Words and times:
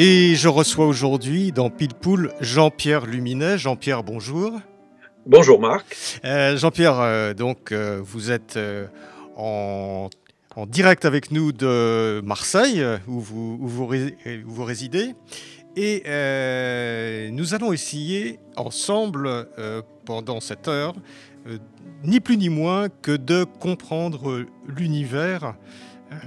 Et 0.00 0.36
je 0.36 0.46
reçois 0.46 0.86
aujourd'hui 0.86 1.50
dans 1.50 1.70
Pilpoul 1.70 2.32
Jean-Pierre 2.40 3.04
Luminet. 3.04 3.58
Jean-Pierre, 3.58 4.04
bonjour. 4.04 4.52
Bonjour 5.26 5.60
Marc. 5.60 6.20
Euh, 6.24 6.56
Jean-Pierre, 6.56 7.00
euh, 7.00 7.34
donc 7.34 7.72
euh, 7.72 8.00
vous 8.00 8.30
êtes 8.30 8.56
en, 9.36 10.08
direct 10.68 11.04
avec 11.04 11.32
nous 11.32 11.50
de 11.50 12.20
Marseille, 12.24 12.80
où 13.08 13.18
vous, 13.18 13.58
où 13.60 13.66
vous 13.66 14.64
résidez. 14.64 15.16
Et 15.74 16.04
nous 17.32 17.54
allons 17.54 17.72
essayer 17.72 18.38
ensemble, 18.54 19.48
pendant 20.04 20.38
cette 20.38 20.68
heure, 20.68 20.94
ni 22.04 22.20
plus 22.20 22.36
ni 22.36 22.50
moins 22.50 22.88
que 22.88 23.16
de 23.16 23.42
comprendre 23.42 24.44
l'univers 24.68 25.56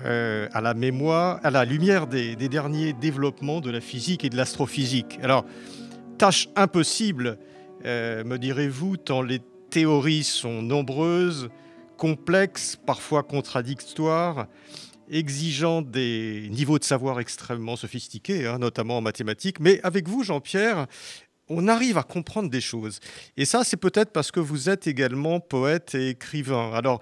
euh, 0.06 0.48
à 0.54 0.62
la 0.62 0.74
mémoire, 0.74 1.40
à 1.44 1.52
la 1.52 1.66
lumière 1.66 2.08
des, 2.08 2.36
derniers 2.36 2.94
développements 2.94 3.62
de 3.62 3.72
la 3.72 3.82
physique 3.82 4.24
et 4.24 4.30
de 4.30 4.38
l'astrophysique. 4.38 5.20
Alors, 5.24 5.46
tâche 6.18 6.50
impossible, 6.56 7.38
euh, 7.86 8.24
me 8.24 8.38
direz-vous, 8.38 8.98
tant 8.98 9.22
les 9.22 9.42
théories 9.70 10.24
sont 10.24 10.62
nombreuses, 10.62 11.50
complexes, 11.98 12.78
parfois 12.86 13.24
contradictoires, 13.24 14.48
exigeant 15.10 15.82
des 15.82 16.48
niveaux 16.52 16.80
de 16.80 16.84
savoir 16.84 17.20
extrêmement 17.20 17.76
sophistiqués, 17.76 18.48
hein, 18.48 18.60
notamment 18.60 18.98
en 18.98 19.02
mathématiques. 19.02 19.60
Mais 19.60 19.80
avec 19.84 20.08
vous, 20.08 20.24
Jean-Pierre, 20.24 20.88
on 21.50 21.68
arrive 21.68 21.98
à 21.98 22.04
comprendre 22.04 22.50
des 22.50 22.62
choses. 22.62 23.00
Et 23.36 23.46
ça, 23.46 23.64
c'est 23.64 23.78
peut-être 23.78 24.12
parce 24.12 24.32
que 24.32 24.40
vous 24.40 24.70
êtes 24.70 24.88
également 24.88 25.40
poète 25.40 25.96
et 25.96 26.10
écrivain. 26.10 26.72
Alors, 26.74 27.02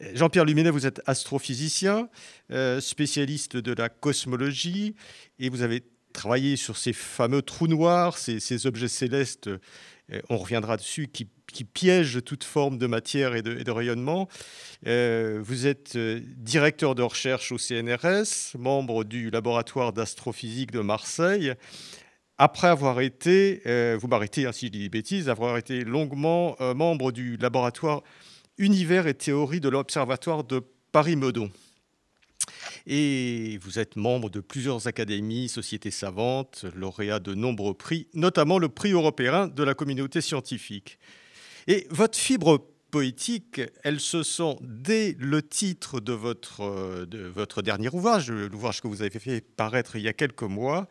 Jean-Pierre 0.00 0.44
Luminet, 0.44 0.70
vous 0.70 0.86
êtes 0.86 1.00
astrophysicien, 1.06 2.08
euh, 2.50 2.80
spécialiste 2.80 3.56
de 3.56 3.72
la 3.72 3.88
cosmologie, 3.88 4.94
et 5.38 5.48
vous 5.48 5.62
avez 5.62 5.84
travaillé 6.12 6.56
sur 6.56 6.76
ces 6.76 6.92
fameux 6.92 7.42
trous 7.42 7.66
noirs, 7.66 8.18
ces, 8.18 8.66
objets 8.66 8.88
célestes, 8.88 9.48
euh, 9.48 10.20
on 10.28 10.36
reviendra 10.36 10.76
dessus, 10.76 11.08
qui, 11.08 11.28
piègent 11.72 12.22
toute 12.22 12.44
forme 12.44 12.76
de 12.76 12.86
matière 12.86 13.34
et 13.34 13.40
de, 13.40 13.70
rayonnement. 13.70 14.28
Euh, 14.86 15.40
vous 15.42 15.66
êtes 15.66 15.96
directeur 15.96 16.94
de 16.94 17.02
recherche 17.02 17.50
au 17.50 17.56
CNRS, 17.56 18.58
membre 18.58 19.04
du 19.04 19.30
laboratoire 19.30 19.94
d'astrophysique 19.94 20.70
de 20.70 20.80
Marseille. 20.80 21.54
Après 22.36 22.68
avoir 22.68 23.00
été, 23.00 23.62
vous 23.96 24.06
m'arrêtez 24.06 24.44
hein, 24.44 24.52
si 24.52 24.66
je 24.66 24.72
dis 24.72 24.80
des 24.80 24.90
bêtises, 24.90 25.30
avoir 25.30 25.56
été 25.56 25.82
longuement 25.82 26.56
membre 26.74 27.10
du 27.10 27.38
laboratoire 27.38 28.02
Univers 28.58 29.06
et 29.06 29.14
théorie 29.14 29.60
de 29.60 29.68
l'Observatoire 29.68 30.42
de 30.42 30.62
Paris-Meudon. 30.90 31.50
Et 32.86 33.58
vous 33.60 33.78
êtes 33.78 33.96
membre 33.96 34.30
de 34.30 34.40
plusieurs 34.40 34.86
académies, 34.86 35.48
sociétés 35.48 35.90
savantes, 35.90 36.64
lauréat 36.74 37.18
de 37.18 37.34
nombreux 37.34 37.74
prix, 37.74 38.08
notamment 38.14 38.58
le 38.58 38.68
prix 38.68 38.92
européen 38.92 39.48
de 39.48 39.62
la 39.62 39.74
communauté 39.74 40.20
scientifique. 40.22 40.98
Et 41.66 41.86
votre 41.90 42.18
fibre 42.18 42.66
poétique, 42.90 43.60
elle 43.82 44.00
se 44.00 44.22
sent 44.22 44.56
dès 44.62 45.16
le 45.18 45.42
titre 45.42 46.00
de 46.00 46.12
votre, 46.12 47.04
de 47.04 47.26
votre 47.26 47.60
dernier 47.60 47.90
ouvrage, 47.90 48.30
l'ouvrage 48.30 48.80
que 48.80 48.88
vous 48.88 49.02
avez 49.02 49.18
fait 49.18 49.42
paraître 49.42 49.96
il 49.96 50.02
y 50.02 50.08
a 50.08 50.14
quelques 50.14 50.44
mois, 50.44 50.88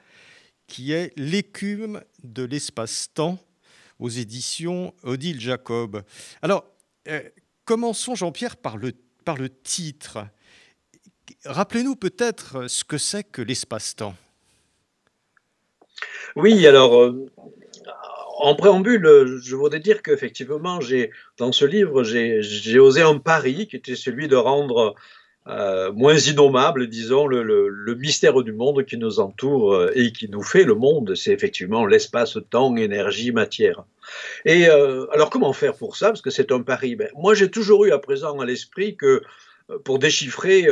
qui 0.68 0.92
est 0.92 1.14
L'écume 1.18 2.02
de 2.24 2.44
l'espace-temps 2.44 3.40
aux 3.98 4.10
éditions 4.10 4.94
Odile 5.04 5.40
Jacob. 5.40 6.04
Alors, 6.42 6.66
euh, 7.08 7.22
Commençons, 7.66 8.14
Jean-Pierre, 8.14 8.58
par 8.58 8.78
le, 8.78 8.94
titre. 9.64 10.20
Rappelez-nous 11.46 11.96
peut-être 11.96 12.68
ce 12.68 12.84
que 12.84 13.00
c'est 13.00 13.24
que 13.24 13.42
l'espace-temps. 13.42 14.16
Oui, 16.36 16.68
alors, 16.68 17.02
euh, 17.02 17.26
en 18.38 18.54
préambule, 18.54 19.40
je 19.42 19.56
voudrais 19.56 19.80
dire 19.80 20.04
qu'effectivement, 20.04 20.80
dans 21.40 21.52
ce 21.52 21.66
livre, 21.66 22.04
j'ai 22.04 22.80
osé 22.80 23.02
un 23.02 23.18
pari 23.18 23.68
qui 23.68 23.76
était 23.76 23.96
celui 23.96 24.28
de 24.28 24.36
rendre 24.36 24.94
euh, 25.48 25.92
moins 25.92 26.18
innommable, 26.18 26.88
disons, 26.88 27.28
le, 27.28 27.96
mystère 27.96 28.42
du 28.42 28.52
monde 28.52 28.84
qui 28.84 28.98
nous 28.98 29.20
entoure 29.20 29.76
euh, 29.76 29.92
et 29.94 30.12
qui 30.12 30.28
nous 30.28 30.42
fait 30.42 30.64
le 30.64 30.74
monde. 30.74 31.14
C'est 31.16 31.32
effectivement 31.32 31.86
l'espace, 31.86 32.38
temps, 32.50 32.76
énergie, 32.76 33.32
matière. 33.32 33.84
Et 34.44 34.68
euh, 34.68 35.06
alors, 35.12 35.30
comment 35.30 35.54
faire 35.54 35.76
pour 35.76 35.98
ça? 35.98 36.08
Parce 36.08 36.22
que 36.22 36.32
c'est 36.32 36.52
un 36.52 36.62
pari. 36.62 36.96
Ben, 36.96 37.10
moi, 37.16 37.36
j'ai 37.36 37.52
toujours 37.52 37.86
eu 37.86 37.92
à 37.92 38.00
présent 38.00 38.40
à 38.40 38.46
l'esprit 38.46 38.96
que 38.96 39.22
pour 39.84 40.00
déchiffrer 40.00 40.68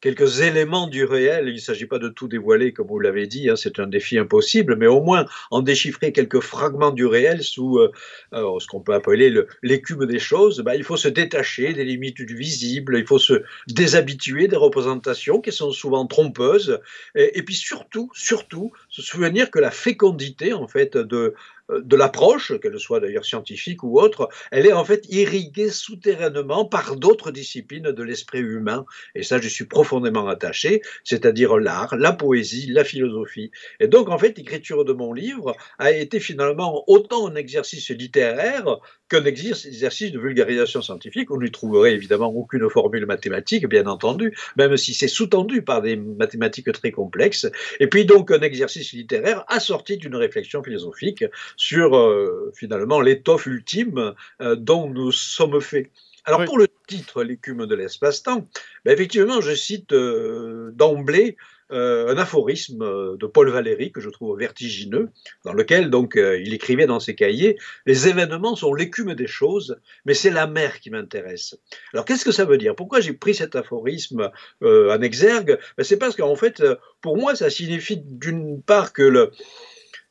quelques 0.00 0.40
éléments 0.40 0.86
du 0.86 1.04
réel. 1.04 1.48
Il 1.48 1.54
ne 1.54 1.60
s'agit 1.60 1.86
pas 1.86 1.98
de 1.98 2.08
tout 2.08 2.28
dévoiler, 2.28 2.72
comme 2.72 2.86
vous 2.86 3.00
l'avez 3.00 3.26
dit, 3.26 3.50
hein, 3.50 3.56
c'est 3.56 3.78
un 3.78 3.86
défi 3.86 4.18
impossible, 4.18 4.76
mais 4.76 4.86
au 4.86 5.02
moins 5.02 5.24
en 5.50 5.60
déchiffrer 5.60 6.12
quelques 6.12 6.40
fragments 6.40 6.90
du 6.90 7.06
réel 7.06 7.42
sous 7.42 7.78
euh, 7.78 7.90
ce 8.32 8.66
qu'on 8.66 8.80
peut 8.80 8.94
appeler 8.94 9.34
l'écume 9.62 10.06
des 10.06 10.18
choses. 10.18 10.60
Bah, 10.60 10.76
il 10.76 10.84
faut 10.84 10.96
se 10.96 11.08
détacher 11.08 11.72
des 11.72 11.84
limites 11.84 12.22
du 12.22 12.36
visible, 12.36 12.96
il 12.98 13.06
faut 13.06 13.18
se 13.18 13.42
déshabituer 13.66 14.48
des 14.48 14.56
représentations 14.56 15.40
qui 15.40 15.52
sont 15.52 15.72
souvent 15.72 16.06
trompeuses, 16.06 16.80
et, 17.14 17.38
et 17.38 17.42
puis 17.42 17.54
surtout, 17.54 18.10
surtout, 18.14 18.72
se 18.88 19.02
souvenir 19.02 19.50
que 19.50 19.58
la 19.58 19.70
fécondité 19.70 20.52
en 20.52 20.68
fait 20.68 20.96
de 20.96 21.34
de 21.70 21.96
l'approche, 21.96 22.58
qu'elle 22.60 22.78
soit 22.78 23.00
d'ailleurs 23.00 23.24
scientifique 23.24 23.82
ou 23.82 24.00
autre, 24.00 24.28
elle 24.50 24.66
est 24.66 24.72
en 24.72 24.84
fait 24.84 25.04
irriguée 25.08 25.70
souterrainement 25.70 26.64
par 26.64 26.96
d'autres 26.96 27.30
disciplines 27.30 27.92
de 27.92 28.02
l'esprit 28.02 28.40
humain. 28.40 28.84
Et 29.14 29.22
ça, 29.22 29.38
je 29.40 29.48
suis 29.48 29.66
profondément 29.66 30.28
attaché, 30.28 30.82
c'est-à-dire 31.04 31.58
l'art, 31.58 31.96
la 31.96 32.12
poésie, 32.12 32.66
la 32.68 32.84
philosophie. 32.84 33.50
Et 33.80 33.88
donc, 33.88 34.08
en 34.08 34.18
fait, 34.18 34.36
l'écriture 34.38 34.84
de 34.84 34.92
mon 34.92 35.12
livre 35.12 35.54
a 35.78 35.92
été 35.92 36.20
finalement 36.20 36.84
autant 36.86 37.28
un 37.28 37.34
exercice 37.34 37.90
littéraire 37.90 38.78
qu'un 39.08 39.24
exercice 39.24 40.12
de 40.12 40.18
vulgarisation 40.18 40.82
scientifique. 40.82 41.30
Vous 41.30 41.42
n'y 41.42 41.50
trouverez 41.50 41.92
évidemment 41.92 42.28
aucune 42.28 42.68
formule 42.68 43.06
mathématique, 43.06 43.66
bien 43.66 43.86
entendu, 43.86 44.36
même 44.56 44.76
si 44.76 44.94
c'est 44.94 45.08
sous-tendu 45.08 45.62
par 45.62 45.82
des 45.82 45.96
mathématiques 45.96 46.72
très 46.72 46.90
complexes. 46.90 47.46
Et 47.80 47.86
puis 47.86 48.04
donc 48.04 48.30
un 48.30 48.40
exercice 48.40 48.92
littéraire 48.92 49.44
assorti 49.48 49.96
d'une 49.96 50.16
réflexion 50.16 50.62
philosophique 50.62 51.24
sur 51.56 51.96
euh, 51.96 52.52
finalement 52.54 53.00
l'étoffe 53.00 53.46
ultime 53.46 54.14
euh, 54.40 54.56
dont 54.56 54.88
nous 54.88 55.12
sommes 55.12 55.60
faits. 55.60 55.90
Alors 56.24 56.44
pour 56.44 56.58
le 56.58 56.68
titre, 56.86 57.24
l'écume 57.24 57.64
de 57.64 57.74
l'espace-temps, 57.74 58.46
ben 58.84 58.92
effectivement, 58.92 59.40
je 59.40 59.54
cite 59.54 59.92
euh, 59.92 60.70
d'emblée 60.74 61.38
un 61.70 62.16
aphorisme 62.16 63.16
de 63.16 63.26
Paul 63.26 63.50
Valéry 63.50 63.92
que 63.92 64.00
je 64.00 64.10
trouve 64.10 64.38
vertigineux, 64.38 65.10
dans 65.44 65.52
lequel 65.52 65.90
donc 65.90 66.14
il 66.16 66.54
écrivait 66.54 66.86
dans 66.86 67.00
ses 67.00 67.14
cahiers 67.14 67.58
les 67.86 68.08
événements 68.08 68.56
sont 68.56 68.74
l'écume 68.74 69.14
des 69.14 69.26
choses, 69.26 69.78
mais 70.04 70.14
c'est 70.14 70.30
la 70.30 70.46
mer 70.46 70.80
qui 70.80 70.90
m'intéresse. 70.90 71.58
Alors 71.92 72.04
qu'est-ce 72.04 72.24
que 72.24 72.32
ça 72.32 72.44
veut 72.44 72.58
dire? 72.58 72.74
Pourquoi 72.74 73.00
j'ai 73.00 73.12
pris 73.12 73.34
cet 73.34 73.56
aphorisme 73.56 74.30
en 74.62 75.00
exergue? 75.02 75.58
Ben, 75.76 75.84
C'est 75.84 75.98
parce 75.98 76.16
qu'en 76.16 76.36
fait, 76.36 76.62
pour 77.00 77.16
moi, 77.16 77.34
ça 77.34 77.50
signifie 77.50 77.98
d'une 77.98 78.62
part 78.62 78.92
que 78.92 79.02
le 79.02 79.30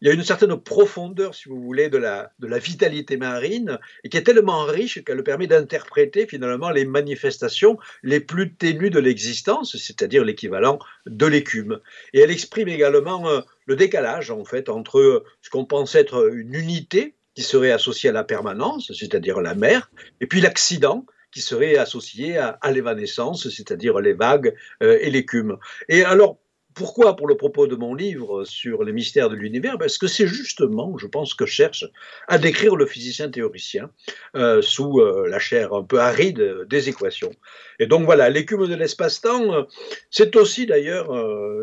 il 0.02 0.08
y 0.08 0.12
a 0.12 0.14
une 0.14 0.24
certaine 0.24 0.56
profondeur, 0.58 1.34
si 1.34 1.50
vous 1.50 1.62
voulez, 1.62 1.90
de 1.90 1.98
la, 1.98 2.32
vitalité 2.60 3.18
marine, 3.18 3.80
et 4.04 4.10
qui 4.10 4.18
est 4.18 4.24
tellement 4.24 4.64
riche 4.64 5.04
qu'elle 5.04 5.24
permet 5.24 5.48
d'interpréter 5.48 6.28
finalement 6.28 6.70
les 6.70 6.86
manifestations 6.86 7.78
les 8.04 8.20
plus 8.20 8.54
ténues 8.54 8.90
de 8.90 9.00
l'existence, 9.00 9.76
c'est-à-dire 9.78 10.24
l'équivalent 10.24 10.80
de 11.06 11.26
l'écume. 11.26 11.80
Et 12.14 12.20
elle 12.20 12.32
exprime 12.32 12.68
également 12.68 13.28
euh, 13.28 13.42
le 13.66 13.76
décalage, 13.76 14.32
en 14.32 14.46
fait, 14.46 14.70
entre 14.70 15.24
ce 15.42 15.50
qu'on 15.50 15.66
pense 15.66 15.96
être 15.96 16.32
une 16.34 16.54
unité, 16.54 17.16
qui 17.36 17.44
serait 17.44 17.72
associée 17.72 18.10
à 18.10 18.14
la 18.14 18.24
permanence, 18.24 18.92
c'est-à-dire 18.94 19.42
la 19.42 19.54
mer, 19.54 19.92
et 20.22 20.26
puis 20.26 20.42
l'accident, 20.42 21.06
qui 21.32 21.42
serait 21.42 21.78
associé 21.78 22.38
à, 22.38 22.58
l'évanescence, 22.72 23.50
c'est-à-dire 23.50 24.00
les 24.00 24.14
vagues 24.14 24.56
euh, 24.82 24.98
et 25.02 25.12
l'écume. 25.12 25.58
Et 25.88 26.04
alors, 26.04 26.40
pourquoi 26.78 27.16
pour 27.16 27.28
le 27.28 27.36
propos 27.36 27.66
de 27.66 27.76
mon 27.76 27.96
livre 27.96 28.44
sur 28.44 28.84
les 28.84 28.94
mystères 28.94 29.32
de 29.32 29.36
l'univers 29.36 29.80
Parce 29.80 29.98
que 29.98 30.06
c'est 30.06 30.28
justement, 30.28 30.96
je 31.00 31.08
pense, 31.08 31.34
que 31.34 31.48
cherche 31.48 31.86
à 32.28 32.38
décrire 32.38 32.76
le 32.76 32.86
physicien 32.86 33.32
théoricien 33.32 33.90
euh, 34.36 34.62
sous 34.62 35.00
euh, 35.00 35.28
la 35.28 35.40
chair 35.40 35.74
un 35.74 35.84
peu 35.84 36.00
aride 36.00 36.66
des 36.70 36.88
équations. 36.88 37.32
Et 37.80 37.88
donc 37.88 38.06
voilà, 38.06 38.30
l'écume 38.30 38.68
de 38.68 38.76
l'espace-temps, 38.76 39.56
euh, 39.56 39.64
c'est 40.12 40.36
aussi 40.36 40.68
d'ailleurs 40.68 41.12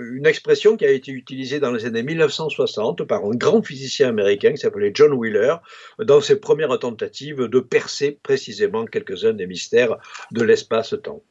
une 0.01 0.27
expression 0.27 0.77
qui 0.77 0.85
a 0.85 0.91
été 0.91 1.13
utilisée 1.13 1.61
dans 1.61 1.71
les 1.71 1.87
années 1.87 2.03
1960 2.03 3.05
par 3.05 3.25
un 3.25 3.37
grand 3.37 3.63
physicien 3.63 4.09
américain 4.09 4.51
qui 4.51 4.59
s'appelait 4.59 4.91
John 4.93 5.13
Wheeler 5.13 5.55
dans 6.01 6.21
ses 6.21 6.41
premières 6.41 6.77
tentatives 6.81 7.43
de 7.43 7.61
percer 7.61 8.19
précisément 8.23 8.85
quelques-uns 8.85 9.33
des 9.33 9.47
mystères 9.47 9.97
de 10.33 10.43
l'espace-temps. 10.43 11.23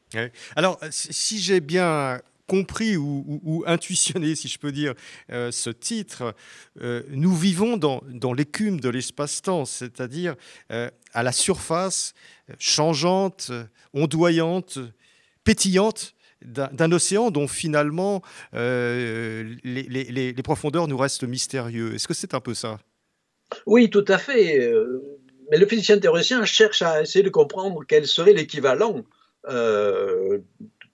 Alors, 0.56 0.78
si 0.90 1.38
j'ai 1.38 1.60
bien 1.60 2.20
compris 2.46 2.96
ou, 2.96 3.64
intuitionné, 3.66 4.34
si 4.34 4.48
je 4.48 4.58
peux 4.58 4.72
dire, 4.72 4.94
euh, 5.30 5.50
ce 5.50 5.70
titre, 5.70 6.34
euh, 6.80 7.02
nous 7.10 7.34
vivons 7.34 7.76
dans, 7.76 8.02
l'écume 8.32 8.80
de 8.80 8.88
l'espace-temps, 8.88 9.64
c'est-à-dire 9.64 10.34
euh, 10.72 10.90
à 11.12 11.22
la 11.22 11.32
surface 11.32 12.14
changeante, 12.58 13.50
ondoyante, 13.92 14.78
pétillante 15.44 16.14
d'un 16.42 16.92
océan 16.92 17.30
dont 17.30 17.48
finalement 17.48 18.20
les, 18.52 20.34
profondeurs 20.44 20.88
nous 20.88 20.98
restent 20.98 21.24
mystérieux. 21.24 21.94
Est-ce 21.94 22.06
que 22.06 22.12
c'est 22.12 22.34
un 22.34 22.40
peu 22.40 22.52
ça? 22.52 22.78
Oui, 23.64 23.88
tout 23.88 24.04
à 24.08 24.18
fait. 24.18 24.70
Mais 25.50 25.56
le 25.56 25.66
physicien 25.66 25.98
théoricien 25.98 26.44
cherche 26.44 26.82
à 26.82 27.00
essayer 27.00 27.22
de 27.22 27.30
comprendre 27.30 27.80
quel 27.88 28.06
serait 28.06 28.34
l'équivalent 28.34 29.04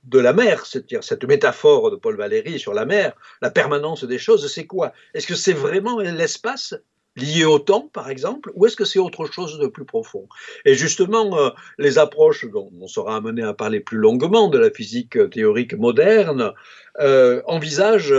de 0.05 0.19
la 0.19 0.33
mer, 0.33 0.67
c'est-à-dire 0.67 1.05
cette 1.05 1.25
métaphore 1.25 1.91
de 1.91 1.97
Paul 1.97 2.17
Valéry 2.17 2.59
sur 2.59 2.75
la 2.75 2.87
mer, 2.87 3.13
la 3.43 3.51
permanence 3.51 4.05
des 4.05 4.19
choses, 4.19 4.53
c'est 4.53 4.67
quoi? 4.67 4.93
Est-ce 5.15 5.27
que 5.27 5.35
c'est 5.35 5.53
vraiment 5.53 6.01
l'espace 6.01 6.75
lié 7.17 7.45
au 7.45 7.59
temps, 7.59 7.91
par 7.93 8.09
exemple, 8.09 8.51
ou 8.55 8.67
est-ce 8.67 8.77
que 8.77 8.85
c'est 8.85 8.99
autre 8.99 9.27
chose 9.27 9.59
de 9.59 9.67
plus 9.67 9.85
profond? 9.85 10.29
Et 10.65 10.75
justement, 10.75 11.39
euh, 11.39 11.51
les 11.79 11.99
approches 11.99 12.47
dont 12.51 12.71
on 12.81 12.87
sera 12.87 13.17
amené 13.17 13.43
à 13.43 13.53
parler 13.53 13.81
plus 13.81 13.99
longuement 13.99 14.49
de 14.49 14.59
la 14.59 14.71
physique 14.71 15.19
théorique 15.31 15.75
moderne 15.75 16.53
euh, 17.01 17.43
envisagent 17.47 18.15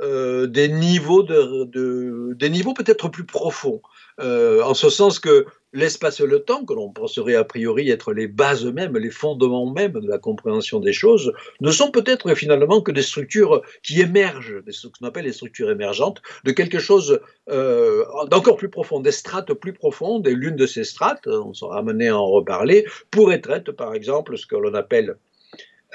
euh, 0.00 0.46
des 0.46 0.68
niveaux, 0.68 1.22
de, 1.22 2.34
des 2.34 2.50
niveaux 2.50 2.74
peut-être 2.74 3.08
plus 3.08 3.24
profonds, 3.24 3.80
en 4.18 4.74
ce 4.74 4.88
sens 4.88 5.18
que 5.18 5.46
l'espace 5.76 6.20
et 6.20 6.26
le 6.26 6.40
temps, 6.40 6.64
que 6.64 6.72
l'on 6.72 6.90
penserait 6.90 7.34
a 7.34 7.44
priori 7.44 7.90
être 7.90 8.12
les 8.12 8.26
bases 8.26 8.64
mêmes, 8.64 8.96
les 8.96 9.10
fondements 9.10 9.70
mêmes 9.70 10.00
de 10.00 10.08
la 10.08 10.18
compréhension 10.18 10.80
des 10.80 10.92
choses, 10.92 11.32
ne 11.60 11.70
sont 11.70 11.90
peut-être 11.90 12.34
finalement 12.34 12.80
que 12.80 12.92
des 12.92 13.02
structures 13.02 13.62
qui 13.82 14.00
émergent, 14.00 14.62
ce 14.70 14.88
qu'on 14.88 15.06
appelle 15.06 15.26
les 15.26 15.32
structures 15.32 15.70
émergentes, 15.70 16.22
de 16.44 16.52
quelque 16.52 16.78
chose 16.78 17.20
euh, 17.50 18.04
d'encore 18.30 18.56
plus 18.56 18.70
profond, 18.70 19.00
des 19.00 19.12
strates 19.12 19.52
plus 19.52 19.74
profondes, 19.74 20.26
et 20.26 20.34
l'une 20.34 20.56
de 20.56 20.66
ces 20.66 20.84
strates, 20.84 21.26
on 21.26 21.52
sera 21.52 21.78
amené 21.78 22.08
à 22.08 22.16
en 22.16 22.26
reparler, 22.26 22.86
pourrait 23.10 23.42
être 23.48 23.72
par 23.72 23.94
exemple 23.94 24.38
ce 24.38 24.46
que 24.46 24.56
l'on 24.56 24.74
appelle 24.74 25.16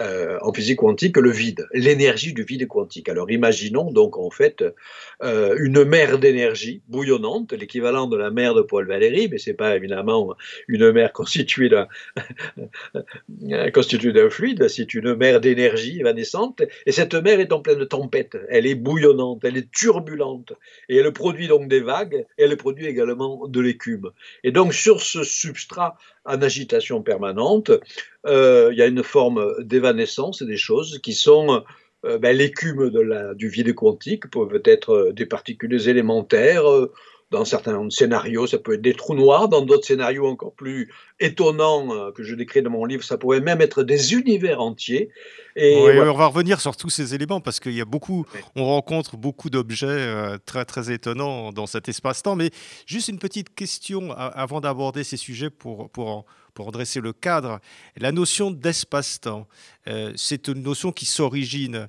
euh, 0.01 0.39
en 0.41 0.51
physique 0.51 0.79
quantique 0.79 1.17
le 1.17 1.29
vide, 1.29 1.67
l'énergie 1.73 2.33
du 2.33 2.43
vide 2.43 2.67
quantique. 2.67 3.07
Alors 3.07 3.29
imaginons 3.29 3.91
donc 3.91 4.17
en 4.17 4.31
fait 4.31 4.63
euh, 5.21 5.55
une 5.59 5.83
mer 5.83 6.17
d'énergie 6.17 6.81
bouillonnante, 6.87 7.53
l'équivalent 7.53 8.07
de 8.07 8.17
la 8.17 8.31
mer 8.31 8.55
de 8.55 8.61
Paul 8.61 8.87
Valéry, 8.87 9.27
mais 9.29 9.37
c'est 9.37 9.53
pas 9.53 9.75
évidemment 9.75 10.35
une 10.67 10.91
mer 10.91 11.13
constituée 11.21 11.69
d'un 11.69 11.87
constituée 13.73 14.11
d'un 14.11 14.29
fluide, 14.29 14.67
c'est 14.69 14.93
une 14.95 15.13
mer 15.15 15.39
d'énergie 15.39 15.99
évanescente, 15.99 16.63
et 16.85 16.91
cette 16.91 17.13
mer 17.13 17.39
est 17.39 17.53
en 17.53 17.59
pleine 17.61 17.85
tempête, 17.85 18.37
elle 18.49 18.65
est 18.65 18.75
bouillonnante, 18.75 19.43
elle 19.43 19.57
est 19.57 19.71
turbulente, 19.71 20.53
et 20.89 20.97
elle 20.97 21.11
produit 21.13 21.47
donc 21.47 21.67
des 21.67 21.81
vagues, 21.81 22.25
et 22.37 22.43
elle 22.43 22.57
produit 22.57 22.87
également 22.87 23.47
de 23.47 23.61
l'écume. 23.61 24.11
Et 24.43 24.51
donc 24.51 24.73
sur 24.73 25.01
ce 25.01 25.23
substrat 25.23 25.95
en 26.25 26.41
agitation 26.41 27.01
permanente, 27.01 27.71
euh, 28.25 28.69
il 28.71 28.77
y 28.77 28.81
a 28.81 28.87
une 28.87 29.03
forme 29.03 29.55
d'évanescence 29.63 30.43
des 30.43 30.57
choses 30.57 30.99
qui 30.99 31.13
sont 31.13 31.63
euh, 32.05 32.17
ben, 32.17 32.35
l'écume 32.35 32.91
du 33.35 33.49
vide 33.49 33.73
quantique, 33.73 34.29
peuvent 34.29 34.61
être 34.65 35.11
des 35.13 35.25
particules 35.25 35.87
élémentaires, 35.87 36.65
dans 37.31 37.45
certains 37.45 37.89
scénarios, 37.89 38.45
ça 38.45 38.57
peut 38.57 38.73
être 38.73 38.81
des 38.81 38.93
trous 38.93 39.15
noirs. 39.15 39.47
Dans 39.47 39.61
d'autres 39.61 39.85
scénarios 39.85 40.27
encore 40.27 40.53
plus 40.53 40.91
étonnants 41.19 41.95
euh, 41.95 42.11
que 42.11 42.23
je 42.23 42.35
décris 42.35 42.61
dans 42.61 42.69
mon 42.69 42.83
livre, 42.83 43.03
ça 43.03 43.17
pourrait 43.17 43.39
même 43.39 43.61
être 43.61 43.83
des 43.83 44.13
univers 44.13 44.59
entiers. 44.59 45.09
Et 45.55 45.77
On 45.77 46.13
va 46.13 46.27
revenir 46.27 46.59
sur 46.59 46.75
tous 46.75 46.89
ces 46.89 47.15
éléments 47.15 47.39
parce 47.39 47.61
qu'il 47.61 47.73
y 47.73 47.81
a 47.81 47.85
beaucoup, 47.85 48.25
on 48.55 48.65
rencontre 48.65 49.15
beaucoup 49.15 49.49
d'objets 49.49 49.87
euh, 49.87 50.37
très 50.45 50.65
très 50.65 50.91
étonnants 50.91 51.53
dans 51.53 51.67
cet 51.67 51.87
espace-temps. 51.87 52.35
Mais 52.35 52.51
juste 52.85 53.07
une 53.07 53.19
petite 53.19 53.55
question 53.55 54.11
avant 54.11 54.59
d'aborder 54.59 55.03
ces 55.05 55.17
sujets 55.17 55.49
pour 55.49 55.89
pour 55.89 56.25
pour 56.53 56.73
dresser 56.73 56.99
le 56.99 57.13
cadre. 57.13 57.59
La 57.95 58.11
notion 58.11 58.51
d'espace-temps, 58.51 59.47
euh, 59.87 60.11
c'est 60.17 60.49
une 60.49 60.63
notion 60.63 60.91
qui 60.91 61.05
s'origine 61.05 61.87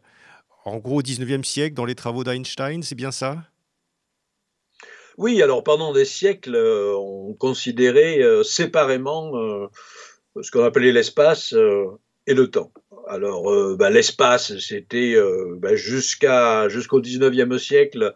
en 0.65 0.79
gros 0.79 1.01
au 1.01 1.03
19e 1.03 1.43
siècle 1.43 1.75
dans 1.75 1.85
les 1.85 1.97
travaux 1.97 2.23
d'Einstein, 2.23 2.85
c'est 2.85 2.95
bien 2.95 3.11
ça? 3.11 3.43
Oui, 5.19 5.43
alors 5.43 5.63
pendant 5.63 5.93
des 5.93 6.05
siècles, 6.05 6.55
euh, 6.55 6.95
on 6.97 7.35
considérait 7.35 8.23
euh, 8.23 8.43
séparément 8.43 9.37
euh, 9.37 9.67
ce 10.41 10.51
qu'on 10.51 10.65
appelait 10.65 10.93
l'espace 10.93 11.55
et 12.27 12.35
le 12.35 12.51
temps. 12.51 12.73
Alors, 13.09 13.77
bah, 13.77 13.91
l'espace, 13.91 14.59
c'était 14.59 15.17
bah, 15.59 15.75
jusqu'au 15.75 17.01
19e 17.01 17.59
siècle, 17.59 18.15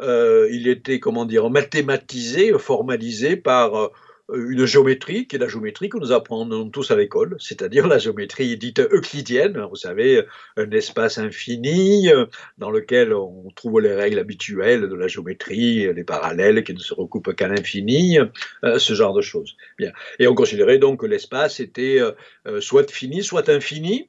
il 0.00 0.68
était, 0.68 1.00
comment 1.00 1.24
dire, 1.24 1.50
mathématisé, 1.50 2.56
formalisé 2.58 3.36
par 3.36 3.90
une 4.34 4.64
géométrie 4.64 5.26
qui 5.26 5.36
est 5.36 5.38
la 5.38 5.48
géométrie 5.48 5.88
que 5.88 5.98
nous 5.98 6.12
apprenons 6.12 6.68
tous 6.70 6.90
à 6.90 6.96
l'école, 6.96 7.36
c'est-à-dire 7.38 7.86
la 7.86 7.98
géométrie 7.98 8.56
dite 8.56 8.80
euclidienne, 8.80 9.66
vous 9.70 9.76
savez, 9.76 10.24
un 10.56 10.70
espace 10.72 11.18
infini 11.18 12.10
euh, 12.10 12.26
dans 12.58 12.70
lequel 12.70 13.14
on 13.14 13.50
trouve 13.54 13.80
les 13.80 13.94
règles 13.94 14.18
habituelles 14.18 14.88
de 14.88 14.94
la 14.94 15.06
géométrie, 15.06 15.92
les 15.92 16.04
parallèles 16.04 16.64
qui 16.64 16.74
ne 16.74 16.78
se 16.78 16.92
recoupent 16.92 17.34
qu'à 17.34 17.46
l'infini, 17.46 18.18
euh, 18.64 18.78
ce 18.78 18.94
genre 18.94 19.14
de 19.14 19.22
choses. 19.22 19.56
Bien. 19.78 19.92
Et 20.18 20.26
on 20.26 20.34
considérait 20.34 20.78
donc 20.78 21.00
que 21.00 21.06
l'espace 21.06 21.60
était 21.60 22.00
euh, 22.00 22.60
soit 22.60 22.90
fini, 22.90 23.22
soit 23.22 23.48
infini, 23.48 24.08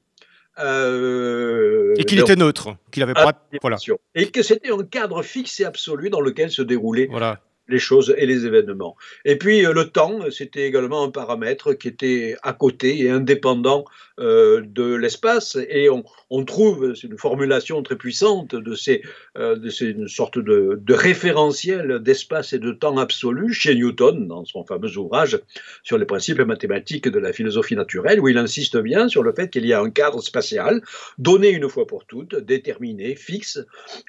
et 0.59 2.03
qu'il 2.05 2.19
était 2.19 2.35
neutre, 2.35 2.77
qu'il 2.89 3.03
avait 3.03 3.13
pas. 3.13 3.47
Voilà. 3.61 3.77
Et 4.15 4.31
que 4.31 4.41
c'était 4.41 4.71
un 4.71 4.83
cadre 4.83 5.21
fixe 5.21 5.59
et 5.59 5.65
absolu 5.65 6.09
dans 6.09 6.19
lequel 6.19 6.49
se 6.49 6.63
déroulait 6.63 7.07
voilà 7.11 7.39
les 7.67 7.79
choses 7.79 8.13
et 8.17 8.25
les 8.25 8.45
événements. 8.45 8.95
Et 9.25 9.37
puis 9.37 9.65
euh, 9.65 9.73
le 9.73 9.89
temps, 9.89 10.19
c'était 10.31 10.67
également 10.67 11.03
un 11.03 11.11
paramètre 11.11 11.73
qui 11.73 11.87
était 11.87 12.35
à 12.43 12.53
côté 12.53 13.01
et 13.01 13.09
indépendant 13.09 13.85
euh, 14.19 14.61
de 14.65 14.95
l'espace. 14.95 15.57
Et 15.69 15.89
on, 15.89 16.45
trouve, 16.45 16.95
c'est 16.95 17.07
une 17.07 17.19
formulation 17.19 17.83
très 17.83 17.95
puissante 17.95 18.55
de 18.55 18.74
ces, 18.74 19.03
euh, 19.38 19.55
de 19.55 19.69
ces 19.69 19.88
une 19.88 20.07
sorte 20.07 20.39
de 20.39 20.93
référentiel 20.93 22.00
d'espace 22.00 22.53
et 22.53 22.59
de 22.59 22.71
temps 22.71 22.97
absolu 22.97 23.53
chez 23.53 23.75
Newton 23.75 24.27
dans 24.27 24.43
son 24.45 24.63
fameux 24.63 24.97
ouvrage 24.97 25.39
sur 25.83 25.97
les 25.97 26.05
principes 26.05 26.39
mathématiques 26.39 27.07
de 27.07 27.19
la 27.19 27.31
philosophie 27.31 27.75
naturelle, 27.75 28.19
où 28.19 28.27
il 28.27 28.38
insiste 28.38 28.77
bien 28.77 29.07
sur 29.07 29.21
le 29.21 29.33
fait 29.33 29.50
qu'il 29.50 29.65
y 29.65 29.74
a 29.74 29.81
un 29.81 29.89
cadre 29.89 30.21
spatial 30.21 30.81
donné 31.17 31.50
une 31.50 31.69
fois 31.69 31.86
pour 31.86 32.05
toutes, 32.05 32.36
déterminé, 32.36 33.15
fixe, 33.15 33.59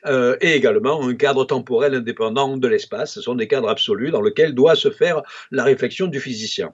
euh, 0.07 0.37
et 0.41 0.55
également 0.55 1.07
un 1.07 1.15
cadre 1.15 1.45
temporel 1.45 1.95
indépendant 1.95 2.57
de 2.57 2.69
l'espace. 2.69 3.15
Ce 3.15 3.21
sont 3.21 3.35
des 3.35 3.48
cadres 3.49 3.69
absolus 3.69 4.11
dans 4.11 4.23
lesquels 4.23 4.55
doit 4.55 4.77
se 4.77 4.91
faire 4.91 5.23
la 5.51 5.65
réflexion 5.65 6.07
du 6.07 6.21
physicien. 6.21 6.73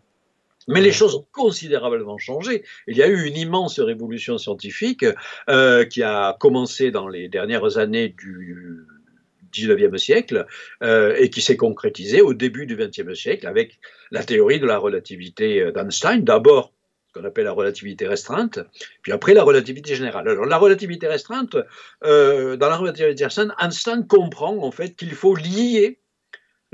Mais 0.68 0.80
les 0.80 0.92
choses 0.92 1.14
ont 1.14 1.26
considérablement 1.32 2.16
changé. 2.18 2.64
Il 2.86 2.96
y 2.96 3.02
a 3.02 3.08
eu 3.08 3.26
une 3.26 3.36
immense 3.36 3.80
révolution 3.80 4.38
scientifique 4.38 5.04
euh, 5.50 5.84
qui 5.84 6.02
a 6.02 6.36
commencé 6.40 6.90
dans 6.90 7.06
les 7.06 7.28
dernières 7.28 7.76
années 7.76 8.08
du 8.08 8.86
19e 9.52 9.98
siècle 9.98 10.46
euh, 10.82 11.14
et 11.18 11.30
qui 11.30 11.42
s'est 11.42 11.56
concrétisée 11.56 12.22
au 12.22 12.34
début 12.34 12.66
du 12.66 12.76
20e 12.76 13.14
siècle 13.14 13.46
avec 13.46 13.78
la 14.10 14.24
théorie 14.24 14.58
de 14.58 14.66
la 14.66 14.78
relativité 14.78 15.70
d'Einstein. 15.72 16.24
D'abord, 16.24 16.72
ce 17.14 17.20
qu'on 17.20 17.26
appelle 17.26 17.44
la 17.44 17.52
relativité 17.52 18.08
restreinte, 18.08 18.60
puis 19.02 19.12
après 19.12 19.34
la 19.34 19.44
relativité 19.44 19.94
générale. 19.94 20.28
Alors 20.28 20.46
la 20.46 20.56
relativité 20.56 21.06
restreinte, 21.06 21.56
euh, 22.04 22.56
dans 22.56 22.68
la 22.68 22.76
relativité 22.76 23.24
restreinte, 23.24 23.52
Einstein 23.60 24.06
comprend 24.06 24.56
en 24.58 24.70
fait 24.70 24.96
qu'il 24.96 25.12
faut 25.12 25.36
lier 25.36 26.00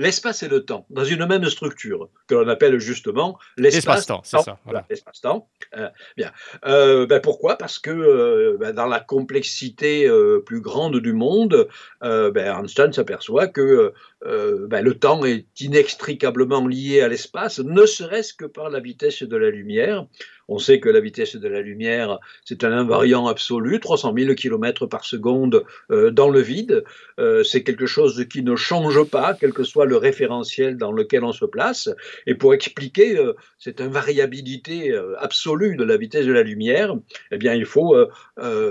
l'espace 0.00 0.42
et 0.42 0.48
le 0.48 0.64
temps 0.64 0.86
dans 0.88 1.04
une 1.04 1.26
même 1.26 1.44
structure 1.44 2.08
que 2.26 2.34
l'on 2.34 2.48
appelle 2.48 2.78
justement 2.78 3.38
l'espace-temps. 3.58 4.22
C'est 4.24 4.40
ça. 4.40 4.58
Voilà. 4.64 4.86
L'espace-temps. 4.88 5.48
Euh, 5.76 5.88
bien. 6.16 6.32
Euh, 6.64 7.06
ben 7.06 7.20
pourquoi? 7.20 7.56
Parce 7.56 7.78
que 7.78 7.90
euh, 7.90 8.56
ben 8.58 8.74
dans 8.74 8.86
la 8.86 9.00
complexité 9.00 10.10
plus 10.46 10.62
grande 10.62 10.96
du 10.96 11.12
monde, 11.12 11.68
ben 12.00 12.60
Einstein 12.62 12.92
s'aperçoit 12.92 13.46
que 13.46 13.92
ben, 14.24 14.82
le 14.82 14.94
temps 14.94 15.24
est 15.24 15.46
inextricablement 15.60 16.66
lié 16.66 17.00
à 17.00 17.08
l'espace, 17.08 17.58
ne 17.58 17.86
serait-ce 17.86 18.34
que 18.34 18.44
par 18.44 18.70
la 18.70 18.80
vitesse 18.80 19.22
de 19.22 19.36
la 19.36 19.50
lumière. 19.50 20.06
On 20.50 20.58
sait 20.58 20.80
que 20.80 20.88
la 20.88 21.00
vitesse 21.00 21.36
de 21.36 21.48
la 21.48 21.62
lumière, 21.62 22.18
c'est 22.44 22.64
un 22.64 22.72
invariant 22.72 23.28
absolu, 23.28 23.78
300 23.78 24.12
000 24.18 24.34
km 24.34 24.86
par 24.86 25.04
seconde 25.04 25.64
euh, 25.92 26.10
dans 26.10 26.28
le 26.28 26.40
vide. 26.40 26.82
Euh, 27.20 27.44
c'est 27.44 27.62
quelque 27.62 27.86
chose 27.86 28.26
qui 28.28 28.42
ne 28.42 28.56
change 28.56 29.04
pas, 29.04 29.34
quel 29.38 29.52
que 29.52 29.62
soit 29.62 29.86
le 29.86 29.96
référentiel 29.96 30.76
dans 30.76 30.90
lequel 30.90 31.22
on 31.22 31.32
se 31.32 31.44
place. 31.44 31.88
Et 32.26 32.34
pour 32.34 32.52
expliquer 32.52 33.16
euh, 33.16 33.34
cette 33.58 33.80
invariabilité 33.80 34.92
absolue 35.18 35.76
de 35.76 35.84
la 35.84 35.96
vitesse 35.96 36.26
de 36.26 36.32
la 36.32 36.42
lumière, 36.42 36.96
eh 37.30 37.38
bien, 37.38 37.54
il 37.54 37.64
faut 37.64 37.94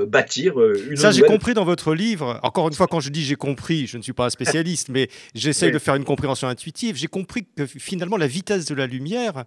bâtir 0.07 0.59
une. 0.59 0.97
Ça, 0.97 1.11
j'ai 1.11 1.21
compris 1.21 1.53
dans 1.53 1.63
votre 1.63 1.93
livre. 1.93 2.39
Encore 2.43 2.67
une 2.67 2.73
fois, 2.73 2.87
quand 2.87 2.99
je 2.99 3.09
dis 3.09 3.23
j'ai 3.23 3.35
compris, 3.35 3.87
je 3.87 3.97
ne 3.97 4.01
suis 4.01 4.13
pas 4.13 4.25
un 4.25 4.29
spécialiste, 4.29 4.89
mais 4.89 5.07
j'essaye 5.39 5.71
de 5.71 5.79
faire 5.79 5.95
une 5.95 6.05
compréhension 6.05 6.47
intuitive. 6.47 6.95
J'ai 6.95 7.07
compris 7.07 7.45
que 7.55 7.65
finalement, 7.65 8.17
la 8.17 8.27
vitesse 8.27 8.65
de 8.65 8.75
la 8.75 8.87
lumière, 8.87 9.45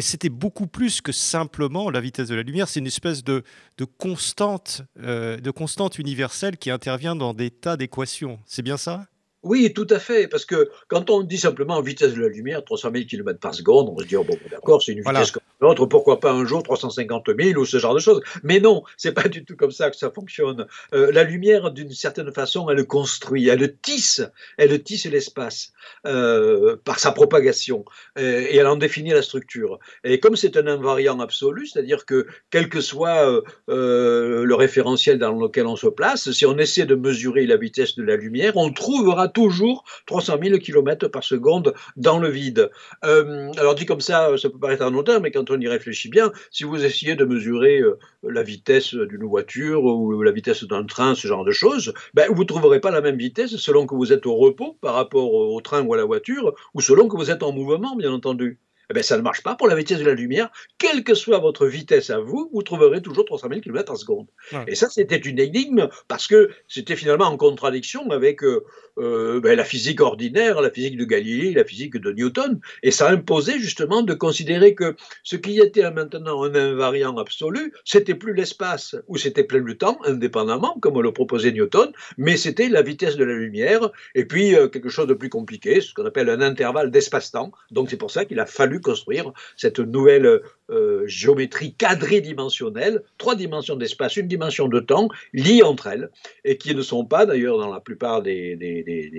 c'était 0.00 0.28
beaucoup 0.28 0.66
plus 0.66 1.00
que 1.00 1.12
simplement 1.12 1.90
la 1.90 2.00
vitesse 2.00 2.28
de 2.28 2.34
la 2.34 2.42
lumière, 2.42 2.68
c'est 2.68 2.80
une 2.80 2.86
espèce 2.86 3.22
de, 3.22 3.44
de, 3.78 3.84
constante, 3.84 4.82
euh, 5.00 5.36
de 5.38 5.50
constante 5.50 5.98
universelle 5.98 6.56
qui 6.56 6.70
intervient 6.70 7.16
dans 7.16 7.34
des 7.34 7.50
tas 7.50 7.76
d'équations. 7.76 8.38
C'est 8.46 8.62
bien 8.62 8.76
ça? 8.76 9.06
Oui, 9.46 9.72
tout 9.72 9.86
à 9.90 9.98
fait, 9.98 10.28
parce 10.28 10.44
que 10.44 10.70
quand 10.88 11.10
on 11.10 11.22
dit 11.22 11.38
simplement 11.38 11.80
vitesse 11.80 12.14
de 12.14 12.20
la 12.20 12.28
lumière, 12.28 12.64
300 12.64 12.90
000 12.92 13.04
km 13.06 13.38
par 13.38 13.54
seconde, 13.54 13.88
on 13.90 13.98
se 13.98 14.04
dit, 14.04 14.16
oh, 14.16 14.24
bon, 14.24 14.36
d'accord, 14.50 14.82
c'est 14.82 14.92
une 14.92 15.02
vitesse 15.02 15.30
comme 15.30 15.42
l'autre, 15.60 15.86
pourquoi 15.86 16.20
pas 16.20 16.32
un 16.32 16.44
jour 16.44 16.62
350 16.62 17.30
000 17.38 17.60
ou 17.60 17.64
ce 17.64 17.78
genre 17.78 17.94
de 17.94 18.00
choses. 18.00 18.20
Mais 18.42 18.60
non, 18.60 18.82
c'est 18.96 19.12
pas 19.12 19.28
du 19.28 19.44
tout 19.44 19.56
comme 19.56 19.70
ça 19.70 19.90
que 19.90 19.96
ça 19.96 20.10
fonctionne. 20.10 20.66
Euh, 20.94 21.10
la 21.12 21.24
lumière, 21.24 21.70
d'une 21.70 21.92
certaine 21.92 22.32
façon, 22.32 22.68
elle 22.70 22.84
construit, 22.86 23.48
elle 23.48 23.76
tisse, 23.80 24.22
elle 24.58 24.82
tisse 24.82 25.06
l'espace 25.06 25.72
euh, 26.06 26.76
par 26.84 26.98
sa 26.98 27.12
propagation 27.12 27.84
euh, 28.18 28.46
et 28.48 28.56
elle 28.56 28.66
en 28.66 28.76
définit 28.76 29.10
la 29.10 29.22
structure. 29.22 29.78
Et 30.04 30.20
comme 30.20 30.36
c'est 30.36 30.56
un 30.56 30.66
invariant 30.66 31.20
absolu, 31.20 31.66
c'est-à-dire 31.66 32.04
que 32.04 32.26
quel 32.50 32.68
que 32.68 32.80
soit 32.80 33.42
le 33.68 34.54
référentiel 34.54 35.18
dans 35.18 35.32
lequel 35.32 35.66
on 35.66 35.76
se 35.76 35.86
place, 35.86 36.30
si 36.30 36.46
on 36.46 36.58
essaie 36.58 36.86
de 36.86 36.94
mesurer 36.94 37.46
la 37.46 37.56
vitesse 37.56 37.96
de 37.96 38.02
la 38.02 38.16
lumière, 38.16 38.56
on 38.56 38.72
trouvera 38.72 39.28
toujours 39.36 39.84
300 40.06 40.38
000 40.42 40.58
km 40.60 41.08
par 41.08 41.22
seconde 41.22 41.74
dans 41.96 42.18
le 42.18 42.30
vide. 42.30 42.70
Euh, 43.04 43.52
alors 43.58 43.74
dit 43.74 43.84
comme 43.84 44.00
ça, 44.00 44.30
ça 44.38 44.48
peut 44.48 44.58
paraître 44.58 44.82
anodin, 44.82 45.20
mais 45.20 45.30
quand 45.30 45.50
on 45.50 45.60
y 45.60 45.68
réfléchit 45.68 46.08
bien, 46.08 46.32
si 46.50 46.64
vous 46.64 46.82
essayez 46.82 47.16
de 47.16 47.26
mesurer 47.26 47.80
euh, 47.80 47.98
la 48.22 48.42
vitesse 48.42 48.94
d'une 48.94 49.24
voiture 49.24 49.84
ou 49.84 50.22
la 50.22 50.32
vitesse 50.32 50.64
d'un 50.64 50.84
train, 50.84 51.14
ce 51.14 51.28
genre 51.28 51.44
de 51.44 51.52
choses, 51.52 51.92
ben, 52.14 52.28
vous 52.30 52.44
ne 52.44 52.48
trouverez 52.48 52.80
pas 52.80 52.90
la 52.90 53.02
même 53.02 53.18
vitesse 53.18 53.56
selon 53.58 53.86
que 53.86 53.94
vous 53.94 54.10
êtes 54.10 54.24
au 54.24 54.36
repos 54.36 54.78
par 54.80 54.94
rapport 54.94 55.34
au 55.34 55.60
train 55.60 55.82
ou 55.82 55.92
à 55.92 55.98
la 55.98 56.06
voiture, 56.06 56.54
ou 56.72 56.80
selon 56.80 57.06
que 57.06 57.18
vous 57.18 57.30
êtes 57.30 57.42
en 57.42 57.52
mouvement, 57.52 57.94
bien 57.94 58.12
entendu. 58.12 58.58
Eh 58.90 58.94
bien, 58.94 59.02
ça 59.02 59.16
ne 59.16 59.22
marche 59.22 59.42
pas 59.42 59.56
pour 59.56 59.68
la 59.68 59.74
vitesse 59.74 59.98
de 59.98 60.04
la 60.04 60.14
lumière. 60.14 60.50
Quelle 60.78 61.02
que 61.02 61.14
soit 61.14 61.38
votre 61.38 61.66
vitesse 61.66 62.10
à 62.10 62.18
vous, 62.18 62.50
vous 62.52 62.62
trouverez 62.62 63.02
toujours 63.02 63.24
300 63.24 63.48
000 63.48 63.60
km 63.60 63.92
en 63.92 63.96
seconde. 63.96 64.26
Et 64.66 64.74
ça, 64.74 64.88
c'était 64.88 65.16
une 65.16 65.38
énigme 65.38 65.88
parce 66.08 66.26
que 66.26 66.50
c'était 66.68 66.96
finalement 66.96 67.26
en 67.26 67.36
contradiction 67.36 68.10
avec 68.10 68.44
euh, 68.44 68.64
euh, 68.98 69.40
ben, 69.40 69.56
la 69.56 69.64
physique 69.64 70.00
ordinaire, 70.00 70.60
la 70.60 70.70
physique 70.70 70.96
de 70.96 71.04
Galilée, 71.04 71.52
la 71.52 71.64
physique 71.64 71.96
de 71.96 72.12
Newton. 72.12 72.60
Et 72.82 72.90
ça 72.90 73.08
imposait 73.10 73.58
justement 73.58 74.02
de 74.02 74.14
considérer 74.14 74.74
que 74.74 74.96
ce 75.22 75.36
qui 75.36 75.60
était 75.60 75.90
maintenant 75.90 76.44
un 76.44 76.54
invariant 76.54 77.16
absolu, 77.18 77.72
c'était 77.84 78.14
plus 78.14 78.34
l'espace 78.34 78.96
ou 79.08 79.16
c'était 79.16 79.44
plus 79.44 79.60
le 79.60 79.76
temps, 79.76 79.98
indépendamment, 80.04 80.78
comme 80.80 81.00
le 81.00 81.12
proposait 81.12 81.52
Newton, 81.52 81.92
mais 82.16 82.36
c'était 82.36 82.68
la 82.68 82.82
vitesse 82.82 83.16
de 83.16 83.24
la 83.24 83.34
lumière 83.34 83.90
et 84.14 84.24
puis 84.24 84.54
euh, 84.54 84.68
quelque 84.68 84.88
chose 84.88 85.06
de 85.06 85.14
plus 85.14 85.28
compliqué, 85.28 85.80
ce 85.80 85.92
qu'on 85.92 86.06
appelle 86.06 86.30
un 86.30 86.40
intervalle 86.40 86.90
d'espace-temps. 86.90 87.52
Donc 87.70 87.90
c'est 87.90 87.96
pour 87.96 88.10
ça 88.10 88.24
qu'il 88.24 88.40
a 88.40 88.46
fallu 88.46 88.75
construire 88.80 89.32
cette 89.56 89.78
nouvelle 89.78 90.40
euh, 90.70 91.06
géométrie 91.06 91.74
quadridimensionnelle, 91.74 93.02
trois 93.18 93.34
dimensions 93.34 93.76
d'espace, 93.76 94.16
une 94.16 94.28
dimension 94.28 94.68
de 94.68 94.80
temps, 94.80 95.08
liées 95.32 95.62
entre 95.62 95.86
elles, 95.86 96.10
et 96.44 96.56
qui 96.58 96.74
ne 96.74 96.82
sont 96.82 97.04
pas 97.04 97.26
d'ailleurs 97.26 97.58
dans 97.58 97.72
la 97.72 97.80
plupart 97.80 98.22
des, 98.22 98.56
des, 98.56 98.82
des, 98.82 99.10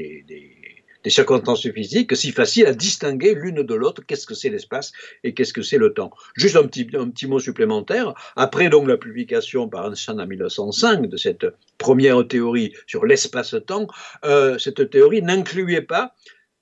des 1.08 1.12
circonstances 1.12 1.70
physiques 1.72 2.16
si 2.18 2.32
faciles 2.32 2.66
à 2.66 2.74
distinguer 2.74 3.34
l'une 3.34 3.64
de 3.64 3.74
l'autre, 3.74 4.04
qu'est-ce 4.06 4.28
que 4.28 4.34
c'est 4.34 4.50
l'espace 4.50 4.92
et 5.24 5.34
qu'est-ce 5.34 5.54
que 5.54 5.62
c'est 5.62 5.78
le 5.78 5.94
temps? 5.94 6.12
Juste 6.36 6.58
un 6.58 6.68
petit, 6.68 6.86
un 6.96 7.10
petit 7.10 7.28
mot 7.28 7.40
supplémentaire, 7.40 8.14
après 8.36 8.68
donc 8.68 8.90
la 8.90 8.98
publication 8.98 9.70
par 9.70 9.88
Einstein 9.88 10.20
en 10.20 10.28
1905 10.28 11.08
de 11.08 11.16
cette 11.16 11.46
première 11.78 12.28
théorie 12.28 12.74
sur 12.88 13.06
l'espace-temps, 13.06 13.88
euh, 14.26 14.58
cette 14.58 14.90
théorie 14.90 15.22
n'incluait 15.22 15.82
pas 15.82 16.14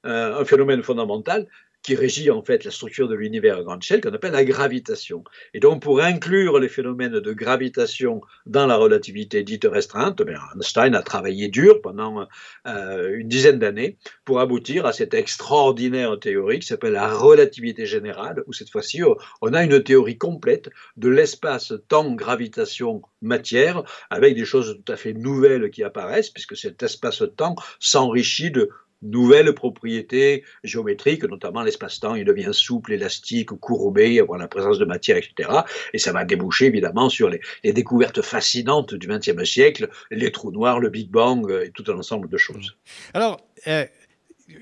euh, 0.06 0.40
un 0.40 0.46
phénomène 0.46 0.84
fondamental, 0.84 1.48
qui 1.86 1.96
régit 1.96 2.32
en 2.32 2.42
fait 2.42 2.64
la 2.64 2.72
structure 2.72 3.08
de 3.08 3.14
l'univers 3.14 3.60
à 3.60 3.64
grande 3.64 3.84
échelle, 3.84 4.02
qu'on 4.02 4.12
appelle 4.12 4.32
la 4.32 4.44
gravitation. 4.44 5.24
Et 5.54 5.60
donc, 5.60 5.84
pour 5.84 6.02
inclure 6.02 6.60
les 6.60 6.68
phénomènes 6.68 7.20
de 7.20 7.34
gravitation 7.34 8.22
dans 8.48 8.66
la 8.66 8.76
relativité 8.76 9.44
dite 9.44 9.68
restreinte, 9.70 10.20
ben, 10.24 10.40
Einstein 10.56 10.96
a 10.96 11.04
travaillé 11.04 11.48
dur 11.48 11.82
pendant 11.84 12.28
euh, 12.66 13.16
une 13.16 13.28
dizaine 13.28 13.60
d'années 13.60 13.98
pour 14.24 14.40
aboutir 14.40 14.88
à 14.88 14.94
cette 14.94 15.14
extraordinaire 15.14 16.20
théorie 16.20 16.60
qui 16.60 16.68
s'appelle 16.68 16.94
la 16.94 17.14
relativité 17.14 17.86
générale, 17.86 18.44
où 18.48 18.54
cette 18.54 18.72
fois-ci, 18.72 19.04
on 19.42 19.54
a 19.54 19.64
une 19.64 19.84
théorie 19.84 20.18
complète 20.18 20.72
de 20.98 21.10
l'espace, 21.10 21.72
temps, 21.88 22.16
gravitation, 22.16 23.04
matière, 23.22 23.84
avec 24.10 24.36
des 24.36 24.46
choses 24.46 24.80
tout 24.84 24.92
à 24.92 24.96
fait 24.96 25.14
nouvelles 25.14 25.70
qui 25.70 25.84
apparaissent, 25.84 26.32
puisque 26.32 26.58
cet 26.58 26.82
espace-temps 26.82 27.56
s'enrichit 27.80 28.50
de 28.50 28.72
nouvelles 29.02 29.54
propriétés 29.54 30.44
géométriques, 30.64 31.24
notamment 31.24 31.62
l'espace-temps, 31.64 32.16
il 32.16 32.26
devient 32.26 32.50
souple, 32.52 32.94
élastique, 32.94 33.50
courbé, 33.50 34.20
avoir 34.20 34.40
la 34.40 34.48
présence 34.48 34.80
de 34.80 34.86
matière, 34.86 35.18
etc. 35.18 35.50
Et 35.94 35.98
ça 35.98 36.12
va 36.12 36.26
déboucher 36.26 36.66
évidemment 36.66 37.10
sur 37.10 37.30
les, 37.30 37.40
découvertes 37.74 38.22
fascinantes 38.22 38.96
du 38.96 39.08
XXe 39.08 39.44
siècle, 39.44 39.90
les 40.12 40.32
trous 40.32 40.52
noirs, 40.52 40.80
le 40.80 40.90
Big 40.90 41.10
Bang 41.10 41.50
et 41.64 41.72
tout 41.72 41.84
un 41.92 41.98
ensemble 41.98 42.30
de 42.30 42.38
choses. 42.38 42.78
Alors, 43.14 43.40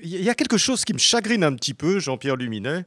il 0.02 0.22
y 0.22 0.28
a 0.28 0.34
quelque 0.34 0.58
chose 0.58 0.84
qui 0.84 0.92
me 0.92 0.98
chagrine 0.98 1.44
un 1.44 1.54
petit 1.54 1.74
peu, 1.74 1.98
Jean-Pierre 1.98 2.36
Luminet. 2.36 2.84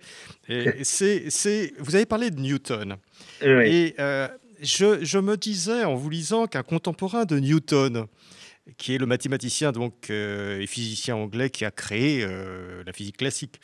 C'est, 0.84 1.74
vous 1.80 1.96
avez 1.96 2.06
parlé 2.06 2.32
de 2.32 2.40
Newton. 2.40 2.98
Et 3.42 3.96
euh, 4.00 4.28
je, 4.62 5.04
je, 5.04 5.20
me 5.20 5.38
disais 5.38 5.84
en 5.84 5.96
vous 5.96 6.10
lisant 6.10 6.48
qu'un 6.48 6.64
contemporain 6.64 7.26
de 7.26 7.40
Newton, 7.40 8.08
qui 8.78 8.96
est 8.96 8.98
le 8.98 9.06
mathématicien 9.06 9.72
donc, 9.72 10.10
euh, 10.10 10.60
et 10.60 10.68
physicien 10.68 11.16
anglais 11.16 11.50
qui 11.50 11.64
a 11.64 11.72
créé 11.72 12.24
euh, 12.24 12.84
la 12.86 12.92
physique 12.92 13.18
classique. 13.18 13.62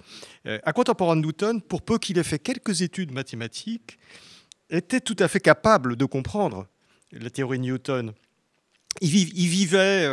Euh, 0.47 0.59
un 0.63 0.71
contemporain 0.71 1.15
de 1.15 1.21
Newton, 1.21 1.61
pour 1.61 1.81
peu 1.81 1.97
qu'il 1.97 2.17
ait 2.17 2.23
fait 2.23 2.39
quelques 2.39 2.81
études 2.81 3.11
mathématiques, 3.11 3.97
était 4.69 5.01
tout 5.01 5.17
à 5.19 5.27
fait 5.27 5.41
capable 5.41 5.95
de 5.95 6.05
comprendre 6.05 6.67
la 7.11 7.29
théorie 7.29 7.57
de 7.57 7.63
Newton. 7.63 8.13
Il, 9.01 9.09
vivait 9.09 10.07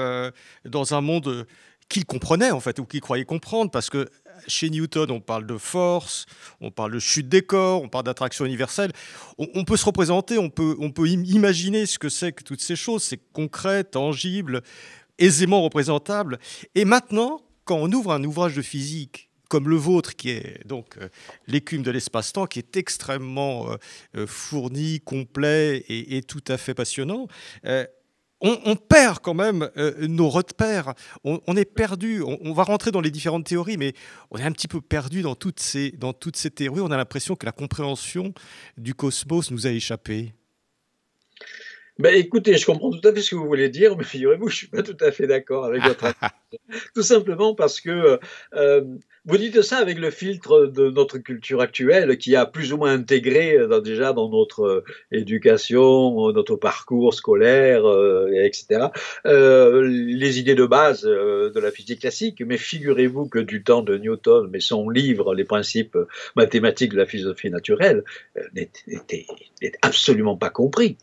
dans 0.65 0.95
un 0.95 1.01
monde 1.01 1.47
qu'il 1.89 2.05
comprenait 2.05 2.51
en 2.51 2.61
fait, 2.61 2.79
ou 2.79 2.85
qu'il 2.85 3.01
croyait 3.01 3.25
comprendre, 3.25 3.71
parce 3.71 3.89
que 3.89 4.09
chez 4.47 4.71
Newton, 4.71 5.11
on 5.11 5.21
parle 5.21 5.47
de 5.47 5.57
force, 5.57 6.27
on 6.61 6.71
parle 6.71 6.93
de 6.93 6.99
chute 6.99 7.29
des 7.29 7.43
corps, 7.43 7.83
on 7.83 7.89
parle 7.89 8.05
d'attraction 8.05 8.45
universelle. 8.45 8.93
On, 9.39 9.65
peut 9.65 9.77
se 9.77 9.85
représenter, 9.85 10.39
on 10.39 10.51
peut, 10.51 10.77
on 10.79 10.91
peut 10.91 11.09
imaginer 11.09 11.87
ce 11.87 11.99
que 11.99 12.09
c'est 12.09 12.33
que 12.33 12.43
toutes 12.43 12.61
ces 12.61 12.77
choses. 12.77 13.03
C'est 13.03 13.21
concret, 13.33 13.85
tangible, 13.85 14.63
aisément 15.19 15.63
représentable. 15.63 16.39
Et 16.75 16.85
maintenant, 16.85 17.41
quand 17.65 17.77
on 17.77 17.91
ouvre 17.93 18.13
un 18.13 18.25
ouvrage 18.25 18.57
de 18.57 18.63
physique 18.63 19.31
comme 19.49 19.69
le 19.69 19.77
vôtre, 19.77 20.15
qui 20.15 20.31
est 20.31 20.65
donc 20.65 20.97
euh, 20.97 21.09
l'écume 21.49 21.83
de 21.83 21.91
l'espace-temps, 21.91 22.47
qui 22.47 22.61
est 22.61 22.77
extrêmement 22.77 23.71
euh, 23.71 23.77
euh, 24.17 24.27
fourni, 24.27 25.01
complet 25.01 25.85
et, 25.89 26.23
tout 26.23 26.45
à 26.47 26.57
fait 26.57 26.73
passionnant, 26.73 27.27
on, 28.41 28.77
perd 28.77 29.19
quand 29.21 29.35
même 29.35 29.71
euh, 29.77 30.07
nos 30.07 30.29
repères. 30.29 30.95
On, 31.25 31.41
on 31.47 31.57
est 31.57 31.65
perdu. 31.65 32.23
On, 32.23 32.53
va 32.53 32.63
rentrer 32.63 32.91
dans 32.91 33.01
les 33.01 33.11
différentes 33.11 33.45
théories, 33.45 33.77
mais 33.77 33.93
on 34.31 34.39
est 34.39 34.45
un 34.45 34.53
petit 34.53 34.69
peu 34.69 34.81
perdu 34.81 35.23
dans 35.23 35.35
toutes 35.35 35.61
ces, 35.61 35.91
dans 35.93 36.13
toutes 36.13 36.37
ces 36.37 36.51
théories. 36.51 36.81
On 36.81 36.91
a 36.91 36.97
l'impression 36.97 37.37
que 37.37 37.47
la 37.47 37.53
compréhension 37.53 38.33
du 38.77 38.95
cosmos 38.95 39.51
nous 39.51 39.67
a 39.67 39.71
échappé. 39.71 40.33
Ben, 41.99 42.15
écoutez, 42.15 42.57
je 42.57 42.65
comprends 42.65 42.91
tout 42.91 43.07
à 43.07 43.13
fait 43.13 43.21
ce 43.21 43.31
que 43.33 43.37
vous 43.37 43.47
voulez 43.47 43.69
dire, 43.69 43.95
mais 43.95 44.05
figurez-vous, 44.05 44.49
je 44.49 44.55
ne 44.55 44.57
suis 44.57 44.69
pas 44.69 44.83
tout 44.83 44.97
à 45.01 45.13
fait 45.13 45.27
d'accord 45.27 45.67
avec 45.67 45.83
votre 45.83 46.07
tout 46.95 47.03
simplement 47.03 47.55
parce 47.55 47.83
que 47.83 48.19
euh, 48.55 48.85
vous 49.27 49.37
dites 49.37 49.61
ça 49.61 49.77
avec 49.77 49.99
le 49.99 50.11
filtre 50.11 50.65
de 50.65 50.89
notre 50.89 51.19
culture 51.19 51.61
actuelle 51.61 52.17
qui 52.17 52.37
a 52.37 52.47
plus 52.47 52.73
ou 52.73 52.79
moins 52.79 52.95
intégré 52.95 53.55
euh, 53.55 53.81
déjà 53.83 54.15
dans 54.15 54.31
notre 54.31 54.63
euh, 54.63 54.85
éducation, 55.13 56.33
notre 56.33 56.57
parcours 56.57 57.13
scolaire, 57.13 57.85
euh, 57.85 58.31
etc., 58.33 58.87
les 59.25 60.39
idées 60.39 60.55
de 60.55 60.65
base 60.65 61.03
de 61.03 61.61
la 61.61 61.71
physique 61.71 62.01
classique. 62.01 62.43
Mais 62.47 62.57
figurez-vous 62.57 63.29
que 63.29 63.39
du 63.39 63.63
temps 63.63 63.83
de 63.83 63.99
Newton, 63.99 64.49
mais 64.51 64.61
son 64.61 64.89
livre, 64.89 65.35
Les 65.35 65.45
principes 65.45 65.99
mathématiques 66.35 66.93
de 66.93 66.97
la 66.97 67.07
philosophie 67.07 67.51
naturelle, 67.51 68.05
n'était 68.55 69.27
absolument 69.83 70.37
pas 70.37 70.51
compris. 70.51 70.97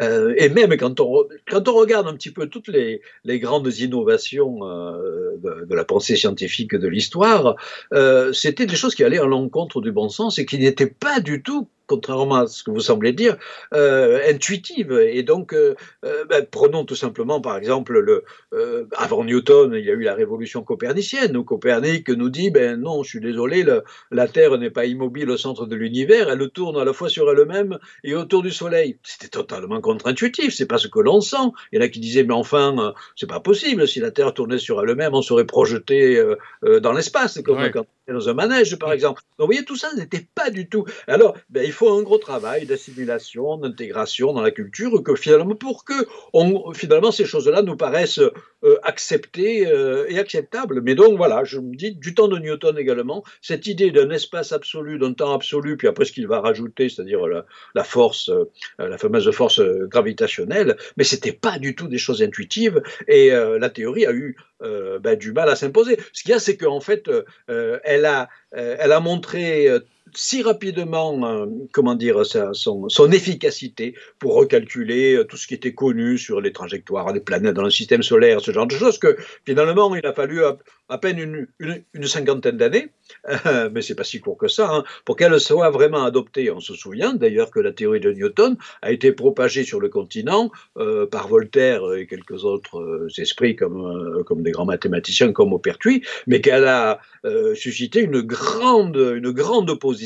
et 0.00 0.48
même 0.48 0.76
quand 0.76 1.00
on, 1.00 1.26
regarde 1.72 2.06
un 2.06 2.14
petit 2.14 2.30
peu 2.30 2.48
toutes 2.48 2.68
les, 2.68 3.00
grandes 3.38 3.74
innovations 3.78 4.60
de 4.60 5.74
la 5.74 5.84
pensée 5.84 6.16
scientifique 6.16 6.74
de 6.74 6.88
l'histoire, 6.88 7.56
euh, 7.92 8.32
c'était 8.32 8.66
des 8.66 8.76
choses 8.76 8.94
qui 8.94 9.04
allaient 9.04 9.18
à 9.18 9.26
l'encontre 9.26 9.80
du 9.80 9.92
bon 9.92 10.08
sens 10.08 10.38
et 10.38 10.46
qui 10.46 10.58
n'étaient 10.58 10.86
pas 10.86 11.20
du 11.20 11.42
tout 11.42 11.68
contrairement 11.86 12.36
à 12.36 12.46
ce 12.46 12.62
que 12.62 12.70
vous 12.70 12.80
semblez 12.80 13.12
dire, 13.12 13.36
euh, 13.74 14.20
intuitive. 14.28 14.92
Et 14.92 15.22
donc, 15.22 15.52
euh, 15.52 15.74
euh, 16.04 16.24
ben, 16.24 16.46
prenons 16.50 16.84
tout 16.84 16.94
simplement, 16.94 17.40
par 17.40 17.56
exemple, 17.56 17.98
le, 17.98 18.24
avant 18.96 19.24
Newton, 19.24 19.72
il 19.74 19.84
y 19.84 19.90
a 19.90 19.94
eu 19.94 20.02
la 20.02 20.14
révolution 20.14 20.62
copernicienne, 20.62 21.36
où 21.36 21.44
Copernic 21.44 22.08
nous 22.08 22.30
dit, 22.30 22.50
ben 22.50 22.80
non, 22.80 23.02
je 23.02 23.10
suis 23.10 23.20
désolé, 23.20 23.64
la 24.10 24.28
Terre 24.28 24.58
n'est 24.58 24.70
pas 24.70 24.86
immobile 24.86 25.30
au 25.30 25.36
centre 25.36 25.66
de 25.66 25.76
l'univers, 25.76 26.28
elle 26.28 26.50
tourne 26.50 26.76
à 26.76 26.84
la 26.84 26.92
fois 26.92 27.08
sur 27.08 27.30
elle-même 27.30 27.78
et 28.04 28.14
autour 28.14 28.42
du 28.42 28.50
Soleil. 28.50 28.98
C'était 29.02 29.28
totalement 29.28 29.80
contre-intuitif, 29.80 30.54
c'est 30.54 30.66
pas 30.66 30.78
ce 30.78 30.88
que 30.88 31.00
l'on 31.00 31.20
sent. 31.20 31.36
Il 31.72 31.76
y 31.76 31.82
en 31.82 31.84
a 31.84 31.88
qui 31.88 32.00
disaient, 32.00 32.24
mais 32.24 32.34
enfin, 32.34 32.94
c'est 33.16 33.28
pas 33.28 33.40
possible, 33.40 33.86
si 33.88 34.00
la 34.00 34.10
Terre 34.10 34.34
tournait 34.34 34.58
sur 34.58 34.82
elle-même, 34.82 35.14
on 35.14 35.22
serait 35.22 35.46
projeté 35.46 36.22
dans 36.62 36.92
l'espace, 36.92 37.40
comme 37.42 37.70
quand 37.70 37.86
dans 38.12 38.28
un 38.28 38.34
manège, 38.34 38.76
par 38.76 38.92
exemple. 38.92 39.22
Donc, 39.38 39.46
vous 39.46 39.54
voyez, 39.54 39.64
tout 39.64 39.76
ça 39.76 39.92
n'était 39.94 40.26
pas 40.34 40.50
du 40.50 40.68
tout. 40.68 40.84
Alors, 41.06 41.36
ben, 41.50 41.64
il 41.64 41.72
faut 41.72 41.90
un 41.90 42.02
gros 42.02 42.18
travail 42.18 42.66
d'assimilation, 42.66 43.56
d'intégration 43.56 44.32
dans 44.32 44.42
la 44.42 44.50
culture, 44.50 45.02
que 45.02 45.14
finalement, 45.14 45.54
pour 45.54 45.84
que 45.84 46.06
on, 46.32 46.72
finalement 46.72 47.12
ces 47.12 47.24
choses-là 47.24 47.62
nous 47.62 47.76
paraissent 47.76 48.20
euh, 48.64 48.78
acceptées 48.82 49.66
euh, 49.66 50.04
et 50.08 50.18
acceptables. 50.18 50.80
Mais 50.82 50.94
donc 50.94 51.16
voilà, 51.16 51.42
je 51.44 51.58
me 51.58 51.74
dis, 51.74 51.96
du 51.96 52.14
temps 52.14 52.28
de 52.28 52.38
Newton 52.38 52.78
également, 52.78 53.24
cette 53.40 53.66
idée 53.66 53.90
d'un 53.90 54.10
espace 54.10 54.52
absolu, 54.52 54.98
d'un 54.98 55.12
temps 55.14 55.34
absolu, 55.34 55.76
puis 55.76 55.88
après 55.88 56.04
ce 56.04 56.12
qu'il 56.12 56.26
va 56.28 56.40
rajouter, 56.40 56.88
c'est-à-dire 56.88 57.26
la, 57.74 57.84
force, 57.84 58.28
euh, 58.28 58.44
la 58.78 58.98
fameuse 58.98 59.30
force 59.32 59.60
gravitationnelle, 59.60 60.76
mais 60.96 61.04
c'était 61.04 61.32
pas 61.32 61.58
du 61.58 61.74
tout 61.74 61.88
des 61.88 61.98
choses 61.98 62.22
intuitives, 62.22 62.82
et 63.08 63.30
la 63.30 63.70
théorie 63.70 64.06
a 64.06 64.12
eu 64.12 64.36
ben, 64.60 65.16
du 65.16 65.32
mal 65.32 65.48
à 65.48 65.56
s'imposer. 65.56 65.98
Ce 66.12 66.22
qu'il 66.22 66.30
y 66.30 66.34
a, 66.34 66.38
c'est 66.38 66.56
qu'en 66.56 66.80
fait, 66.80 67.10
elle, 67.48 68.04
a, 68.04 68.28
elle 68.52 68.92
a 68.92 69.00
montré 69.00 69.68
si 70.14 70.42
rapidement, 70.42 71.24
euh, 71.24 71.46
comment 71.72 71.94
dire, 71.94 72.22
son, 72.24 73.12
efficacité 73.12 73.94
pour 74.18 74.34
recalculer 74.34 75.16
euh, 75.16 75.24
tout 75.24 75.36
ce 75.36 75.46
qui 75.46 75.54
était 75.54 75.74
connu 75.74 76.18
sur 76.18 76.40
les 76.40 76.52
trajectoires 76.52 77.12
des 77.12 77.20
planètes 77.20 77.54
dans 77.54 77.62
le 77.62 77.70
système 77.70 78.02
solaire, 78.02 78.40
ce 78.40 78.52
genre 78.52 78.66
de 78.66 78.74
choses, 78.74 78.98
que 78.98 79.16
finalement, 79.44 79.94
il 79.94 80.06
a 80.06 80.12
fallu 80.12 80.42
à, 80.44 80.98
peine 80.98 81.18
une, 81.18 82.06
cinquantaine 82.06 82.56
d'années, 82.58 82.88
euh, 83.46 83.70
mais 83.72 83.80
c'est 83.80 83.94
pas 83.94 84.04
si 84.04 84.20
court 84.20 84.36
que 84.36 84.48
ça, 84.48 84.70
hein, 84.70 84.84
pour 85.04 85.16
qu'elle 85.16 85.38
soit 85.40 85.70
vraiment 85.70 86.04
adoptée. 86.04 86.50
On 86.50 86.60
se 86.60 86.74
souvient 86.74 87.14
d'ailleurs 87.14 87.50
que 87.50 87.60
la 87.60 87.72
théorie 87.72 88.00
de 88.00 88.12
Newton 88.12 88.56
a 88.82 88.92
été 88.92 89.12
propagée 89.12 89.64
sur 89.64 89.80
le 89.80 89.88
continent 89.88 90.50
par 91.10 91.28
Voltaire 91.28 91.94
et 91.94 92.06
quelques 92.06 92.44
autres 92.44 93.08
esprits 93.18 93.56
comme, 93.56 94.22
des 94.42 94.50
grands 94.50 94.66
mathématiciens 94.66 95.32
comme 95.32 95.50
Maupertuis, 95.50 96.02
mais 96.26 96.40
qu'elle 96.40 96.66
a 96.66 97.00
suscité 97.54 98.00
une 98.00 98.20
grande, 98.20 98.96
une 98.96 99.30
grande 99.30 99.70
opposition 99.70 100.01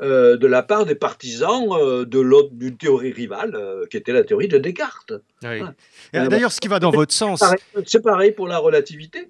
euh, 0.00 0.36
de 0.36 0.46
la 0.46 0.62
part 0.62 0.86
des 0.86 0.94
partisans 0.94 1.68
euh, 1.72 2.04
de 2.04 2.20
l'autre 2.20 2.50
d'une 2.52 2.76
théorie 2.76 3.12
rivale, 3.12 3.54
euh, 3.54 3.86
qui 3.90 3.96
était 3.96 4.12
la 4.12 4.24
théorie 4.24 4.48
de 4.48 4.58
Descartes. 4.58 5.12
D'ailleurs, 5.42 6.52
ce 6.52 6.60
qui 6.60 6.68
va 6.68 6.78
dans 6.78 6.90
votre 6.90 7.12
sens. 7.12 7.42
C'est 7.86 8.02
pareil 8.02 8.32
pour 8.32 8.48
la 8.48 8.58
relativité. 8.58 9.28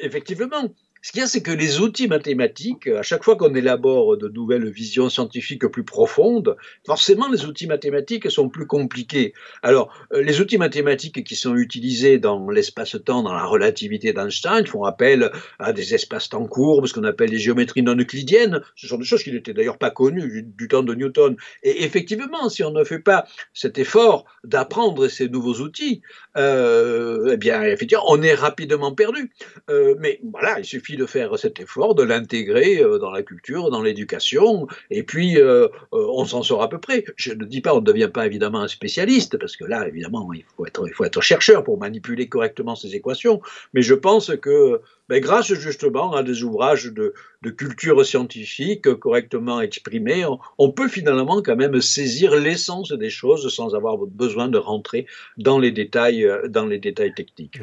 effectivement, 0.00 0.68
ce 1.06 1.12
qu'il 1.12 1.20
y 1.20 1.22
a, 1.22 1.28
c'est 1.28 1.40
que 1.40 1.52
les 1.52 1.78
outils 1.78 2.08
mathématiques, 2.08 2.88
à 2.88 3.02
chaque 3.02 3.22
fois 3.22 3.36
qu'on 3.36 3.54
élabore 3.54 4.16
de 4.16 4.26
nouvelles 4.26 4.68
visions 4.68 5.08
scientifiques 5.08 5.64
plus 5.68 5.84
profondes, 5.84 6.56
forcément 6.84 7.30
les 7.30 7.44
outils 7.44 7.68
mathématiques 7.68 8.28
sont 8.28 8.48
plus 8.48 8.66
compliqués. 8.66 9.32
Alors, 9.62 9.94
euh, 10.12 10.20
les 10.20 10.40
outils 10.40 10.58
mathématiques 10.58 11.22
qui 11.22 11.36
sont 11.36 11.54
utilisés 11.54 12.18
dans 12.18 12.50
l'espace-temps, 12.50 13.22
dans 13.22 13.34
la 13.34 13.44
relativité 13.44 14.12
d'Einstein, 14.12 14.66
font 14.66 14.82
appel 14.82 15.30
à 15.60 15.72
des 15.72 15.94
espaces-temps 15.94 16.48
courbes, 16.48 16.88
ce 16.88 16.94
qu'on 16.94 17.04
appelle 17.04 17.30
les 17.30 17.38
géométries 17.38 17.82
non 17.82 17.94
euclidiennes. 17.94 18.60
Ce 18.74 18.88
sont 18.88 18.98
des 18.98 19.04
choses 19.04 19.22
qui 19.22 19.30
n'étaient 19.30 19.54
d'ailleurs 19.54 19.78
pas 19.78 19.92
connues 19.92 20.42
du, 20.42 20.66
temps 20.66 20.82
de 20.82 20.92
Newton. 20.92 21.36
Et 21.62 21.84
effectivement, 21.84 22.48
si 22.48 22.64
on 22.64 22.72
ne 22.72 22.82
fait 22.82 22.98
pas 22.98 23.28
cet 23.54 23.78
effort 23.78 24.24
d'apprendre 24.42 25.06
ces 25.06 25.28
nouveaux 25.28 25.60
outils, 25.60 26.02
euh, 26.36 27.30
eh 27.34 27.36
bien, 27.36 27.62
effectivement, 27.62 28.06
on 28.08 28.20
est 28.22 28.34
rapidement 28.34 28.92
perdu. 28.92 29.30
Euh, 29.70 29.94
mais 30.00 30.20
voilà, 30.32 30.58
il 30.58 30.64
suffit 30.64 30.95
de 30.96 31.06
faire 31.06 31.38
cet 31.38 31.60
effort, 31.60 31.94
de 31.94 32.02
l'intégrer 32.02 32.82
euh, 32.82 32.98
dans 32.98 33.10
la 33.10 33.22
culture, 33.22 33.70
dans 33.70 33.82
l'éducation, 33.82 34.66
et 34.90 35.02
puis 35.02 35.38
euh, 35.38 35.66
euh, 35.66 35.68
on 35.92 36.24
s'en 36.24 36.42
sort 36.42 36.62
à 36.62 36.68
peu 36.68 36.78
près. 36.78 37.04
Je 37.16 37.32
ne 37.32 37.44
dis 37.44 37.60
pas 37.60 37.74
on 37.74 37.80
ne 37.80 37.86
devient 37.86 38.10
pas 38.12 38.26
évidemment 38.26 38.60
un 38.62 38.68
spécialiste, 38.68 39.38
parce 39.38 39.56
que 39.56 39.64
là, 39.64 39.86
évidemment, 39.86 40.28
il 40.32 40.44
faut 40.56 40.66
être, 41.04 41.20
chercheur 41.20 41.64
pour 41.64 41.78
manipuler 41.78 42.28
correctement 42.28 42.76
ces 42.76 42.94
équations, 42.94 43.40
mais 43.74 43.82
je 43.82 43.94
pense 43.94 44.34
que 44.36 44.80
ben, 45.08 45.20
grâce 45.20 45.52
justement 45.54 46.14
à 46.14 46.22
des 46.22 46.42
ouvrages 46.42 46.86
de, 46.86 47.14
culture 47.56 48.04
scientifique 48.04 48.92
correctement 48.94 49.60
exprimés, 49.60 50.24
on, 50.58 50.70
peut 50.72 50.88
finalement 50.88 51.42
quand 51.42 51.54
même 51.54 51.80
saisir 51.80 52.34
l'essence 52.34 52.90
des 52.90 53.08
choses 53.08 53.54
sans 53.54 53.76
avoir 53.76 53.98
besoin 53.98 54.48
de 54.48 54.58
rentrer 54.58 55.06
dans 55.36 55.60
les 55.60 55.70
détails 55.70 56.26
techniques. 57.14 57.60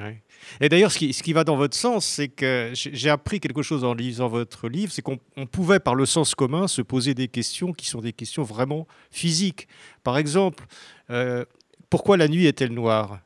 Et 0.62 0.70
d'ailleurs, 0.70 0.92
ce 0.92 0.98
qui, 0.98 1.34
va 1.34 1.44
dans 1.44 1.56
votre 1.56 1.76
sens, 1.76 2.06
c'est 2.06 2.28
que 2.28 2.72
j'ai 2.74 3.10
appris 3.10 3.40
quelque 3.40 3.62
chose 3.62 3.84
en 3.84 3.94
lisant 3.94 4.28
votre 4.28 4.68
livre, 4.68 4.92
c'est 4.92 5.02
qu'on 5.02 5.20
pouvait, 5.52 5.80
par 5.80 5.96
le 5.96 6.06
sens 6.06 6.36
commun, 6.36 6.68
se 6.68 6.82
poser 6.82 7.14
des 7.14 7.28
questions 7.28 7.74
qui 7.74 7.88
sont 7.88 8.02
des 8.02 8.14
questions 8.14 8.44
vraiment 8.44 8.88
physiques. 9.12 9.68
Par 10.04 10.18
exemple, 10.18 10.66
euh, 11.10 11.46
pourquoi 11.90 12.18
la 12.18 12.28
nuit 12.28 12.46
est-elle 12.46 12.74
noire? 12.74 13.20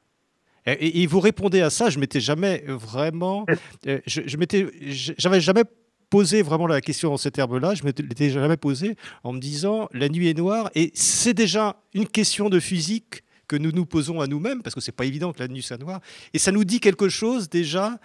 Et, 0.65 1.07
vous 1.07 1.21
répondez 1.21 1.61
à 1.61 1.69
ça, 1.69 1.89
je 1.89 1.97
m'étais 1.97 2.19
jamais 2.19 2.65
vraiment, 2.67 3.45
euh, 3.87 3.99
je, 4.05 4.21
je 4.25 5.39
jamais 5.39 5.63
posé 6.09 6.41
vraiment 6.41 6.67
la 6.67 6.81
question 6.81 7.13
en 7.13 7.17
ces 7.17 7.31
termes-là, 7.31 7.73
je 7.75 7.83
ne 7.83 7.87
m'étais 7.87 8.29
jamais 8.29 8.57
posé 8.57 8.95
en 9.23 9.33
me 9.33 9.39
disant 9.39 9.89
la 9.93 10.09
nuit 10.09 10.29
est 10.29 10.37
noire 10.37 10.69
et 10.75 10.91
c'est 10.93 11.33
déjà 11.33 11.81
une 11.93 12.07
question 12.07 12.49
de 12.49 12.59
physique 12.59 13.23
que 13.47 13.55
nous 13.55 13.71
nous 13.71 13.85
posons 13.85 14.21
à 14.21 14.27
nous-mêmes, 14.27 14.61
parce 14.61 14.75
que 14.75 14.81
c'est 14.81 14.91
pas 14.91 15.05
évident 15.05 15.33
que 15.33 15.39
la 15.39 15.47
nuit 15.47 15.61
soit 15.61 15.77
noire, 15.77 16.01
et 16.33 16.39
ça 16.39 16.51
nous 16.51 16.63
dit 16.63 16.79
quelque 16.79 17.09
chose 17.09 17.49
déjà 17.49 17.99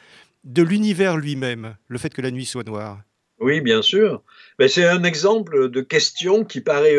de 0.45 0.63
l'univers 0.63 1.17
lui-même, 1.17 1.77
le 1.89 1.99
fait 1.99 2.13
que 2.13 2.23
la 2.23 2.31
nuit 2.31 2.47
soit 2.47 2.65
noire. 2.65 3.01
Oui, 3.39 3.61
bien 3.61 3.83
sûr. 3.83 4.23
Mais 4.63 4.69
c'est 4.69 4.85
un 4.85 5.03
exemple 5.03 5.71
de 5.71 5.81
question 5.81 6.45
qui 6.45 6.61
paraît 6.61 6.97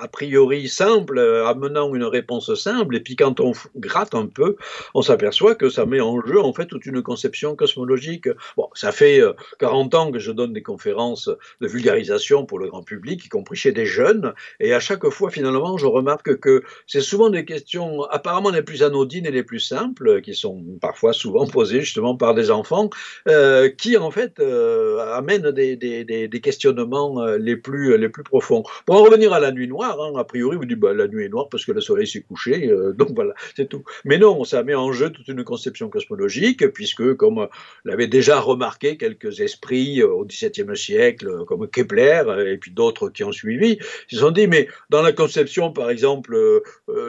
a 0.00 0.08
priori 0.08 0.68
simple, 0.68 1.20
amenant 1.46 1.94
une 1.94 2.02
réponse 2.02 2.52
simple, 2.56 2.96
et 2.96 3.00
puis 3.00 3.14
quand 3.14 3.38
on 3.38 3.52
gratte 3.76 4.16
un 4.16 4.26
peu, 4.26 4.56
on 4.92 5.02
s'aperçoit 5.02 5.54
que 5.54 5.68
ça 5.68 5.86
met 5.86 6.00
en 6.00 6.20
jeu 6.26 6.40
en 6.40 6.52
fait 6.52 6.66
toute 6.66 6.84
une 6.84 7.02
conception 7.02 7.54
cosmologique. 7.54 8.28
Bon, 8.56 8.68
ça 8.74 8.90
fait 8.90 9.22
40 9.60 9.94
euh, 9.94 9.98
ans 9.98 10.10
que 10.10 10.18
je 10.18 10.32
donne 10.32 10.52
des 10.52 10.64
conférences 10.64 11.30
de 11.60 11.68
vulgarisation 11.68 12.44
pour 12.44 12.58
le 12.58 12.66
grand 12.66 12.82
public, 12.82 13.24
y 13.24 13.28
compris 13.28 13.54
chez 13.54 13.70
des 13.70 13.86
jeunes, 13.86 14.34
et 14.58 14.74
à 14.74 14.80
chaque 14.80 15.08
fois 15.10 15.30
finalement, 15.30 15.78
je 15.78 15.86
remarque 15.86 16.40
que 16.40 16.64
c'est 16.88 17.02
souvent 17.02 17.30
des 17.30 17.44
questions 17.44 18.02
apparemment 18.06 18.50
les 18.50 18.62
plus 18.62 18.82
anodines 18.82 19.26
et 19.26 19.30
les 19.30 19.44
plus 19.44 19.60
simples, 19.60 20.22
qui 20.22 20.34
sont 20.34 20.64
parfois 20.80 21.12
souvent 21.12 21.46
posées 21.46 21.82
justement 21.82 22.16
par 22.16 22.34
des 22.34 22.50
enfants, 22.50 22.90
euh, 23.28 23.68
qui 23.68 23.96
en 23.96 24.10
fait 24.10 24.40
euh, 24.40 25.14
amènent 25.14 25.52
des, 25.52 26.40
questionnements 26.42 26.95
euh, 26.96 27.38
les 27.38 27.56
plus, 27.56 27.96
les 27.98 28.08
plus 28.08 28.22
profonds. 28.22 28.62
Pour 28.84 28.96
en 28.96 29.02
revenir 29.02 29.32
à 29.32 29.40
la 29.40 29.52
nuit 29.52 29.68
noire, 29.68 30.00
hein, 30.00 30.12
a 30.18 30.24
priori, 30.24 30.56
vous 30.56 30.64
dites 30.64 30.78
bah, 30.78 30.94
la 30.94 31.08
nuit 31.08 31.24
est 31.24 31.28
noire 31.28 31.48
parce 31.50 31.64
que 31.64 31.72
le 31.72 31.80
soleil 31.80 32.06
s'est 32.06 32.22
couché, 32.22 32.68
euh, 32.68 32.92
donc 32.98 33.10
voilà, 33.14 33.34
c'est 33.56 33.68
tout. 33.68 33.84
Mais 34.04 34.18
non, 34.18 34.44
ça 34.44 34.62
met 34.62 34.74
en 34.74 34.92
jeu 34.92 35.10
toute 35.10 35.28
une 35.28 35.44
conception 35.44 35.88
cosmologique, 35.88 36.66
puisque, 36.72 37.14
comme 37.14 37.48
l'avaient 37.84 38.06
déjà 38.06 38.40
remarqué 38.40 38.96
quelques 38.96 39.40
esprits 39.40 40.02
euh, 40.02 40.08
au 40.08 40.24
XVIIe 40.24 40.76
siècle, 40.76 41.44
comme 41.46 41.68
Kepler 41.68 42.22
et 42.46 42.56
puis 42.58 42.70
d'autres 42.70 43.10
qui 43.10 43.24
ont 43.24 43.32
suivi, 43.32 43.78
ils 44.10 44.14
se 44.14 44.20
sont 44.20 44.30
dit, 44.30 44.46
mais 44.46 44.68
dans 44.90 45.02
la 45.02 45.12
conception, 45.12 45.72
par 45.72 45.90
exemple, 45.90 46.36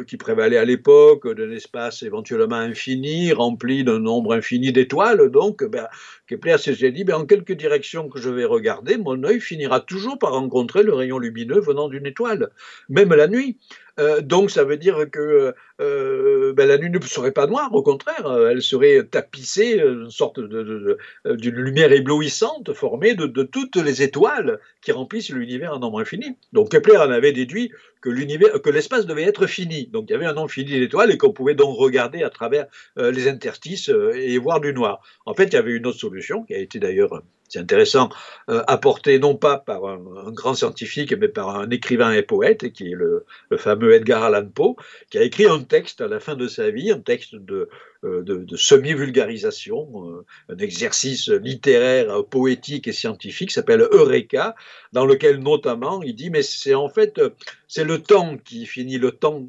qui 0.08 0.18
prévalait 0.18 0.58
à 0.58 0.66
l'époque, 0.66 1.28
d'un 1.36 1.52
espace 1.52 2.04
éventuellement 2.04 2.56
infini, 2.56 3.32
rempli 3.32 3.84
d'un 3.84 4.00
nombre 4.00 4.34
infini 4.34 4.72
d'étoiles, 4.72 5.30
donc, 5.30 5.64
ben, 5.64 5.88
Kepler 6.28 6.58
s'est 6.58 6.92
dit, 6.92 7.06
ben, 7.06 7.16
en 7.16 7.26
quelque 7.26 7.54
direction 7.54 8.10
que 8.10 8.20
je 8.20 8.30
vais 8.30 8.46
regarder, 8.46 8.98
mon 8.98 9.24
œil 9.24 9.40
finira 9.40 9.80
toujours 9.80 10.20
par 10.20 10.34
rencontrer 10.34 10.84
le 10.84 10.94
rayon 10.94 11.20
lumineux 11.20 11.62
venant 11.62 11.88
d'une 11.88 12.06
étoile, 12.06 12.52
même 12.90 13.14
la 13.14 13.28
nuit. 13.28 13.58
Euh, 14.00 14.22
donc 14.22 14.52
ça 14.52 14.64
veut 14.64 14.78
dire 14.78 15.10
que 15.12 15.54
euh, 15.80 16.54
ben, 16.54 16.68
la 16.68 16.78
nuit 16.78 16.90
ne 16.90 17.00
serait 17.02 17.32
pas 17.32 17.46
noire, 17.46 17.74
au 17.74 17.84
contraire, 17.84 18.26
euh, 18.26 18.50
elle 18.50 18.64
serait 18.64 19.04
tapissée, 19.04 19.80
euh, 19.80 20.06
une 20.06 20.10
sorte 20.10 20.40
de, 20.40 20.98
d'une 21.26 21.56
lumière 21.56 21.92
éblouissante 21.92 22.74
formée 22.74 23.14
de, 23.14 23.44
toutes 23.44 23.76
les 23.76 24.02
étoiles 24.02 24.60
qui 24.82 24.92
remplissent 24.92 25.30
l'univers 25.30 25.74
en 25.74 25.80
nombre 25.80 26.00
infini. 26.00 26.36
Donc 26.52 26.72
Kepler 26.72 26.98
en 26.98 27.12
avait 27.12 27.32
déduit 27.32 27.72
que 28.02 28.10
l'univers, 28.10 28.60
que 28.62 28.70
l'espace 28.72 29.06
devait 29.06 29.24
être 29.24 29.46
fini. 29.46 29.88
Donc 29.88 30.06
il 30.10 30.14
y 30.14 30.16
avait 30.16 30.26
un 30.26 30.34
nombre 30.34 30.50
fini 30.50 30.80
d'étoiles 30.80 31.12
et 31.12 31.18
qu'on 31.18 31.32
pouvait 31.32 31.56
donc 31.56 31.78
regarder 31.78 32.24
à 32.24 32.30
travers 32.30 32.66
les 32.96 33.28
interstices 33.28 33.90
et 33.90 34.38
voir 34.38 34.60
du 34.60 34.74
noir. 34.74 35.02
En 35.26 35.34
fait, 35.34 35.46
il 35.46 35.54
y 35.54 35.58
avait 35.58 35.74
une 35.74 35.86
autre 35.86 36.00
solution 36.00 36.44
qui 36.44 36.54
a 36.54 36.58
été 36.58 36.80
d'ailleurs 36.80 37.22
c'est 37.50 37.60
intéressant, 37.60 38.10
euh, 38.50 38.64
apporté 38.68 39.20
non 39.20 39.36
pas 39.36 39.58
par 39.58 39.86
un, 39.86 40.32
grand 40.32 40.54
scientifique, 40.54 41.14
mais 41.14 41.28
par 41.28 41.58
un 41.58 41.70
écrivain 41.70 42.12
et 42.12 42.22
poète, 42.22 42.72
qui 42.74 42.92
est 42.92 42.96
le, 42.96 43.26
fameux 43.58 43.94
Edgar 43.94 44.24
Allan 44.24 44.48
Poe, 44.48 44.76
qui 45.10 45.18
a 45.18 45.24
écrit 45.24 45.46
un 45.46 45.64
texte 45.64 46.02
à 46.02 46.08
la 46.08 46.20
fin 46.20 46.36
de 46.36 46.48
sa 46.48 46.70
vie, 46.70 46.92
un 46.92 47.00
texte 47.00 47.36
de, 47.36 47.70
euh, 48.04 48.22
de, 48.24 48.56
semi-vulgarisation, 48.58 50.10
euh, 50.10 50.26
un 50.54 50.58
exercice 50.58 51.30
littéraire, 51.30 52.26
poétique 52.26 52.88
et 52.88 52.94
scientifique, 52.94 53.52
s'appelle 53.52 53.88
Eureka, 53.92 54.56
dans 54.92 55.06
lequel 55.06 55.40
notamment 55.40 56.02
il 56.04 56.16
dit, 56.16 56.30
mais 56.30 56.44
c'est 56.44 56.76
en 56.76 56.90
fait, 56.90 57.22
c'est 57.68 57.86
le 57.86 58.02
temps 58.02 58.38
qui 58.38 58.66
finit, 58.66 58.98
le 58.98 59.12
temps 59.12 59.48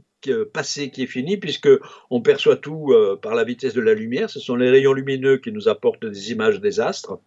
passé 0.52 0.90
qui 0.90 1.04
est 1.04 1.06
fini, 1.06 1.36
puisque 1.36 1.68
on 2.10 2.20
perçoit 2.20 2.56
tout 2.56 2.92
par 3.22 3.36
la 3.36 3.44
vitesse 3.44 3.72
de 3.72 3.80
la 3.80 3.94
lumière. 3.94 4.28
Ce 4.28 4.40
sont 4.40 4.56
les 4.56 4.68
rayons 4.68 4.92
lumineux 4.92 5.36
qui 5.36 5.52
nous 5.52 5.68
apportent 5.68 6.04
des 6.04 6.32
images 6.32 6.60
des 6.60 6.80
astres. 6.80 7.20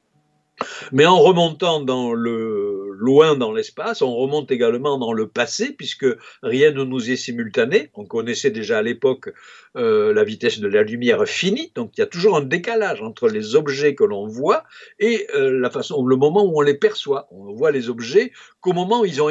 Mais 0.92 1.06
en 1.06 1.20
remontant 1.20 1.82
dans 1.82 2.14
le 2.14 2.90
loin 3.02 3.36
dans 3.36 3.52
l'espace, 3.52 4.02
on 4.02 4.16
remonte 4.16 4.52
également 4.52 4.98
dans 4.98 5.14
le 5.14 5.28
passé, 5.28 5.74
puisque 5.74 6.06
rien 6.44 6.72
ne 6.72 6.84
nous 6.84 7.10
est 7.10 7.16
simultané. 7.16 7.90
On 7.96 8.06
connaissait 8.06 8.52
déjà 8.52 8.80
à 8.80 8.82
l'époque 8.82 9.34
euh, 9.76 10.14
la 10.14 10.24
vitesse 10.24 10.60
de 10.60 10.68
la 10.68 10.84
lumière 10.84 11.26
finie, 11.26 11.72
donc 11.76 11.92
il 11.98 12.02
y 12.02 12.04
a 12.04 12.08
toujours 12.08 12.38
un 12.38 12.42
décalage 12.42 13.02
entre 13.02 13.28
les 13.28 13.56
objets 13.56 13.96
que 13.96 14.04
l'on 14.04 14.28
voit 14.28 14.64
et 15.00 15.28
euh, 15.34 15.60
la 15.60 15.70
façon, 15.70 16.06
le 16.06 16.16
moment 16.16 16.44
où 16.46 16.58
on 16.58 16.62
les 16.62 16.76
perçoit. 16.76 17.28
On 17.32 17.54
voit 17.54 17.72
les 17.72 17.90
objets 17.90 18.32
qu'au 18.60 18.74
moment 18.74 19.02
où 19.02 19.06
ils 19.06 19.22
ont 19.22 19.30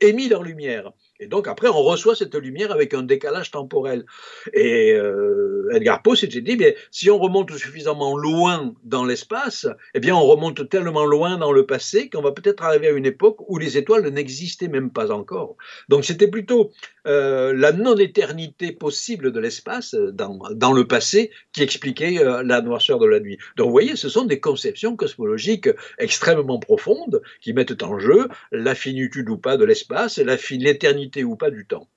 émis 0.00 0.28
leur 0.28 0.42
lumière. 0.42 0.92
Et 1.20 1.26
donc 1.26 1.48
après, 1.48 1.68
on 1.68 1.82
reçoit 1.82 2.14
cette 2.14 2.34
lumière 2.34 2.72
avec 2.72 2.94
un 2.94 3.02
décalage 3.02 3.50
temporel. 3.50 4.04
Et 4.52 4.92
euh, 4.92 5.70
Edgar 5.72 6.02
Poe 6.02 6.14
s'était 6.14 6.40
dit, 6.40 6.56
bien, 6.56 6.72
si 6.90 7.10
on 7.10 7.18
remonte 7.18 7.52
suffisamment 7.56 8.16
loin 8.16 8.74
dans 8.84 9.04
l'espace, 9.04 9.66
eh 9.94 10.00
bien, 10.00 10.14
on 10.14 10.24
remonte 10.24 10.68
tellement 10.68 11.06
loin 11.06 11.38
dans 11.38 11.52
le 11.52 11.66
passé 11.66 12.10
qu'on 12.10 12.22
va 12.22 12.32
peut-être 12.32 12.62
arriver 12.62 12.88
à 12.88 12.92
une 12.92 13.06
époque 13.06 13.38
où 13.48 13.58
les 13.58 13.78
étoiles 13.78 14.06
n'existaient 14.08 14.68
même 14.68 14.90
pas 14.90 15.10
encore. 15.10 15.56
Donc 15.88 16.04
c'était 16.04 16.28
plutôt 16.28 16.70
euh, 17.06 17.54
la 17.54 17.72
non-éternité 17.72 18.72
possible 18.72 19.32
de 19.32 19.40
l'espace 19.40 19.94
dans, 19.94 20.38
dans, 20.52 20.72
le 20.72 20.86
passé 20.86 21.30
qui 21.52 21.62
expliquait 21.62 22.18
euh, 22.18 22.42
la 22.42 22.60
noirceur 22.60 22.98
de 22.98 23.06
la 23.06 23.20
nuit. 23.20 23.38
Donc 23.56 23.66
vous 23.66 23.72
voyez, 23.72 23.96
ce 23.96 24.08
sont 24.08 24.24
des 24.24 24.40
conceptions 24.40 24.96
cosmologiques 24.96 25.68
extrêmement 25.98 26.58
profondes 26.58 27.22
qui 27.40 27.52
mettent 27.52 27.82
en 27.82 27.98
jeu 27.98 28.28
la 28.52 28.74
finitude 28.74 29.28
ou 29.30 29.38
pas 29.38 29.56
de 29.56 29.64
l'espace, 29.64 30.18
l'éternité 30.18 31.05
ou 31.24 31.36
pas 31.36 31.50
du 31.50 31.66
temps. 31.66 31.88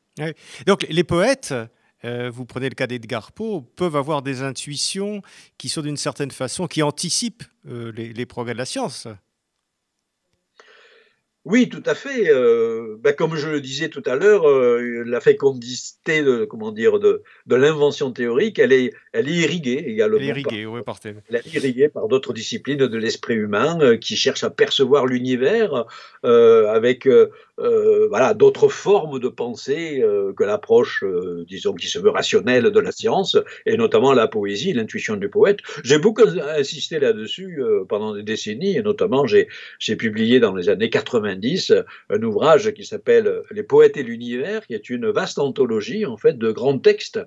Donc 0.65 0.85
les 0.89 1.03
poètes, 1.03 1.53
euh, 2.05 2.29
vous 2.29 2.45
prenez 2.45 2.69
le 2.69 2.75
cas 2.75 2.87
d'Edgar 2.87 3.31
Poe, 3.31 3.61
peuvent 3.75 3.95
avoir 3.95 4.21
des 4.21 4.41
intuitions 4.41 5.21
qui 5.57 5.69
sont 5.69 5.81
d'une 5.81 5.97
certaine 5.97 6.31
façon, 6.31 6.67
qui 6.67 6.83
anticipent 6.83 7.43
euh, 7.67 7.91
les, 7.91 8.25
progrès 8.25 8.53
de 8.53 8.57
la 8.57 8.65
science. 8.65 9.07
Oui, 11.45 11.69
tout 11.69 11.83
à 11.85 11.95
fait. 11.95 12.29
Euh, 12.29 12.97
ben, 12.99 13.13
comme 13.13 13.35
je 13.35 13.49
le 13.49 13.61
disais 13.61 13.89
tout 13.89 14.03
à 14.05 14.15
l'heure, 14.15 14.45
la 14.47 15.21
fécondité 15.21 16.21
de, 16.21 16.45
comment 16.45 16.71
dire, 16.71 16.99
de, 16.99 17.23
de 17.45 17.55
l'invention 17.55 18.11
théorique, 18.11 18.59
elle 18.59 18.73
est, 18.73 18.93
elle 19.13 19.29
est 19.29 19.33
irriguée 19.33 19.83
également. 19.87 20.17
Elle 20.17 20.23
est 20.23 20.27
irriguée, 20.27 20.65
oui, 20.65 20.81
par, 20.85 20.99
elle 21.03 21.35
est 21.35 21.53
irriguée 21.53 21.89
par 21.89 22.07
d'autres 22.07 22.33
disciplines 22.33 22.77
de 22.77 22.97
l'esprit 22.97 23.35
humain 23.35 23.97
qui 23.97 24.15
cherchent 24.15 24.43
à 24.43 24.49
percevoir 24.49 25.05
l'univers 25.05 25.85
avec 26.23 27.07
euh, 27.59 28.07
voilà, 28.07 28.33
d'autres 28.33 28.69
formes 28.69 29.19
de 29.19 29.27
pensée 29.27 30.01
euh, 30.01 30.31
que 30.33 30.43
l'approche, 30.43 31.03
euh, 31.03 31.43
disons, 31.47 31.73
qui 31.73 31.87
se 31.87 31.99
veut 31.99 32.09
rationnelle 32.09 32.63
de 32.63 32.79
la 32.79 32.91
science, 32.91 33.37
et 33.65 33.75
notamment 33.75 34.13
la 34.13 34.27
poésie, 34.27 34.71
l'intuition 34.71 35.17
du 35.17 35.29
poète. 35.29 35.59
J'ai 35.83 35.99
beaucoup 35.99 36.23
insisté 36.57 36.99
là-dessus 36.99 37.61
pendant 37.87 38.15
des 38.15 38.23
décennies, 38.23 38.77
et 38.77 38.81
notamment 38.81 39.25
j'ai 39.25 39.95
publié 39.97 40.39
dans 40.39 40.55
les 40.55 40.69
années 40.69 40.89
90 41.35 41.73
un 42.09 42.23
ouvrage 42.23 42.73
qui 42.73 42.85
s'appelle 42.85 43.43
Les 43.51 43.63
poètes 43.63 43.97
et 43.97 44.03
l'univers, 44.03 44.65
qui 44.65 44.73
est 44.73 44.89
une 44.89 45.09
vaste 45.09 45.39
anthologie, 45.39 46.05
en 46.05 46.17
fait, 46.17 46.37
de 46.37 46.51
grands 46.51 46.79
textes 46.79 47.19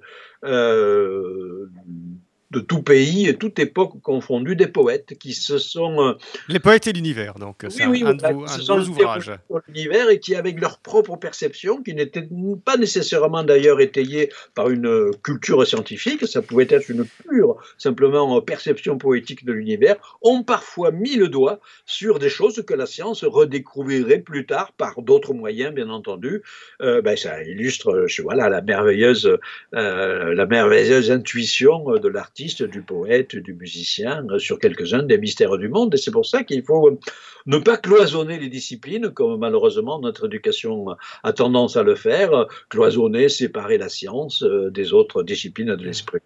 de 2.52 2.60
tout 2.60 2.82
pays 2.82 3.26
et 3.26 3.34
toute 3.34 3.58
époque 3.58 4.00
confondue 4.02 4.56
des 4.56 4.66
poètes 4.66 5.18
qui 5.18 5.32
se 5.32 5.56
sont... 5.56 6.02
Euh, 6.02 6.12
Les 6.48 6.60
poètes 6.60 6.86
et 6.86 6.92
l'univers, 6.92 7.34
donc 7.34 7.64
c'est 7.68 7.86
oui, 7.86 8.04
un, 8.06 8.12
de 8.12 8.26
vos, 8.32 8.90
ouvrages. 8.90 9.32
L'univers 9.68 10.10
et 10.10 10.20
qui, 10.20 10.34
avec 10.34 10.60
leur 10.60 10.78
propre 10.78 11.16
perception, 11.16 11.82
qui 11.82 11.94
n'était 11.94 12.28
pas 12.64 12.76
nécessairement 12.76 13.42
d'ailleurs 13.42 13.80
étayée 13.80 14.30
par 14.54 14.68
une 14.68 14.86
euh, 14.86 15.10
culture 15.22 15.66
scientifique, 15.66 16.26
ça 16.26 16.42
pouvait 16.42 16.66
être 16.68 16.90
une 16.90 17.06
pure, 17.06 17.56
simplement, 17.78 18.36
euh, 18.36 18.40
perception 18.42 18.98
poétique 18.98 19.46
de 19.46 19.52
l'univers, 19.52 19.96
ont 20.20 20.42
parfois 20.42 20.90
mis 20.90 21.16
le 21.16 21.28
doigt 21.28 21.58
sur 21.86 22.18
des 22.18 22.28
choses 22.28 22.62
que 22.66 22.74
la 22.74 22.86
science 22.86 23.24
redécouvrirait 23.24 24.18
plus 24.18 24.44
tard 24.44 24.72
par 24.72 25.00
d'autres 25.00 25.32
moyens, 25.32 25.72
bien 25.72 25.88
entendu. 25.88 26.42
ben, 26.80 27.16
ça 27.16 27.42
illustre, 27.42 28.06
voilà, 28.22 28.48
la 28.50 28.60
merveilleuse, 28.60 29.38
la 29.72 30.46
merveilleuse 30.46 31.10
intuition 31.10 31.84
de 31.98 32.08
l'artiste 32.08 32.41
du 32.62 32.82
poète, 32.82 33.36
du 33.36 33.54
musicien, 33.54 34.24
euh, 34.30 34.38
sur 34.38 34.58
quelques-uns 34.58 35.02
des 35.02 35.18
mystères 35.18 35.56
du 35.58 35.68
monde. 35.68 35.94
Et 35.94 35.96
c'est 35.96 36.10
pour 36.10 36.26
ça 36.26 36.44
qu'il 36.44 36.62
faut 36.62 36.98
ne 37.46 37.58
pas 37.58 37.76
cloisonner 37.76 38.38
les 38.38 38.48
disciplines, 38.48 39.10
comme 39.10 39.40
malheureusement 39.40 40.00
notre 40.00 40.26
éducation 40.26 40.86
a 41.22 41.32
tendance 41.32 41.76
à 41.76 41.82
le 41.82 41.94
faire, 41.94 42.46
cloisonner, 42.68 43.28
séparer 43.28 43.78
la 43.78 43.88
science 43.88 44.42
euh, 44.42 44.70
des 44.70 44.92
autres 44.92 45.22
disciplines 45.22 45.74
de 45.74 45.84
l'esprit. 45.84 46.20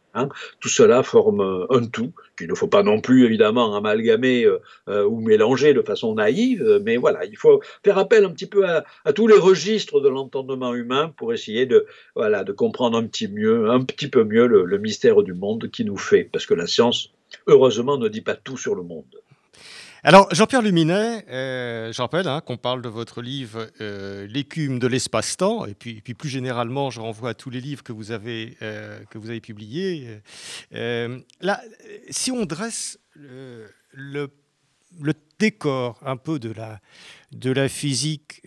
Tout 0.61 0.69
cela 0.69 1.03
forme 1.03 1.67
un 1.71 1.87
tout 1.87 2.13
qu'il 2.37 2.49
ne 2.49 2.55
faut 2.55 2.69
pas 2.69 2.83
non 2.83 3.01
plus 3.01 3.25
évidemment 3.25 3.75
amalgamer 3.75 4.47
euh, 4.89 5.05
ou 5.05 5.21
mélanger 5.21 5.75
de 5.75 5.83
façon 5.83 6.15
naïve, 6.15 6.81
mais 6.85 6.97
voilà, 6.97 7.25
il 7.25 7.37
faut 7.37 7.61
faire 7.85 7.99
appel 7.99 8.25
un 8.25 8.31
petit 8.31 8.47
peu 8.47 8.67
à, 8.67 8.85
tous 9.15 9.27
les 9.27 9.39
registres 9.39 10.01
de 10.01 10.09
l'entendement 10.09 10.75
humain 10.75 11.13
pour 11.17 11.33
essayer 11.33 11.67
de, 11.67 11.87
voilà, 12.15 12.45
de 12.45 12.53
comprendre 12.53 12.99
un 12.99 13.07
petit, 13.07 13.29
mieux, 13.29 13.71
un 13.71 13.83
petit 13.83 14.09
peu 14.09 14.25
mieux 14.25 14.47
le 14.47 14.79
mystère 14.79 15.23
du 15.23 15.35
monde 15.35 15.71
qui 15.71 15.85
nous 15.85 15.97
fait, 15.97 16.25
parce 16.25 16.47
que 16.47 16.55
la 16.55 16.67
science, 16.67 17.13
heureusement, 17.47 17.99
ne 17.99 18.09
dit 18.09 18.21
pas 18.21 18.35
tout 18.35 18.57
sur 18.57 18.75
le 18.75 18.83
monde. 18.83 19.05
Alors, 20.03 20.33
Jean-Pierre 20.33 20.63
Luminet, 20.63 21.25
euh, 21.29 21.93
je 21.93 22.03
rappelle 22.03 22.29
hein, 22.29 22.41
qu'on 22.41 22.57
parle 22.57 22.83
de 22.83 22.89
votre 22.89 23.23
livre 23.23 23.69
euh, 23.81 24.27
L'écume 24.27 24.79
de 24.79 24.87
l'espace-temps, 24.87 25.67
et 25.67 25.75
puis, 25.75 26.01
plus 26.01 26.29
généralement, 26.29 26.91
je 26.91 27.01
renvoie 27.01 27.31
à 27.31 27.35
tous 27.35 27.51
les 27.51 27.61
livres 27.61 27.83
que 27.83 27.93
vous 27.93 28.11
avez, 28.11 28.57
euh, 28.63 29.01
que 29.11 29.19
vous 29.19 29.31
avez 29.31 29.41
publiés. 29.41 30.21
là, 30.71 31.61
si 32.11 32.31
on 32.31 32.45
dresse 32.45 32.99
le, 33.15 34.31
décor 35.39 35.99
un 36.05 36.17
peu 36.17 36.39
de 36.39 36.53
la, 36.53 36.81
de 37.33 37.51
la 37.51 37.69
physique 37.69 38.43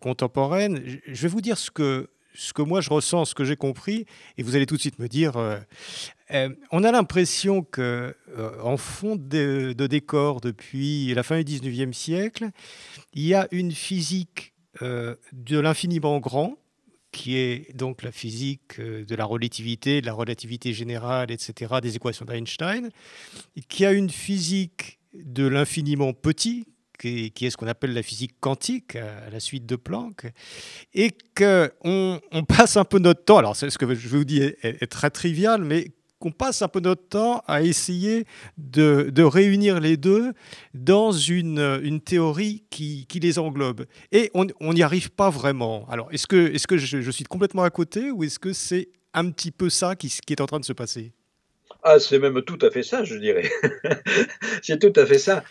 contemporaine, 0.00 0.82
je 1.06 1.22
vais 1.22 1.28
vous 1.28 1.40
dire 1.40 1.56
ce 1.56 1.70
que, 1.70 2.10
ce 2.36 2.52
que 2.52 2.62
moi 2.62 2.80
je 2.80 2.90
ressens, 2.90 3.26
ce 3.26 3.34
que 3.34 3.44
j'ai 3.44 3.56
compris, 3.56 4.06
et 4.36 4.42
vous 4.42 4.54
allez 4.54 4.66
tout 4.66 4.76
de 4.76 4.80
suite 4.80 4.98
me 4.98 5.08
dire. 5.08 5.36
Euh, 5.36 5.58
euh, 6.32 6.48
on 6.72 6.82
a 6.84 6.90
l'impression 6.90 7.62
que, 7.62 8.14
euh, 8.36 8.60
en 8.62 8.76
fond 8.76 9.16
de, 9.16 9.72
décor 9.72 10.40
depuis 10.40 11.14
la 11.14 11.22
fin 11.22 11.40
du 11.42 11.44
19e 11.44 11.92
siècle, 11.92 12.50
il 13.14 13.24
y 13.24 13.34
a 13.34 13.46
une 13.50 13.72
physique 13.72 14.52
de 14.82 15.58
l'infiniment 15.58 16.18
grand, 16.18 16.58
qui 17.10 17.38
est 17.38 17.74
donc 17.74 18.02
la 18.02 18.12
physique 18.12 18.78
de 18.78 19.14
la 19.14 19.24
relativité, 19.24 20.02
de 20.02 20.06
la 20.06 20.12
relativité 20.12 20.74
générale, 20.74 21.30
etc., 21.30 21.76
des 21.80 21.96
équations 21.96 22.26
d'Einstein, 22.26 22.90
qui 23.68 23.86
a 23.86 23.92
une 23.92 24.10
physique 24.10 24.98
de 25.14 25.46
l'infiniment 25.46 26.12
petit, 26.12 26.66
qui, 26.98 27.32
est 27.40 27.50
ce 27.50 27.56
qu'on 27.56 27.68
appelle 27.68 27.94
la 27.94 28.02
physique 28.02 28.34
quantique, 28.40 28.96
à 28.96 29.30
la 29.30 29.40
suite 29.40 29.64
de 29.64 29.76
Planck, 29.76 30.26
et 30.92 31.12
qu'on 31.34 32.20
on 32.32 32.44
passe 32.44 32.76
un 32.76 32.84
peu 32.84 32.98
notre 32.98 33.24
temps, 33.24 33.38
alors 33.38 33.56
ce 33.56 33.66
que 33.78 33.94
je 33.94 34.08
vous 34.08 34.24
dis 34.24 34.42
est, 34.42 34.90
très 34.90 35.10
trivial, 35.10 35.62
mais 35.62 35.92
qu'on 36.18 36.30
passe 36.30 36.62
un 36.62 36.68
peu 36.68 36.80
notre 36.80 37.06
temps 37.08 37.42
à 37.46 37.62
essayer 37.62 38.24
de, 38.56 39.10
de 39.10 39.22
réunir 39.22 39.80
les 39.80 39.96
deux 39.96 40.32
dans 40.74 41.12
une, 41.12 41.80
une 41.82 42.00
théorie 42.00 42.64
qui, 42.70 43.06
qui, 43.06 43.20
les 43.20 43.38
englobe. 43.38 43.84
Et 44.12 44.30
on 44.34 44.72
n'y 44.72 44.82
arrive 44.82 45.10
pas 45.10 45.30
vraiment. 45.30 45.86
Alors, 45.90 46.08
est-ce 46.12 46.26
que, 46.26 46.52
est 46.52 46.56
-ce 46.56 46.66
que 46.66 46.76
je, 46.76 47.00
je, 47.00 47.10
suis 47.10 47.24
complètement 47.24 47.64
à 47.64 47.70
côté 47.70 48.10
ou 48.10 48.24
est-ce 48.24 48.38
que 48.38 48.52
c'est 48.52 48.88
un 49.12 49.30
petit 49.30 49.50
peu 49.50 49.68
ça 49.70 49.96
qui, 49.96 50.08
qui 50.08 50.32
est 50.32 50.40
en 50.40 50.46
train 50.46 50.60
de 50.60 50.64
se 50.64 50.72
passer? 50.72 51.12
Ah, 51.82 51.98
c'est 51.98 52.18
même 52.18 52.42
tout 52.42 52.58
à 52.62 52.70
fait 52.70 52.82
ça, 52.82 53.04
je 53.04 53.16
dirais. 53.16 53.48
c'est 54.62 54.78
tout 54.78 54.92
à 55.00 55.06
fait 55.06 55.18
ça. 55.18 55.44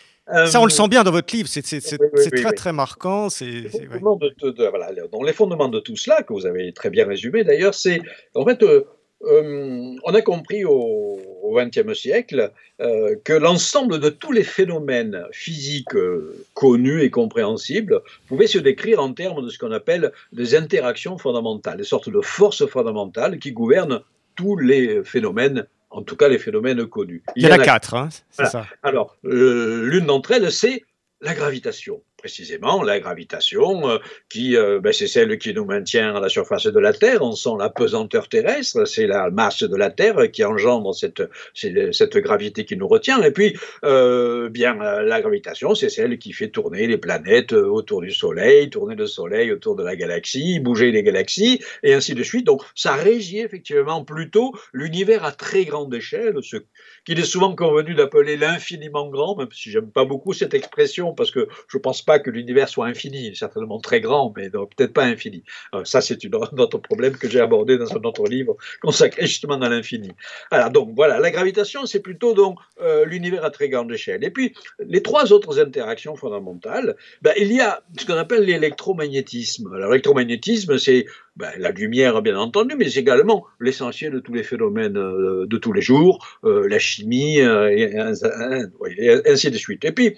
Ça, 0.46 0.60
on 0.60 0.64
le 0.64 0.70
sent 0.70 0.88
bien 0.88 1.04
dans 1.04 1.12
votre 1.12 1.32
livre, 1.34 1.48
c'est 1.48 1.62
très 1.62 2.52
très 2.52 2.72
marquant. 2.72 3.30
C'est 3.30 3.70
voilà, 4.00 4.90
les 4.92 5.32
fondements 5.32 5.68
de 5.68 5.78
tout 5.78 5.96
cela, 5.96 6.22
que 6.22 6.32
vous 6.32 6.46
avez 6.46 6.72
très 6.72 6.90
bien 6.90 7.06
résumé 7.06 7.44
d'ailleurs, 7.44 7.74
c'est 7.74 8.00
en 8.34 8.44
fait 8.44 8.60
euh, 8.64 8.84
on 9.22 10.14
a 10.14 10.22
compris 10.22 10.64
au 10.64 11.18
XXe 11.54 11.98
siècle 11.98 12.52
euh, 12.80 13.16
que 13.24 13.32
l'ensemble 13.32 13.98
de 13.98 14.10
tous 14.10 14.32
les 14.32 14.42
phénomènes 14.42 15.24
physiques 15.32 15.94
euh, 15.94 16.44
connus 16.54 17.02
et 17.02 17.10
compréhensibles 17.10 18.02
pouvaient 18.26 18.46
se 18.46 18.58
décrire 18.58 19.00
en 19.00 19.12
termes 19.12 19.44
de 19.44 19.48
ce 19.48 19.58
qu'on 19.58 19.72
appelle 19.72 20.12
des 20.32 20.54
interactions 20.54 21.18
fondamentales, 21.18 21.78
des 21.78 21.84
sortes 21.84 22.10
de 22.10 22.20
forces 22.20 22.66
fondamentales 22.66 23.38
qui 23.38 23.52
gouvernent 23.52 24.00
tous 24.34 24.56
les 24.56 25.02
phénomènes 25.04 25.66
en 25.90 26.02
tout 26.02 26.16
cas 26.16 26.28
les 26.28 26.38
phénomènes 26.38 26.84
connus. 26.86 27.22
Il 27.36 27.44
y, 27.44 27.46
en 27.46 27.52
a, 27.52 27.58
quatre, 27.58 27.94
hein, 27.94 28.10
c'est 28.30 28.46
ça. 28.46 28.66
Alors, 28.82 29.16
l'une 29.22 30.04
d'entre 30.04 30.32
elles, 30.32 30.52
c'est 30.52 30.84
la 31.22 31.32
gravitation 31.32 32.02
précisément 32.26 32.82
la 32.82 32.98
gravitation, 32.98 33.88
euh, 33.88 33.98
qui 34.28 34.56
euh, 34.56 34.80
ben, 34.80 34.92
c'est 34.92 35.06
celle 35.06 35.38
qui 35.38 35.54
nous 35.54 35.64
maintient 35.64 36.16
à 36.16 36.20
la 36.20 36.28
surface 36.28 36.66
de 36.66 36.80
la 36.80 36.92
Terre. 36.92 37.22
On 37.22 37.36
sent 37.36 37.56
la 37.56 37.70
pesanteur 37.70 38.28
terrestre, 38.28 38.84
c'est 38.84 39.06
la 39.06 39.30
masse 39.30 39.62
de 39.62 39.76
la 39.76 39.90
Terre 39.90 40.28
qui 40.32 40.42
engendre 40.42 40.92
cette, 40.92 41.22
cette 41.54 42.16
gravité 42.16 42.64
qui 42.64 42.76
nous 42.76 42.88
retient. 42.88 43.22
Et 43.22 43.30
puis, 43.30 43.56
euh, 43.84 44.48
bien, 44.48 44.74
la 44.74 45.20
gravitation, 45.20 45.76
c'est 45.76 45.88
celle 45.88 46.18
qui 46.18 46.32
fait 46.32 46.48
tourner 46.48 46.88
les 46.88 46.98
planètes 46.98 47.52
autour 47.52 48.00
du 48.00 48.10
Soleil, 48.10 48.70
tourner 48.70 48.96
le 48.96 49.06
Soleil 49.06 49.52
autour 49.52 49.76
de 49.76 49.84
la 49.84 49.94
galaxie, 49.94 50.58
bouger 50.58 50.90
les 50.90 51.04
galaxies, 51.04 51.60
et 51.84 51.94
ainsi 51.94 52.16
de 52.16 52.24
suite. 52.24 52.44
Donc, 52.44 52.62
ça 52.74 52.94
régit 52.94 53.38
effectivement 53.38 54.04
plutôt 54.04 54.52
l'univers 54.72 55.24
à 55.24 55.30
très 55.30 55.64
grande 55.64 55.94
échelle, 55.94 56.34
ce 56.42 56.56
qu'il 57.04 57.20
est 57.20 57.24
souvent 57.24 57.54
convenu 57.54 57.94
d'appeler 57.94 58.36
l'infiniment 58.36 59.08
grand, 59.08 59.36
même 59.36 59.52
si 59.52 59.70
j'aime 59.70 59.92
pas 59.92 60.04
beaucoup 60.04 60.32
cette 60.32 60.54
expression 60.54 61.14
parce 61.14 61.30
que 61.30 61.46
je 61.68 61.78
pense 61.78 62.02
pas 62.02 62.15
que 62.18 62.30
l'univers 62.30 62.68
soit 62.68 62.86
infini, 62.86 63.34
certainement 63.34 63.80
très 63.80 64.00
grand, 64.00 64.32
mais 64.36 64.50
peut-être 64.50 64.92
pas 64.92 65.04
infini. 65.04 65.44
Euh, 65.74 65.84
ça, 65.84 66.00
c'est 66.00 66.18
un 66.24 66.38
autre 66.58 66.78
problème 66.78 67.16
que 67.16 67.28
j'ai 67.28 67.40
abordé 67.40 67.78
dans 67.78 67.92
un 67.92 68.02
autre 68.02 68.24
livre 68.28 68.56
consacré 68.82 69.26
justement 69.26 69.60
à 69.60 69.68
l'infini. 69.68 70.10
Alors, 70.50 70.70
donc 70.70 70.90
voilà, 70.94 71.18
la 71.18 71.30
gravitation, 71.30 71.86
c'est 71.86 72.00
plutôt 72.00 72.34
donc 72.34 72.58
euh, 72.80 73.04
l'univers 73.04 73.44
à 73.44 73.50
très 73.50 73.68
grande 73.68 73.90
échelle. 73.92 74.24
Et 74.24 74.30
puis, 74.30 74.54
les 74.78 75.02
trois 75.02 75.32
autres 75.32 75.60
interactions 75.60 76.16
fondamentales, 76.16 76.96
ben, 77.22 77.32
il 77.36 77.52
y 77.52 77.60
a 77.60 77.82
ce 77.98 78.06
qu'on 78.06 78.16
appelle 78.16 78.44
l'électromagnétisme. 78.44 79.76
L'électromagnétisme, 79.76 80.78
c'est 80.78 81.06
ben, 81.36 81.50
la 81.58 81.70
lumière, 81.70 82.22
bien 82.22 82.38
entendu, 82.38 82.74
mais 82.76 82.92
également 82.94 83.44
l'essentiel 83.60 84.12
de 84.12 84.20
tous 84.20 84.32
les 84.32 84.42
phénomènes 84.42 84.96
euh, 84.96 85.46
de 85.46 85.56
tous 85.58 85.72
les 85.72 85.82
jours, 85.82 86.38
la 86.42 86.78
chimie, 86.78 87.38
et, 87.38 87.98
ainsi 87.98 89.50
de 89.50 89.56
suite. 89.56 89.84
Et 89.84 89.92
puis, 89.92 90.16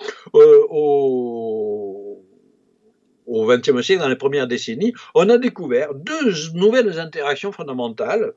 au 3.29 3.47
XXe 3.47 3.83
siècle, 3.83 4.03
dans 4.03 4.09
les 4.09 4.17
premières 4.17 4.47
décennies, 4.47 4.95
on 5.15 5.29
a 5.29 5.39
découvert 5.39 5.95
deux 5.95 6.33
nouvelles 6.55 6.99
interactions 6.99 7.53
fondamentales 7.53 8.33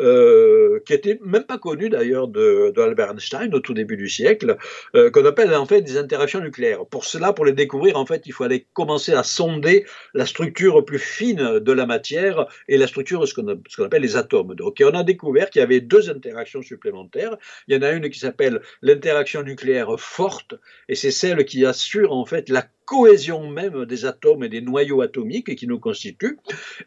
euh, 0.00 0.80
qui 0.86 0.92
n'étaient 0.92 1.18
même 1.24 1.44
pas 1.44 1.58
connues 1.58 1.88
d'ailleurs 1.88 2.28
de, 2.28 2.72
Albert 2.78 3.10
Einstein 3.10 3.54
au 3.54 3.60
tout 3.60 3.74
début 3.74 3.96
du 3.96 4.08
siècle, 4.08 4.56
euh, 4.94 5.10
qu'on 5.10 5.24
appelle 5.24 5.54
en 5.54 5.66
fait 5.66 5.82
des 5.82 5.96
interactions 5.96 6.40
nucléaires. 6.40 6.86
Pour 6.86 7.04
cela, 7.04 7.32
pour 7.32 7.44
les 7.44 7.52
découvrir, 7.52 7.96
en 7.96 8.06
fait, 8.06 8.22
il 8.26 8.32
faut 8.32 8.44
aller 8.44 8.66
commencer 8.72 9.12
à 9.12 9.22
sonder 9.22 9.84
la 10.14 10.26
structure 10.26 10.84
plus 10.84 10.98
fine 10.98 11.58
de 11.58 11.72
la 11.72 11.86
matière 11.86 12.46
et 12.68 12.76
la 12.76 12.86
structure 12.86 13.20
de 13.20 13.26
ce 13.26 13.34
qu'on 13.34 13.84
appelle 13.84 14.02
les 14.02 14.16
atomes. 14.16 14.54
Donc, 14.54 14.82
on 14.84 14.94
a 14.94 15.02
découvert 15.02 15.50
qu'il 15.50 15.60
y 15.60 15.62
avait 15.62 15.80
deux 15.80 16.10
interactions 16.10 16.62
supplémentaires. 16.62 17.36
Il 17.66 17.74
y 17.74 17.78
en 17.78 17.82
a 17.82 17.90
une 17.90 18.08
qui 18.10 18.18
s'appelle 18.18 18.62
l'interaction 18.82 19.42
nucléaire 19.42 19.98
forte, 19.98 20.54
et 20.88 20.94
c'est 20.94 21.10
celle 21.10 21.44
qui 21.44 21.64
assure 21.66 22.12
en 22.12 22.24
fait 22.24 22.48
la 22.48 22.66
cohésion 22.88 23.50
même 23.50 23.84
des 23.84 24.06
atomes 24.06 24.44
et 24.44 24.48
des 24.48 24.62
noyaux 24.62 25.02
atomiques 25.02 25.54
qui 25.54 25.66
nous 25.66 25.78
constituent, 25.78 26.38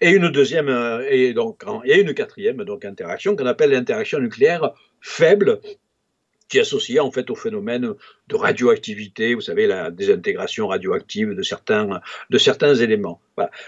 et 0.01 0.09
une 0.09 0.29
deuxième, 0.29 0.67
euh, 0.67 1.07
et 1.07 1.33
donc, 1.33 1.63
et 1.85 2.01
une 2.01 2.15
quatrième 2.15 2.63
donc, 2.63 2.85
interaction 2.85 3.35
qu'on 3.35 3.45
appelle 3.45 3.69
l'interaction 3.69 4.19
nucléaire 4.19 4.73
faible, 4.99 5.61
qui 6.49 6.57
est 6.57 6.61
associée 6.61 6.99
en 6.99 7.11
fait 7.11 7.29
au 7.29 7.35
phénomène 7.35 7.93
de 8.27 8.35
radioactivité, 8.35 9.35
vous 9.35 9.41
savez, 9.41 9.67
la 9.67 9.91
désintégration 9.91 10.67
radioactive 10.67 11.33
de 11.35 11.43
certains, 11.43 12.01
de 12.29 12.37
certains 12.37 12.75
éléments. 12.75 13.21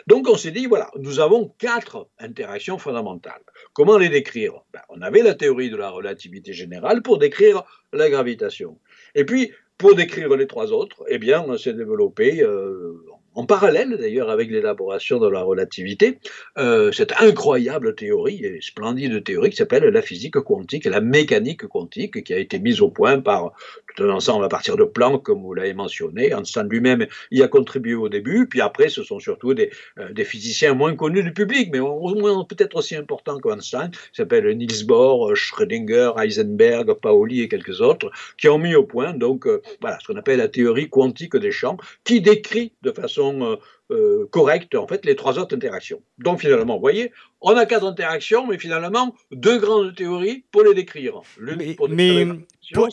Donc 0.07 0.27
on 0.27 0.35
s'est 0.35 0.51
dit, 0.51 0.65
voilà, 0.65 0.89
nous 0.97 1.19
avons 1.19 1.53
quatre 1.59 2.07
interactions 2.19 2.79
fondamentales. 2.79 3.41
Comment 3.73 3.97
les 3.97 4.09
décrire? 4.09 4.53
Ben, 4.73 4.81
On 4.89 5.01
avait 5.01 5.21
la 5.21 5.35
théorie 5.35 5.69
de 5.69 5.77
la 5.77 5.91
relativité 5.91 6.51
générale 6.51 7.03
pour 7.03 7.19
décrire 7.19 7.63
la 7.93 8.09
gravitation. 8.09 8.79
Et 9.15 9.23
puis, 9.23 9.51
pour 9.83 9.95
décrire 9.95 10.33
les 10.37 10.47
trois 10.47 10.71
autres, 10.71 11.03
eh 11.09 11.17
bien, 11.17 11.43
on 11.45 11.57
s'est 11.57 11.73
développé 11.73 12.41
euh, 12.41 12.93
en 13.35 13.45
parallèle 13.45 13.97
d'ailleurs 13.97 14.29
avec 14.29 14.49
l'élaboration 14.49 15.19
de 15.19 15.27
la 15.27 15.41
relativité, 15.41 16.19
euh, 16.57 16.91
cette 16.91 17.13
incroyable 17.19 17.95
théorie, 17.95 18.59
splendide 18.61 19.23
théorie 19.23 19.49
qui 19.49 19.57
s'appelle 19.57 19.83
la 19.83 20.01
physique 20.01 20.39
quantique 20.39 20.85
la 20.85 21.01
mécanique 21.01 21.67
quantique, 21.67 22.23
qui 22.23 22.33
a 22.33 22.37
été 22.37 22.59
mise 22.59 22.81
au 22.81 22.89
point 22.89 23.19
par 23.19 23.53
tout 23.95 24.03
un 24.03 24.09
ensemble 24.09 24.45
à 24.45 24.49
partir 24.49 24.75
de 24.75 24.83
Planck, 24.83 25.23
comme 25.23 25.41
vous 25.41 25.53
l'avez 25.53 25.73
mentionné. 25.73 26.31
Einstein 26.31 26.67
lui-même 26.67 27.05
y 27.31 27.43
a 27.43 27.47
contribué 27.47 27.93
au 27.95 28.09
début, 28.09 28.47
puis 28.47 28.61
après 28.61 28.89
ce 28.89 29.03
sont 29.03 29.19
surtout 29.19 29.53
des, 29.53 29.69
euh, 29.99 30.23
physiciens 30.23 30.73
moins 30.73 30.95
connus 30.95 31.23
du 31.23 31.33
public, 31.33 31.69
mais 31.71 31.79
au 31.79 32.15
moins 32.15 32.43
peut-être 32.45 32.75
aussi 32.77 32.95
importants 32.95 33.39
qu'Einstein, 33.39 33.91
qui 33.91 33.97
s'appellent 34.13 34.57
Niels 34.57 34.85
Bohr, 34.85 35.35
Schrödinger, 35.35 36.11
Heisenberg, 36.17 36.93
Pauli 36.93 37.41
et 37.41 37.47
quelques 37.47 37.81
autres, 37.81 38.09
qui 38.37 38.47
ont 38.49 38.57
mis 38.57 38.75
au 38.75 38.83
point 38.83 39.13
donc 39.13 39.45
euh, 39.45 39.61
voilà, 39.81 39.99
ce 39.99 40.07
qu'on 40.07 40.17
appelle 40.17 40.37
la 40.37 40.47
théorie 40.47 40.89
quantique 40.89 41.35
des 41.35 41.51
champs, 41.51 41.77
qui 42.03 42.21
décrit 42.21 42.71
de 42.81 42.91
façon 42.91 43.22
euh, 43.31 43.55
euh, 43.91 44.27
correcte 44.31 44.75
en 44.75 44.87
fait 44.87 45.05
les 45.05 45.15
trois 45.15 45.37
autres 45.39 45.55
interactions. 45.55 46.01
Donc 46.17 46.39
finalement, 46.39 46.75
vous 46.75 46.81
voyez, 46.81 47.11
on 47.41 47.55
a 47.55 47.65
quatre 47.65 47.85
interactions, 47.85 48.47
mais 48.47 48.57
finalement 48.57 49.15
deux 49.31 49.59
grandes 49.59 49.95
théories 49.95 50.45
pour 50.51 50.63
les 50.63 50.73
décrire. 50.73 51.21
Mais, 51.39 52.27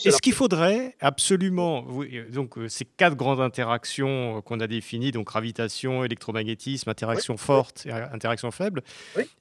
est-ce 0.05 0.21
qu'il 0.21 0.33
faudrait 0.33 0.95
absolument 0.99 1.85
euh, 2.01 2.29
donc 2.29 2.55
ces 2.67 2.85
quatre 2.85 3.15
grandes 3.15 3.41
interactions 3.41 4.41
qu'on 4.41 4.59
a 4.59 4.67
définies, 4.67 5.11
donc 5.11 5.27
gravitation, 5.27 6.03
électromagnétisme, 6.03 6.89
interaction 6.89 7.37
forte 7.37 7.85
et 7.85 7.91
interaction 7.91 8.51
faible, 8.51 8.83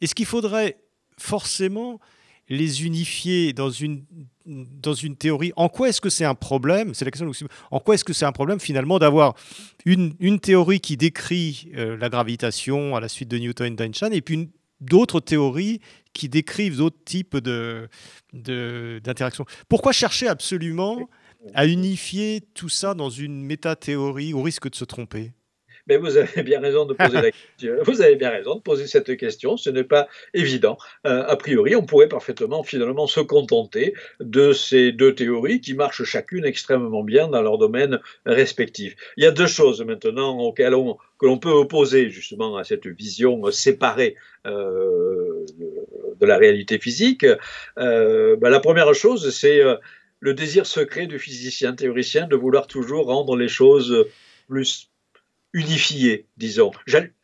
est-ce 0.00 0.14
qu'il 0.14 0.26
faudrait 0.26 0.76
forcément 1.18 2.00
les 2.50 2.84
unifier 2.84 3.52
dans 3.52 3.70
une, 3.70 4.04
dans 4.44 4.92
une 4.92 5.16
théorie, 5.16 5.52
en 5.54 5.68
quoi 5.68 5.88
est-ce 5.88 6.00
que 6.00 6.10
c'est 6.10 6.24
un 6.24 6.34
problème? 6.34 6.94
C'est 6.94 7.04
la 7.04 7.12
question. 7.12 7.30
En 7.70 7.78
quoi 7.78 7.94
est-ce 7.94 8.04
que 8.04 8.12
c'est 8.12 8.24
un 8.24 8.32
problème 8.32 8.58
finalement 8.58 8.98
d'avoir 8.98 9.34
une, 9.86 10.14
une, 10.18 10.40
théorie 10.40 10.80
qui 10.80 10.96
décrit 10.96 11.70
euh, 11.76 11.96
la 11.96 12.08
gravitation 12.08 12.96
à 12.96 13.00
la 13.00 13.08
suite 13.08 13.28
de 13.28 13.38
Newton 13.38 13.72
et 13.72 13.76
d'Einstein 13.76 14.12
et 14.12 14.20
puis 14.20 14.50
d'autres 14.80 15.20
théories 15.20 15.80
qui 16.12 16.28
décrivent 16.28 16.78
d'autres 16.78 17.02
types 17.04 17.36
de, 17.36 17.88
d'interactions? 18.32 19.44
Pourquoi 19.68 19.92
chercher 19.92 20.26
absolument 20.26 21.08
à 21.54 21.66
unifier 21.66 22.42
tout 22.54 22.68
ça 22.68 22.94
dans 22.94 23.10
une 23.10 23.44
métathéorie 23.44 24.34
au 24.34 24.42
risque 24.42 24.68
de 24.68 24.74
se 24.74 24.84
tromper? 24.84 25.32
Mais 25.90 25.96
vous 25.96 26.16
avez 26.16 26.44
bien 26.44 26.60
raison 26.60 26.86
de 26.86 26.94
poser 26.94 27.20
la 27.20 27.30
question. 27.32 27.74
Vous 27.82 28.00
avez 28.00 28.14
bien 28.14 28.30
raison 28.30 28.54
de 28.54 28.60
poser 28.60 28.86
cette 28.86 29.16
question. 29.16 29.56
Ce 29.56 29.70
n'est 29.70 29.84
pas 29.84 30.06
évident. 30.34 30.78
Euh, 31.04 31.24
a 31.26 31.34
priori, 31.34 31.74
on 31.74 31.84
pourrait 31.84 32.08
parfaitement 32.08 32.62
finalement 32.62 33.08
se 33.08 33.18
contenter 33.18 33.94
de 34.20 34.52
ces 34.52 34.92
deux 34.92 35.16
théories 35.16 35.60
qui 35.60 35.74
marchent 35.74 36.04
chacune 36.04 36.44
extrêmement 36.44 37.02
bien 37.02 37.26
dans 37.26 37.42
leur 37.42 37.58
domaine 37.58 37.98
respectif. 38.24 38.94
Il 39.16 39.24
y 39.24 39.26
a 39.26 39.32
deux 39.32 39.48
choses 39.48 39.82
maintenant 39.82 40.38
auxquelles 40.38 40.76
on, 40.76 40.96
que 41.18 41.26
l'on 41.26 41.38
peut 41.38 41.50
opposer 41.50 42.08
justement 42.08 42.56
à 42.56 42.62
cette 42.62 42.86
vision 42.86 43.50
séparée 43.50 44.14
euh, 44.46 45.44
de, 46.20 46.26
la 46.26 46.36
réalité 46.36 46.78
physique. 46.78 47.26
Euh, 47.78 48.36
ben, 48.36 48.48
la 48.48 48.60
première 48.60 48.94
chose, 48.94 49.34
c'est 49.34 49.60
le 50.20 50.34
désir 50.34 50.66
secret 50.66 51.08
du 51.08 51.18
physicien 51.18 51.74
théoricien 51.74 52.28
de 52.28 52.36
vouloir 52.36 52.68
toujours 52.68 53.06
rendre 53.06 53.36
les 53.36 53.48
choses 53.48 54.06
plus 54.48 54.89
unifié, 55.52 56.26
disons. 56.36 56.70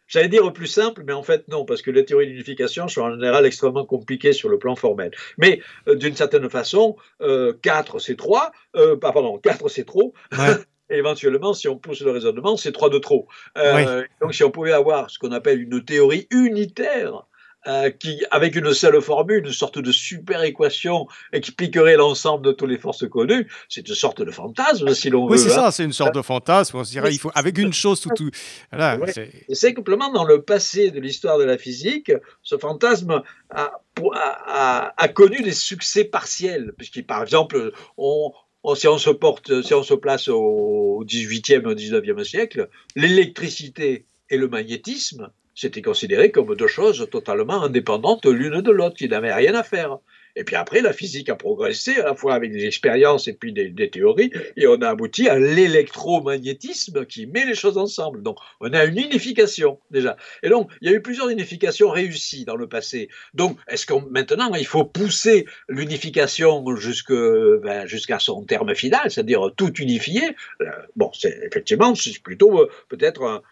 J'allais 0.09 0.29
dire 0.29 0.53
plus 0.53 0.69
simple, 0.69 1.03
mais 1.05 1.13
en 1.13 1.23
fait 1.23 1.49
non, 1.49 1.65
parce 1.65 1.83
que 1.83 1.91
les 1.91 2.05
théories 2.05 2.29
d'unification 2.29 2.87
sont 2.87 3.03
en 3.03 3.13
général 3.13 3.45
extrêmement 3.45 3.85
compliquées 3.85 4.33
sur 4.33 4.49
le 4.49 4.59
plan 4.59 4.77
formel. 4.77 5.11
Mais 5.39 5.61
euh, 5.89 5.97
d'une 5.97 6.15
certaine 6.15 6.49
façon, 6.49 6.97
euh, 7.21 7.53
4 7.63 7.99
c'est 7.99 8.17
3, 8.17 8.53
euh, 8.77 8.97
pardon, 8.97 9.39
4 9.39 9.69
c'est 9.69 9.85
trop. 9.85 10.15
éventuellement, 10.91 11.53
si 11.53 11.69
on 11.69 11.79
pousse 11.79 12.01
le 12.03 12.13
raisonnement, 12.13 12.57
c'est 12.57 12.73
3 12.73 12.91
de 12.91 12.99
trop. 12.99 13.27
Euh, 13.57 14.05
donc 14.21 14.35
si 14.35 14.45
on 14.45 14.51
pouvait 14.51 14.73
avoir 14.73 15.11
ce 15.11 15.19
qu'on 15.19 15.33
appelle 15.33 15.61
une 15.61 15.85
théorie 15.85 16.27
unitaire 16.31 17.27
euh, 17.69 17.91
qui, 17.91 18.23
avec 18.31 18.55
une 18.55 18.73
seule 18.73 19.01
formule, 19.01 19.45
une 19.45 19.53
sorte 19.53 19.79
de 19.79 19.93
super 19.93 20.43
équation 20.43 21.07
expliquerait 21.33 21.97
l'ensemble 21.97 22.45
de 22.45 22.53
toutes 22.53 22.69
les 22.69 22.79
forces 22.79 23.09
connues. 23.09 23.51
C'est 23.69 23.89
une 23.89 23.95
sorte 23.95 24.23
de 24.23 24.31
fantasme, 24.31 24.95
si 24.95 25.11
l'on 25.11 25.27
veut. 25.27 25.33
Oui, 25.33 25.39
c'est 25.39 25.51
ça, 25.51 25.71
c'est 25.71 25.85
une 25.85 25.93
sorte 25.93 26.15
de 26.15 26.23
fantasme. 26.23 26.77
On 26.77 26.85
se 26.85 26.91
dirait, 26.91 27.13
il 27.13 27.19
faut, 27.19 27.31
avec 27.35 27.59
une 27.59 27.73
chose, 27.73 28.01
tout. 28.01 28.11
tout 28.17 28.31
voilà, 28.73 28.99
c'est 29.13 29.31
simplement 29.55 30.13
dans 30.13 30.25
le 30.25 30.43
passé 30.43 30.91
de 30.91 31.01
l'histoire 31.01 31.39
de 31.39 31.45
la 31.45 31.59
physique, 31.59 32.13
ce 32.43 32.57
fantasme 32.57 33.23
a, 33.51 33.63
a, 33.63 33.73
a, 34.15 34.95
a 34.97 35.09
connu 35.09 35.43
des 35.43 35.53
succès 35.53 36.05
partiels, 36.05 36.73
puisqu'il, 36.77 37.07
par 37.07 37.23
exemple, 37.23 37.73
on, 37.97 38.33
si 38.75 38.89
on 38.89 38.99
se 38.99 39.11
porte, 39.11 39.63
si 39.63 39.75
on 39.75 39.83
se 39.83 39.95
place 39.95 40.29
au 40.29 41.05
18e, 41.05 41.67
au 41.67 41.75
19e 41.75 42.25
siècle, 42.25 42.69
l'électricité 42.95 44.07
et 44.31 44.37
le 44.37 44.49
magnétisme, 44.49 45.31
c'était 45.57 45.83
considéré 45.83 46.31
comme 46.31 46.55
deux 46.55 46.69
choses 46.69 47.09
totalement 47.11 47.65
indépendantes 47.65 48.27
l'une 48.27 48.61
de 48.61 48.71
l'autre, 48.71 48.97
qui 48.97 49.09
n'avaient 49.09 49.35
rien 49.35 49.55
à 49.55 49.63
faire. 49.63 49.99
Et 50.37 50.45
puis 50.45 50.55
après, 50.55 50.83
la 50.83 50.93
physique 50.93 51.31
a 51.31 51.35
progressé, 51.35 51.97
à 51.97 52.05
la 52.05 52.15
fois 52.15 52.35
avec 52.35 52.53
des 52.53 52.67
expériences 52.67 53.27
et 53.27 53.33
puis 53.33 53.55
des, 53.55 53.91
théories, 53.91 54.31
et 54.57 54.67
on 54.67 54.77
a 54.83 54.91
abouti 54.91 55.29
à 55.29 55.39
l'électromagnétisme 55.39 57.07
qui 57.07 57.27
met 57.27 57.47
les 57.47 57.55
choses 57.55 57.79
ensemble. 57.79 58.23
Donc, 58.23 58.37
on 58.61 58.73
a 58.75 58.85
une 58.85 58.99
unification 58.99 59.81
déjà. 59.91 60.19
Et 60.43 60.51
donc, 60.51 60.71
il 60.83 60.91
y 60.91 60.93
a 60.93 60.95
eu 60.95 61.01
plusieurs 61.01 61.31
unifications 61.31 61.89
réussies 61.89 62.45
dans 62.45 62.57
le 62.57 62.69
passé. 62.69 63.09
Donc, 63.33 63.59
est-ce 63.67 63.87
que 63.87 63.95
maintenant, 64.11 64.53
il 64.55 64.67
faut 64.67 64.85
pousser 64.85 65.47
l'unification 65.69 66.63
ben, 66.63 67.87
jusqu'à 67.87 68.19
son 68.19 68.45
terme 68.45 68.75
final, 68.75 69.11
c'est-à-dire 69.11 69.51
tout 69.57 69.73
unifier? 69.75 70.37
Euh, 70.61 70.67
Bon, 70.97 71.11
c'est 71.13 71.39
effectivement, 71.45 71.95
c'est 71.95 72.23
plutôt 72.23 72.61
euh, 72.61 72.71
peut-être 72.89 73.43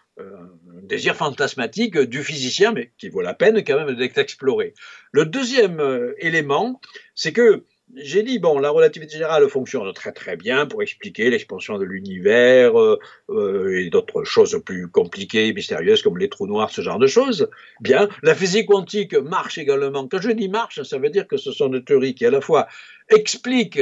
désir 0.85 1.15
fantasmatique 1.15 1.97
du 1.97 2.23
physicien, 2.23 2.71
mais 2.71 2.91
qui 2.97 3.09
vaut 3.09 3.21
la 3.21 3.33
peine 3.33 3.63
quand 3.63 3.85
même 3.85 3.95
d'être 3.95 4.17
exploré. 4.17 4.73
Le 5.11 5.25
deuxième 5.25 5.79
euh, 5.79 6.13
élément, 6.19 6.79
c'est 7.15 7.33
que 7.33 7.63
j'ai 7.93 8.23
dit, 8.23 8.39
bon, 8.39 8.57
la 8.57 8.71
relativité 8.71 9.13
générale 9.13 9.47
fonctionne 9.47 9.91
très 9.93 10.11
très 10.11 10.37
bien 10.37 10.65
pour 10.65 10.81
expliquer 10.81 11.29
l'expansion 11.29 11.77
de 11.77 11.83
l'univers 11.83 12.79
euh, 12.79 12.99
euh, 13.29 13.79
et 13.79 13.89
d'autres 13.89 14.23
choses 14.23 14.59
plus 14.65 14.87
compliquées, 14.87 15.53
mystérieuses 15.53 16.01
comme 16.01 16.17
les 16.17 16.29
trous 16.29 16.47
noirs, 16.47 16.71
ce 16.71 16.81
genre 16.81 16.97
de 16.97 17.07
choses. 17.07 17.47
Bien, 17.81 18.09
la 18.23 18.33
physique 18.33 18.67
quantique 18.67 19.13
marche 19.13 19.57
également. 19.57 20.07
Quand 20.07 20.19
je 20.19 20.31
dis 20.31 20.49
marche, 20.49 20.81
ça 20.81 20.97
veut 20.97 21.09
dire 21.09 21.27
que 21.27 21.37
ce 21.37 21.51
sont 21.51 21.69
des 21.69 21.83
théories 21.83 22.15
qui 22.15 22.25
à 22.25 22.31
la 22.31 22.41
fois 22.41 22.67
expliquent 23.09 23.81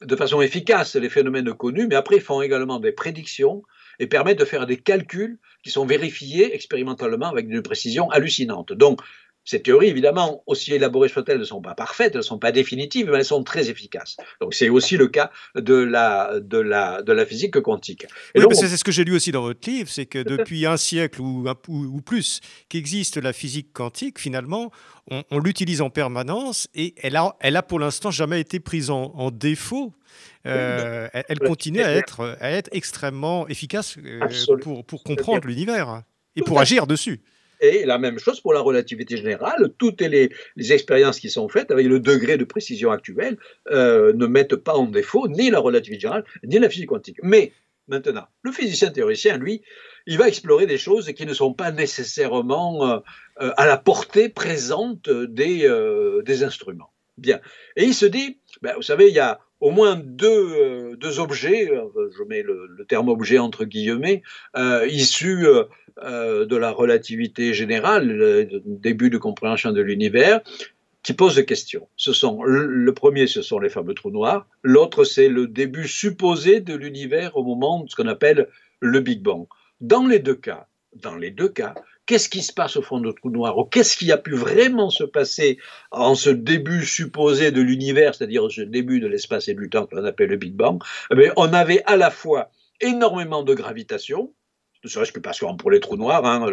de 0.00 0.16
façon 0.16 0.40
efficace 0.40 0.96
les 0.96 1.10
phénomènes 1.10 1.52
connus, 1.54 1.86
mais 1.86 1.94
après 1.94 2.20
font 2.20 2.40
également 2.40 2.80
des 2.80 2.92
prédictions 2.92 3.62
et 3.98 4.06
permettent 4.06 4.38
de 4.38 4.44
faire 4.44 4.66
des 4.66 4.78
calculs 4.78 5.38
qui 5.62 5.70
sont 5.70 5.86
vérifiés 5.86 6.54
expérimentalement 6.54 7.26
avec 7.26 7.46
une 7.48 7.62
précision 7.62 8.10
hallucinante. 8.10 8.72
Donc, 8.72 9.00
ces 9.44 9.60
théories, 9.60 9.88
évidemment, 9.88 10.42
aussi 10.46 10.72
élaborées 10.72 11.08
soient-elles, 11.08 11.38
ne 11.38 11.44
sont 11.44 11.60
pas 11.60 11.74
parfaites, 11.74 12.12
elles 12.12 12.18
ne 12.18 12.22
sont 12.22 12.38
pas 12.38 12.52
définitives, 12.52 13.08
mais 13.10 13.18
elles 13.18 13.24
sont 13.24 13.42
très 13.42 13.70
efficaces. 13.70 14.16
Donc 14.40 14.54
c'est 14.54 14.68
aussi 14.68 14.96
le 14.96 15.08
cas 15.08 15.30
de 15.56 15.74
la, 15.74 16.38
de 16.40 16.58
la, 16.58 17.02
de 17.02 17.12
la 17.12 17.26
physique 17.26 17.60
quantique. 17.60 18.06
oui, 18.34 18.44
c'est 18.52 18.68
ce 18.68 18.84
que 18.84 18.92
j'ai 18.92 19.04
lu 19.04 19.14
aussi 19.16 19.32
dans 19.32 19.42
votre 19.42 19.68
livre, 19.68 19.88
c'est 19.90 20.06
que 20.06 20.20
depuis 20.20 20.66
un 20.66 20.76
siècle 20.76 21.20
ou, 21.20 21.48
ou, 21.68 22.00
plus 22.00 22.40
qu'existe 22.68 23.16
la 23.16 23.32
physique 23.32 23.72
quantique, 23.72 24.18
finalement, 24.18 24.70
on, 25.10 25.38
l'utilise 25.38 25.80
en 25.80 25.90
permanence 25.90 26.68
et 26.74 26.94
elle 27.02 27.16
a, 27.16 27.36
elle 27.40 27.56
a 27.56 27.62
pour 27.62 27.80
l'instant 27.80 28.10
jamais 28.10 28.40
été 28.40 28.60
prise 28.60 28.90
en, 28.90 29.30
défaut. 29.32 29.92
Euh, 30.46 31.08
elle, 31.12 31.38
continue 31.38 31.80
à 31.82 31.90
être, 31.92 32.36
à 32.40 32.50
être 32.50 32.68
extrêmement 32.72 33.48
efficace 33.48 33.96
euh, 33.98 34.20
pour, 34.60 34.84
pour 34.84 35.02
comprendre 35.02 35.46
l'univers 35.46 36.02
et 36.36 36.42
pour 36.42 36.60
agir 36.60 36.86
dessus. 36.86 37.22
Et 37.62 37.86
la 37.86 37.96
même 37.96 38.18
chose 38.18 38.40
pour 38.40 38.52
la 38.52 38.60
relativité 38.60 39.16
générale. 39.16 39.72
Toutes 39.78 40.00
les, 40.00 40.30
expériences 40.72 41.20
qui 41.20 41.30
sont 41.30 41.48
faites 41.48 41.70
avec 41.70 41.86
le 41.86 42.00
degré 42.00 42.36
de 42.36 42.44
précision 42.44 42.90
actuel 42.90 43.38
euh, 43.70 44.12
ne 44.14 44.26
mettent 44.26 44.56
pas 44.56 44.74
en 44.74 44.86
défaut 44.86 45.28
ni 45.28 45.48
la 45.48 45.60
relativité 45.60 46.00
générale 46.00 46.24
ni 46.42 46.58
la 46.58 46.68
physique 46.68 46.88
quantique. 46.88 47.18
Mais 47.22 47.52
maintenant, 47.86 48.26
le 48.42 48.50
physicien 48.50 48.90
théoricien, 48.90 49.38
lui, 49.38 49.62
il 50.06 50.18
va 50.18 50.26
explorer 50.26 50.66
des 50.66 50.76
choses 50.76 51.12
qui 51.12 51.24
ne 51.24 51.34
sont 51.34 51.54
pas 51.54 51.70
nécessairement 51.70 52.84
euh, 52.84 52.98
euh, 53.40 53.52
à 53.56 53.66
la 53.66 53.76
portée 53.76 54.28
présente 54.28 55.08
des, 55.08 56.42
instruments. 56.42 56.92
Bien. 57.16 57.40
Et 57.76 57.84
il 57.84 57.94
se 57.94 58.06
dit, 58.06 58.40
ben, 58.62 58.74
vous 58.74 58.82
savez, 58.82 59.08
il 59.08 59.14
y 59.14 59.20
a 59.20 59.38
au 59.62 59.70
moins 59.70 59.96
deux, 59.96 60.96
deux 60.96 61.18
objets, 61.20 61.70
je 61.96 62.22
mets 62.24 62.42
le, 62.42 62.84
terme 62.86 63.08
objet 63.08 63.38
entre 63.38 63.64
guillemets, 63.64 64.22
issus 64.90 65.46
euh, 66.02 66.46
de 66.46 66.56
la 66.56 66.70
relativité 66.70 67.52
générale, 67.52 68.08
le 68.08 68.62
début 68.64 69.10
de 69.10 69.18
compréhension 69.18 69.72
de 69.72 69.82
l'univers, 69.82 70.40
qui 71.02 71.12
pose 71.12 71.34
des 71.34 71.44
questions. 71.44 71.86
Ce 71.96 72.14
sont, 72.14 72.42
le 72.44 72.94
premier, 72.94 73.26
ce 73.26 73.42
sont 73.42 73.58
les 73.58 73.68
fameux 73.68 73.92
trous 73.92 74.10
noirs. 74.10 74.46
L'autre, 74.62 75.04
c'est 75.04 75.28
le 75.28 75.46
début 75.46 75.86
supposé 75.86 76.60
de 76.60 76.74
l'univers 76.74 77.36
au 77.36 77.42
moment 77.42 77.84
de 77.84 77.90
ce 77.90 77.96
qu'on 77.96 78.08
appelle 78.08 78.48
le 78.80 79.00
Big 79.00 79.20
Bang. 79.20 79.46
Dans 79.82 80.06
les 80.06 80.18
deux 80.18 80.34
cas, 80.34 80.66
dans 80.94 81.16
les 81.16 81.30
deux 81.30 81.48
cas, 81.48 81.74
qu'est-ce 82.12 82.28
qui 82.28 82.42
se 82.42 82.52
passe 82.52 82.76
au 82.76 82.82
fond 82.82 83.00
de 83.00 83.10
trou 83.10 83.30
noir 83.30 83.56
ou 83.56 83.64
qu'est-ce 83.64 83.96
qui 83.96 84.12
a 84.12 84.18
pu 84.18 84.34
vraiment 84.34 84.90
se 84.90 85.02
passer 85.02 85.56
en 85.92 86.14
ce 86.14 86.28
début 86.28 86.84
supposé 86.84 87.52
de 87.52 87.62
l'univers, 87.62 88.14
c'est-à-dire 88.14 88.50
ce 88.50 88.60
début 88.60 89.00
de 89.00 89.06
l'espace 89.06 89.48
et 89.48 89.54
du 89.54 89.70
temps 89.70 89.86
qu'on 89.86 90.04
appelle 90.04 90.28
le 90.28 90.36
Big 90.36 90.54
Bang? 90.54 90.82
Eh 91.10 91.30
On 91.38 91.54
avait 91.54 91.82
à 91.86 91.96
la 91.96 92.10
fois 92.10 92.50
énormément 92.82 93.42
de 93.42 93.54
gravitation, 93.54 94.34
ne 94.84 94.88
serait-ce 94.88 95.12
que 95.12 95.20
parce 95.20 95.38
que 95.38 95.56
pour 95.56 95.70
les 95.70 95.80
trous 95.80 95.96
noirs, 95.96 96.24
hein, 96.24 96.46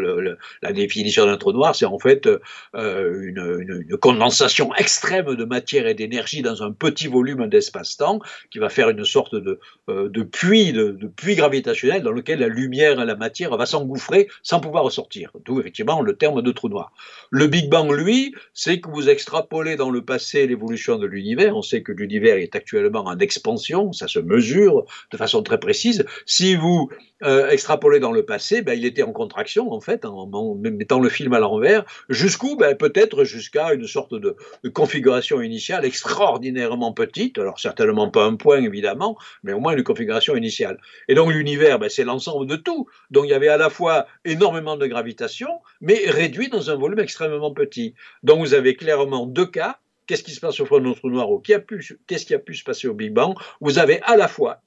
la 0.61 0.73
définition 0.73 1.25
d'un 1.25 1.37
trou 1.37 1.51
noir, 1.51 1.75
c'est 1.75 1.85
en 1.85 1.99
fait 1.99 2.27
euh, 2.75 3.21
une, 3.23 3.97
condensation 3.97 4.73
extrême 4.75 5.35
de 5.35 5.45
matière 5.45 5.87
et 5.87 5.93
d'énergie 5.93 6.41
dans 6.41 6.63
un 6.63 6.71
petit 6.71 7.07
volume 7.07 7.47
d'espace-temps 7.47 8.19
qui 8.51 8.59
va 8.59 8.69
faire 8.69 8.89
une 8.89 9.03
sorte 9.03 9.35
de, 9.35 9.59
euh, 9.89 10.09
puits, 10.31 10.73
de, 10.73 10.97
gravitationnel 11.35 12.03
dans 12.03 12.11
lequel 12.11 12.39
la 12.39 12.47
lumière 12.47 13.01
et 13.01 13.05
la 13.05 13.15
matière 13.15 13.55
va 13.57 13.65
s'engouffrer 13.65 14.27
sans 14.43 14.59
pouvoir 14.59 14.83
ressortir. 14.83 15.31
D'où 15.45 15.59
effectivement 15.59 16.01
le 16.01 16.15
terme 16.15 16.41
de 16.41 16.51
trou 16.51 16.69
noir. 16.69 16.91
Le 17.31 17.47
Big 17.47 17.69
Bang, 17.69 17.91
lui, 17.91 18.35
c'est 18.53 18.79
que 18.79 18.89
vous 18.89 19.09
extrapolez 19.09 19.75
dans 19.75 19.89
le 19.89 20.03
passé 20.03 20.47
l'évolution 20.47 20.97
de 20.97 21.05
l'univers. 21.05 21.55
On 21.55 21.61
sait 21.61 21.81
que 21.81 21.91
l'univers 21.91 22.37
est 22.37 22.55
actuellement 22.55 23.05
en 23.05 23.17
expansion, 23.19 23.91
ça 23.91 24.07
se 24.07 24.19
mesure 24.19 24.85
de 25.11 25.17
façon 25.17 25.43
très 25.43 25.59
précise. 25.59 26.05
Si 26.25 26.55
vous 26.55 26.89
euh, 27.23 27.49
extrapolez 27.49 27.99
dans 27.99 28.11
le 28.11 28.18
passé, 28.25 28.61
ben, 28.61 28.73
il 28.73 28.85
était 28.85 29.03
en 29.03 29.11
contraction, 29.11 29.71
en 29.71 29.79
fait, 29.79 30.05
en, 30.05 30.55
mettant 30.55 30.99
le 30.99 31.09
film 31.09 31.33
à 31.33 31.39
l'envers, 31.39 31.85
jusqu'où 32.09 32.55
ben, 32.55 32.75
Peut-être 32.75 33.23
jusqu'à 33.23 33.73
une 33.73 33.87
sorte 33.87 34.13
de, 34.13 34.35
configuration 34.73 35.41
initiale 35.41 35.85
extraordinairement 35.85 36.93
petite, 36.93 37.37
alors 37.37 37.59
certainement 37.59 38.09
pas 38.09 38.23
un 38.23 38.35
point, 38.35 38.61
évidemment, 38.63 39.17
mais 39.43 39.53
au 39.53 39.59
moins 39.59 39.75
une 39.75 39.83
configuration 39.83 40.35
initiale. 40.35 40.79
Et 41.07 41.15
donc 41.15 41.31
l'univers, 41.31 41.79
ben, 41.79 41.89
c'est 41.89 42.03
l'ensemble 42.03 42.45
de 42.45 42.55
tout. 42.55 42.87
Donc 43.11 43.25
il 43.25 43.29
y 43.29 43.33
avait 43.33 43.47
à 43.47 43.57
la 43.57 43.69
fois 43.69 44.07
énormément 44.25 44.77
de 44.77 44.85
gravitation, 44.87 45.49
mais 45.81 46.03
réduit 46.07 46.49
dans 46.49 46.69
un 46.69 46.75
volume 46.75 46.99
extrêmement 46.99 47.53
petit. 47.53 47.95
Donc 48.23 48.39
vous 48.39 48.53
avez 48.53 48.75
clairement 48.75 49.25
deux 49.25 49.47
cas. 49.47 49.79
Qu'est-ce 50.07 50.23
qui 50.23 50.31
se 50.31 50.39
passe 50.39 50.59
au 50.59 50.65
fond 50.65 50.79
de 50.79 50.85
notre 50.85 51.07
noir 51.07 51.29
ou 51.29 51.39
qu'est-ce 51.39 52.25
qui 52.25 52.33
a 52.33 52.39
pu 52.39 52.55
se 52.55 52.63
passer 52.63 52.87
au 52.87 52.95
Big 52.95 53.13
Bang? 53.13 53.35
Vous 53.61 53.77
avez 53.77 54.01
à 54.01 54.15
la 54.15 54.27
fois 54.27 54.61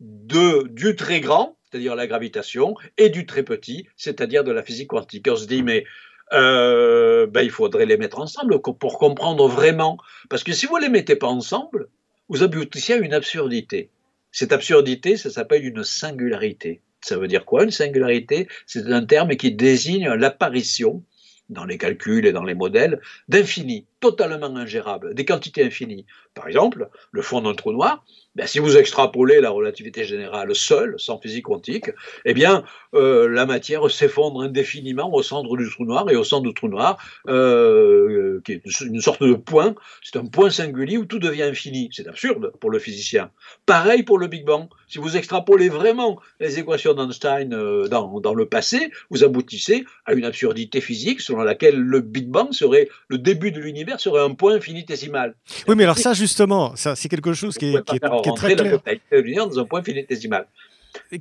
de, 0.00 0.66
du 0.68 0.96
très 0.96 1.20
grand, 1.20 1.56
c'est-à-dire 1.70 1.94
la 1.94 2.06
gravitation, 2.06 2.74
et 2.98 3.08
du 3.10 3.26
très 3.26 3.42
petit, 3.42 3.86
c'est-à-dire 3.96 4.44
de 4.44 4.52
la 4.52 4.62
physique 4.62 4.88
quantique. 4.88 5.26
On 5.30 5.36
se 5.36 5.46
dit, 5.46 5.62
mais 5.62 5.84
euh, 6.32 7.26
ben, 7.26 7.42
il 7.42 7.50
faudrait 7.50 7.86
les 7.86 7.96
mettre 7.96 8.18
ensemble 8.18 8.60
pour 8.60 8.98
comprendre 8.98 9.46
vraiment. 9.48 9.98
Parce 10.28 10.44
que 10.44 10.52
si 10.52 10.66
vous 10.66 10.78
ne 10.78 10.84
les 10.84 10.88
mettez 10.88 11.16
pas 11.16 11.28
ensemble, 11.28 11.88
vous 12.28 12.42
aboutissez 12.42 12.94
à 12.94 12.96
une 12.96 13.14
absurdité. 13.14 13.90
Cette 14.32 14.52
absurdité, 14.52 15.16
ça 15.16 15.30
s'appelle 15.30 15.64
une 15.64 15.82
singularité. 15.82 16.80
Ça 17.00 17.16
veut 17.16 17.28
dire 17.28 17.44
quoi 17.44 17.64
une 17.64 17.70
singularité? 17.70 18.48
C'est 18.66 18.86
un 18.86 19.04
terme 19.04 19.36
qui 19.36 19.52
désigne 19.52 20.08
l'apparition, 20.10 21.02
dans 21.48 21.64
les 21.64 21.78
calculs 21.78 22.26
et 22.26 22.32
dans 22.32 22.44
les 22.44 22.54
modèles, 22.54 23.00
d'infini, 23.28 23.86
totalement 24.00 24.56
ingérable, 24.56 25.14
des 25.14 25.24
quantités 25.24 25.64
infinies. 25.64 26.06
Par 26.34 26.48
exemple, 26.48 26.88
le 27.12 27.22
fond 27.22 27.42
d'un 27.42 27.54
trou 27.54 27.72
noir, 27.72 28.04
ben, 28.36 28.46
si 28.46 28.60
vous 28.60 28.76
extrapolez 28.76 29.40
la 29.40 29.50
relativité 29.50 30.04
générale 30.04 30.54
seule, 30.54 30.94
sans 30.98 31.18
physique 31.18 31.46
quantique, 31.46 31.90
eh 32.24 32.32
bien, 32.32 32.64
euh, 32.94 33.28
la 33.28 33.44
matière 33.44 33.90
s'effondre 33.90 34.42
indéfiniment 34.42 35.12
au 35.12 35.22
centre 35.22 35.56
du 35.56 35.68
trou 35.68 35.84
noir, 35.84 36.08
et 36.10 36.16
au 36.16 36.22
centre 36.22 36.46
du 36.46 36.54
trou 36.54 36.68
noir, 36.68 36.96
euh, 37.28 38.40
qui 38.44 38.52
est 38.52 38.80
une 38.82 39.00
sorte 39.00 39.22
de 39.22 39.34
point, 39.34 39.74
c'est 40.02 40.16
un 40.16 40.26
point 40.26 40.48
singulier 40.50 40.96
où 40.96 41.06
tout 41.06 41.18
devient 41.18 41.42
infini. 41.42 41.88
C'est 41.92 42.06
absurde 42.06 42.52
pour 42.60 42.70
le 42.70 42.78
physicien. 42.78 43.30
Pareil 43.66 44.04
pour 44.04 44.18
le 44.18 44.28
Big 44.28 44.44
Bang. 44.44 44.68
Si 44.86 44.98
vous 44.98 45.16
extrapolez 45.16 45.68
vraiment 45.68 46.20
les 46.38 46.60
équations 46.60 46.94
d'Einstein 46.94 47.52
euh, 47.52 47.88
dans 47.88 48.34
le 48.34 48.46
passé, 48.46 48.92
vous 49.10 49.24
aboutissez 49.24 49.84
à 50.06 50.12
une 50.12 50.24
absurdité 50.24 50.80
physique 50.80 51.20
selon 51.20 51.42
laquelle 51.42 51.80
le 51.80 52.00
Big 52.00 52.28
Bang 52.28 52.52
serait, 52.52 52.88
le 53.08 53.18
début 53.18 53.50
de 53.50 53.60
l'univers 53.60 53.89
serait 53.98 54.22
un 54.22 54.34
point 54.34 54.54
infinitésimal. 54.54 55.34
Oui, 55.66 55.74
mais 55.76 55.84
alors 55.84 55.98
ça, 55.98 56.12
justement, 56.12 56.76
ça, 56.76 56.94
c'est 56.96 57.08
quelque 57.08 57.32
chose 57.32 57.56
qui 57.56 57.74
est, 57.74 57.84
qui 57.84 57.96
est 57.96 58.22
qui 58.22 58.28
est 58.28 58.34
très 58.34 58.54
clair. 58.54 58.72
la 58.72 58.78
totalité 58.78 59.04
de 59.12 59.20
l'univers 59.20 59.48
dans 59.48 59.58
un 59.58 59.64
point 59.64 59.80
infinitésimal. 59.80 60.46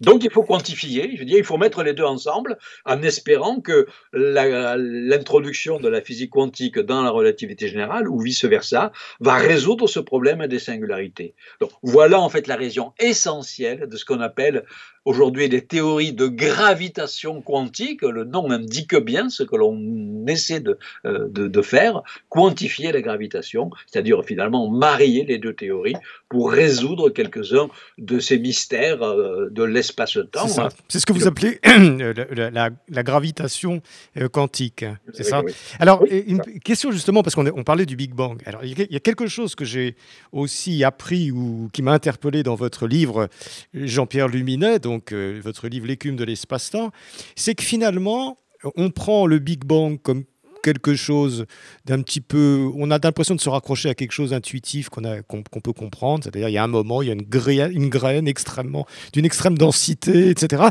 Donc 0.01 0.23
il 0.23 0.31
faut 0.31 0.43
quantifier, 0.43 1.11
je 1.13 1.19
veux 1.19 1.25
dire, 1.25 1.37
il 1.37 1.43
faut 1.43 1.57
mettre 1.57 1.83
les 1.83 1.93
deux 1.93 2.03
ensemble 2.03 2.57
en 2.85 3.01
espérant 3.01 3.59
que 3.59 3.87
l'introduction 4.13 5.79
de 5.79 5.89
la 5.89 6.01
physique 6.01 6.31
quantique 6.31 6.79
dans 6.79 7.03
la 7.03 7.09
relativité 7.09 7.67
générale 7.67 8.07
ou 8.07 8.19
vice-versa 8.19 8.91
va 9.19 9.35
résoudre 9.35 9.87
ce 9.87 9.99
problème 9.99 10.45
des 10.47 10.59
singularités. 10.59 11.35
Donc 11.59 11.71
voilà 11.83 12.19
en 12.19 12.29
fait 12.29 12.47
la 12.47 12.55
raison 12.55 12.93
essentielle 12.99 13.87
de 13.87 13.97
ce 13.97 14.05
qu'on 14.05 14.21
appelle 14.21 14.65
aujourd'hui 15.05 15.49
des 15.49 15.61
théories 15.61 16.13
de 16.13 16.27
gravitation 16.27 17.41
quantique. 17.41 18.01
Le 18.01 18.23
nom 18.23 18.51
indique 18.51 18.95
bien 18.95 19.29
ce 19.29 19.43
que 19.43 19.55
l'on 19.55 20.25
essaie 20.27 20.59
de, 20.59 20.77
euh, 21.05 21.27
de, 21.29 21.61
faire, 21.61 22.01
quantifier 22.29 22.91
la 22.91 23.01
gravitation, 23.01 23.69
c'est-à-dire 23.87 24.23
finalement 24.23 24.69
marier 24.69 25.25
les 25.25 25.37
deux 25.37 25.53
théories 25.53 25.95
pour 26.29 26.51
résoudre 26.51 27.09
quelques-uns 27.09 27.69
de 27.97 28.19
ces 28.19 28.39
mystères 28.39 29.01
euh, 29.01 29.49
de 29.51 29.63
l'espace-temps. 29.63 30.69
C'est 30.87 30.99
ce 30.99 31.05
que 31.05 31.13
vous 31.13 31.27
appelez 31.27 31.59
la, 31.65 32.69
la, 32.89 33.03
gravitation 33.03 33.81
euh, 34.17 34.29
quantique. 34.29 34.85
C'est 35.13 35.23
ça 35.23 35.41
Alors, 35.79 36.03
une 36.09 36.41
question 36.63 36.91
justement, 36.91 37.23
parce 37.23 37.35
qu'on 37.35 37.47
on 37.47 37.63
parlait 37.63 37.85
du 37.85 37.95
Big 37.95 38.13
Bang. 38.13 38.41
Alors, 38.45 38.63
il 38.63 38.77
y 38.89 38.95
a 38.95 38.99
quelque 38.99 39.27
chose 39.27 39.55
que 39.55 39.65
j'ai 39.65 39.95
aussi 40.31 40.83
appris 40.83 41.31
ou 41.31 41.69
qui 41.73 41.81
m'a 41.81 41.93
interpellé 41.93 42.43
dans 42.43 42.55
votre 42.55 42.87
livre, 42.87 43.29
Jean-Pierre 43.73 44.27
Luminet, 44.27 44.79
donc 44.89 45.11
euh, 45.11 45.39
votre 45.43 45.67
livre 45.67 45.85
L'écume 45.85 46.15
de 46.15 46.23
l'espace-temps, 46.23 46.91
c'est 47.35 47.53
que 47.53 47.63
finalement, 47.63 48.39
on 48.75 48.89
prend 48.89 49.27
le 49.27 49.37
Big 49.37 49.63
Bang 49.63 50.01
comme 50.01 50.23
quelque 50.63 50.95
chose 50.95 51.45
d'un 51.85 52.01
petit 52.01 52.21
peu. 52.21 52.69
On 52.75 52.89
a 52.89 52.97
l'impression 53.01 53.35
de 53.35 53.39
se 53.39 53.49
raccrocher 53.49 53.89
à 53.89 53.95
quelque 53.95 54.11
chose 54.11 54.31
d'intuitif 54.31 54.89
qu'on 54.89 55.61
peut 55.61 55.73
comprendre. 55.73 56.23
C'est-à-dire, 56.23 56.49
il 56.49 56.53
y 56.53 56.57
a 56.57 56.63
un 56.63 56.67
moment, 56.67 57.01
il 57.01 57.07
y 57.07 57.11
a 57.11 57.13
une 57.13 57.21
graine, 57.21 57.71
une 57.71 57.87
graine 57.87 58.27
extrêmement 58.27 58.85
d'une 59.13 59.25
extrême 59.25 59.57
densité, 59.57 60.29
etc. 60.29 60.63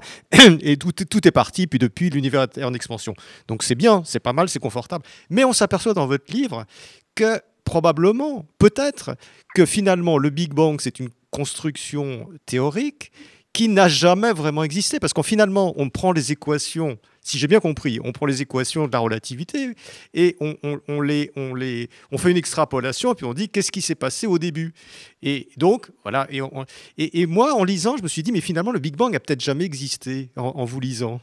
Et 0.61 0.77
tout 0.77 1.29
est 1.29 1.31
parti. 1.31 1.69
Puis 1.69 1.79
depuis, 1.79 2.11
l'univers 2.11 2.49
est 2.57 2.64
en 2.64 2.75
expansion. 2.75 3.14
Donc 3.47 3.62
c'est 3.62 3.77
bien, 3.77 4.03
c'est 4.05 4.21
pas 4.21 4.33
mal, 4.33 4.49
c'est 4.49 4.59
confortable. 4.59 5.05
Mais 5.31 5.45
on 5.45 5.53
s'aperçoit 5.53 5.95
dans 5.95 6.09
votre 6.09 6.31
livre 6.33 6.66
que 7.14 7.41
probablement, 7.64 8.47
peut-être, 8.59 9.16
que 9.55 9.64
finalement, 9.64 10.19
le 10.19 10.31
Big 10.31 10.53
Bang, 10.55 10.81
c'est 10.81 10.99
une 10.99 11.11
construction 11.31 12.29
théorique 12.47 13.12
qui 13.53 13.68
n'a 13.68 13.88
jamais 13.88 14.32
vraiment 14.32 14.62
existé. 14.62 15.01
Parce 15.01 15.12
qu'en 15.12 15.22
finalement, 15.22 15.74
on 15.76 15.88
prend 15.88 16.12
les 16.12 16.32
équations, 16.32 16.99
si 17.22 17.38
j'ai 17.38 17.46
bien 17.46 17.61
compris, 17.61 17.99
on 18.05 18.12
prend 18.12 18.26
les 18.26 18.42
équations 18.42 18.86
de 18.86 18.92
la 18.92 18.99
relativité 18.99 19.70
et 20.14 20.36
on, 20.40 21.01
les, 21.01 21.30
on, 21.36 21.55
les, 21.55 21.88
on 22.12 22.18
fait 22.18 22.30
une 22.30 22.36
extrapolation 22.36 23.12
et 23.12 23.14
puis 23.14 23.26
on 23.26 23.34
dit 23.34 23.49
qu'est-ce 23.49 23.72
qui 23.72 23.82
s'est 23.82 23.94
passé 23.94 24.26
au 24.26 24.38
début? 24.38 24.74
Et 25.22 25.49
donc, 25.57 25.90
voilà. 26.03 26.28
Et, 26.30 27.26
moi, 27.26 27.55
en 27.55 27.64
lisant, 27.64 27.96
je 27.96 28.03
me 28.03 28.09
suis 28.09 28.22
dit, 28.22 28.32
mais 28.32 28.40
finalement, 28.40 28.72
le 28.72 28.78
Big 28.78 28.96
Bang 28.96 29.14
a 29.14 29.20
peut-être 29.20 29.42
jamais 29.42 29.64
existé 29.64 30.30
en, 30.36 30.64
vous 30.64 30.80
lisant. 30.80 31.20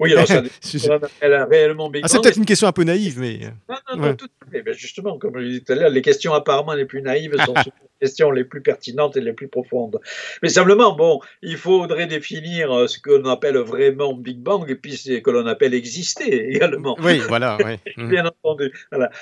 Oui, 0.00 0.12
alors 0.12 0.26
ça, 0.26 0.42
a 1.22 1.44
réellement 1.44 1.90
Big 1.90 2.02
ah, 2.04 2.08
C'est 2.08 2.20
peut-être 2.20 2.38
une 2.38 2.46
question 2.46 2.66
un 2.66 2.72
peu 2.72 2.84
naïve, 2.84 3.20
mais. 3.20 3.40
Non, 3.68 3.76
non, 3.90 4.06
non, 4.06 4.14
tout 4.14 4.28
à 4.46 4.50
fait. 4.50 4.72
justement, 4.72 5.18
comme 5.18 5.38
je 5.38 5.44
disais 5.44 5.60
tout 5.60 5.72
à 5.72 5.76
l'heure, 5.76 5.90
les 5.90 6.02
questions 6.02 6.32
apparemment 6.32 6.72
les 6.72 6.86
plus 6.86 7.02
naïves 7.02 7.36
sont 7.44 7.54
questions 8.00 8.30
les 8.30 8.44
plus 8.44 8.62
pertinentes 8.62 9.16
et 9.16 9.20
les 9.20 9.32
plus 9.32 9.48
profondes. 9.48 10.00
Mais 10.42 10.48
simplement, 10.48 10.96
bon, 10.96 11.20
il 11.42 11.56
faudrait 11.56 12.06
définir 12.06 12.72
euh, 12.72 12.86
ce 12.86 12.98
que 12.98 13.10
l'on 13.10 13.30
appelle 13.30 13.58
vraiment 13.58 14.14
Big 14.14 14.38
Bang 14.38 14.68
et 14.68 14.74
puis 14.74 14.96
ce 14.96 15.18
que 15.18 15.30
l'on 15.30 15.46
appelle 15.46 15.74
exister 15.74 16.50
également. 16.54 16.96
Oui, 17.02 17.18
voilà. 17.28 17.58
Bien 17.96 18.26
entendu. 18.26 18.72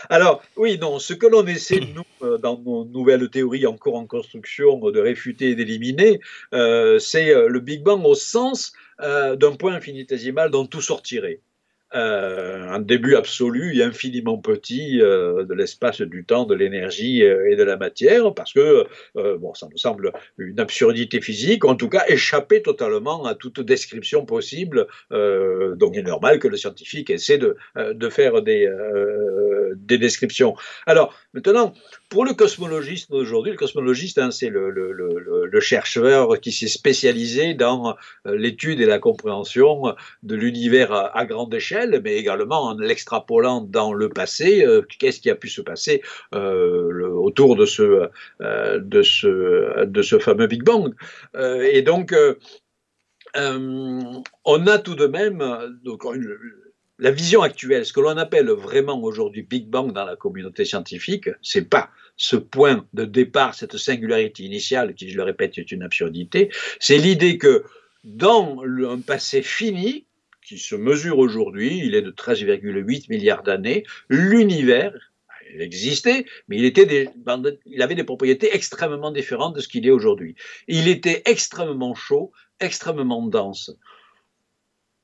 Alors, 0.09 0.43
oui, 0.57 0.79
non, 0.79 0.99
ce 0.99 1.13
que 1.13 1.27
l'on 1.27 1.47
essaie, 1.47 1.81
nous, 1.95 2.05
euh, 2.23 2.39
dans 2.39 2.59
nos 2.59 2.85
nouvelles 2.85 3.29
théories 3.29 3.67
encore 3.67 3.97
en 3.97 4.07
construction, 4.07 4.79
de 4.91 5.01
réfuter 5.01 5.51
et 5.51 5.55
d'éliminer, 5.55 6.21
euh, 6.55 6.99
c'est 6.99 7.35
le 7.35 7.61
Big 7.61 7.83
Bang 7.83 8.05
au 8.05 8.15
sens 8.15 8.73
d'un 9.01 9.55
point 9.57 9.75
infinitésimal 9.75 10.51
dont 10.51 10.68
tout 10.69 10.83
sortirait. 10.83 11.43
Euh, 11.95 12.69
un 12.69 12.81
début 12.81 13.15
absolu 13.15 13.79
et 13.79 13.83
infiniment 13.83 14.37
petit 14.37 15.01
euh, 15.01 15.45
de 15.45 15.55
l'espace, 15.55 16.03
du 16.03 16.23
temps, 16.23 16.45
de 16.45 16.55
l'énergie 16.55 17.23
euh, 17.23 17.51
et 17.51 17.57
de 17.57 17.63
la 17.63 17.79
matière, 17.79 18.35
parce 18.35 18.53
que 18.53 18.87
bon, 19.15 19.55
ça 19.55 19.69
me 19.73 19.77
semble 19.79 20.13
une 20.37 20.61
absurdité 20.61 21.23
physique, 21.23 21.65
en 21.65 21.77
tout 21.77 21.89
cas 21.89 22.05
échapper 22.09 22.61
totalement 22.61 23.25
à 23.25 23.35
toute 23.35 23.61
description 23.61 24.27
possible. 24.27 24.87
donc 25.11 25.93
il 25.95 26.01
est 26.01 26.03
normal 26.03 26.39
que 26.39 26.49
le 26.49 26.57
scientifique 26.57 27.11
essaie 27.11 27.39
de, 27.39 27.57
faire 28.11 28.43
des, 28.43 28.71
des 29.77 29.99
descriptions. 29.99 30.55
Alors 30.87 31.15
maintenant, 31.33 31.73
pour 32.11 32.25
le 32.25 32.35
cosmologiste 32.35 33.11
d'aujourd'hui, 33.11 33.53
le 33.53 33.59
cosmologiste, 33.59 34.19
hein, 34.19 34.31
c'est 34.31 34.51
le, 34.51 35.61
chercheur 35.61 36.41
qui 36.41 36.53
s'est 36.53 36.69
spécialisé 36.69 37.55
dans 37.55 37.97
l'étude 38.25 38.81
et 38.81 38.87
la 38.87 38.99
compréhension 38.99 39.95
de 40.23 40.35
l'univers 40.37 40.93
à 40.93 41.25
grande 41.27 41.53
échelle 41.55 41.78
mais 41.87 42.17
également 42.17 42.65
en 42.65 42.79
l'extrapolant 42.79 43.61
dans 43.61 43.93
le 43.93 44.09
passé, 44.09 44.65
euh, 44.65 44.83
qu'est-ce 44.99 45.21
qui 45.21 45.31
a 45.31 45.35
pu 45.35 45.49
se 45.49 45.61
passer 45.61 46.03
euh, 46.35 47.09
autour 47.11 47.57
de 47.57 47.67
ce, 47.67 48.09
euh, 48.41 48.79
de, 48.81 49.03
ce, 49.03 50.19
fameux 50.19 50.47
Big 50.47 50.63
Bang. 50.63 50.95
et 51.35 51.83
donc, 51.83 52.15
on 53.35 54.67
a 54.67 54.79
tout 54.79 54.95
de 54.95 55.07
même 55.07 55.43
la 56.99 57.11
vision 57.11 57.43
actuelle, 57.43 57.87
ce 57.87 57.93
que 57.93 58.01
l'on 58.01 58.17
appelle 58.17 58.51
vraiment 58.51 59.01
aujourd'hui 59.03 59.43
Big 59.43 59.69
Bang 59.69 59.93
dans 59.93 60.05
la 60.05 60.17
communauté 60.17 60.65
scientifique, 60.65 61.31
c'est 61.43 61.69
pas 61.69 61.91
ce 62.17 62.35
point 62.35 62.85
de 62.95 63.05
départ, 63.05 63.55
cette 63.55 63.77
singularité 63.77 64.43
initiale, 64.43 64.95
qui, 64.95 65.09
je 65.09 65.17
le 65.17 65.23
répète, 65.23 65.57
est 65.59 65.71
une 65.71 65.85
absurdité, 65.85 66.51
c'est 66.81 66.99
l'idée 66.99 67.39
que 67.39 67.63
dans 68.03 68.63
un 68.65 69.01
passé 69.01 69.43
fini, 69.43 70.08
qui 70.49 70.59
se 70.59 70.75
mesure 70.75 71.19
aujourd'hui, 71.19 71.79
il 71.85 71.95
est 71.95 72.01
de 72.01 72.11
13,8 72.11 73.11
milliards 73.11 73.43
d'années, 73.43 73.85
l'univers, 74.09 74.95
il 75.55 75.61
existait, 75.61 76.25
mais 76.49 76.57
il, 76.57 76.65
était 76.65 77.11
il 77.67 77.83
avait 77.83 77.95
des 77.95 78.05
propriétés 78.05 78.55
extrêmement 78.55 79.11
différentes 79.11 79.57
de 79.57 79.61
ce 79.61 79.69
qu'il 79.69 79.87
est 79.87 79.91
aujourd'hui. 79.91 80.37
Il 80.67 80.89
était 80.89 81.23
extrêmement 81.27 81.95
chaud, 81.95 82.33
extrêmement 82.61 83.27
dense. 83.27 83.73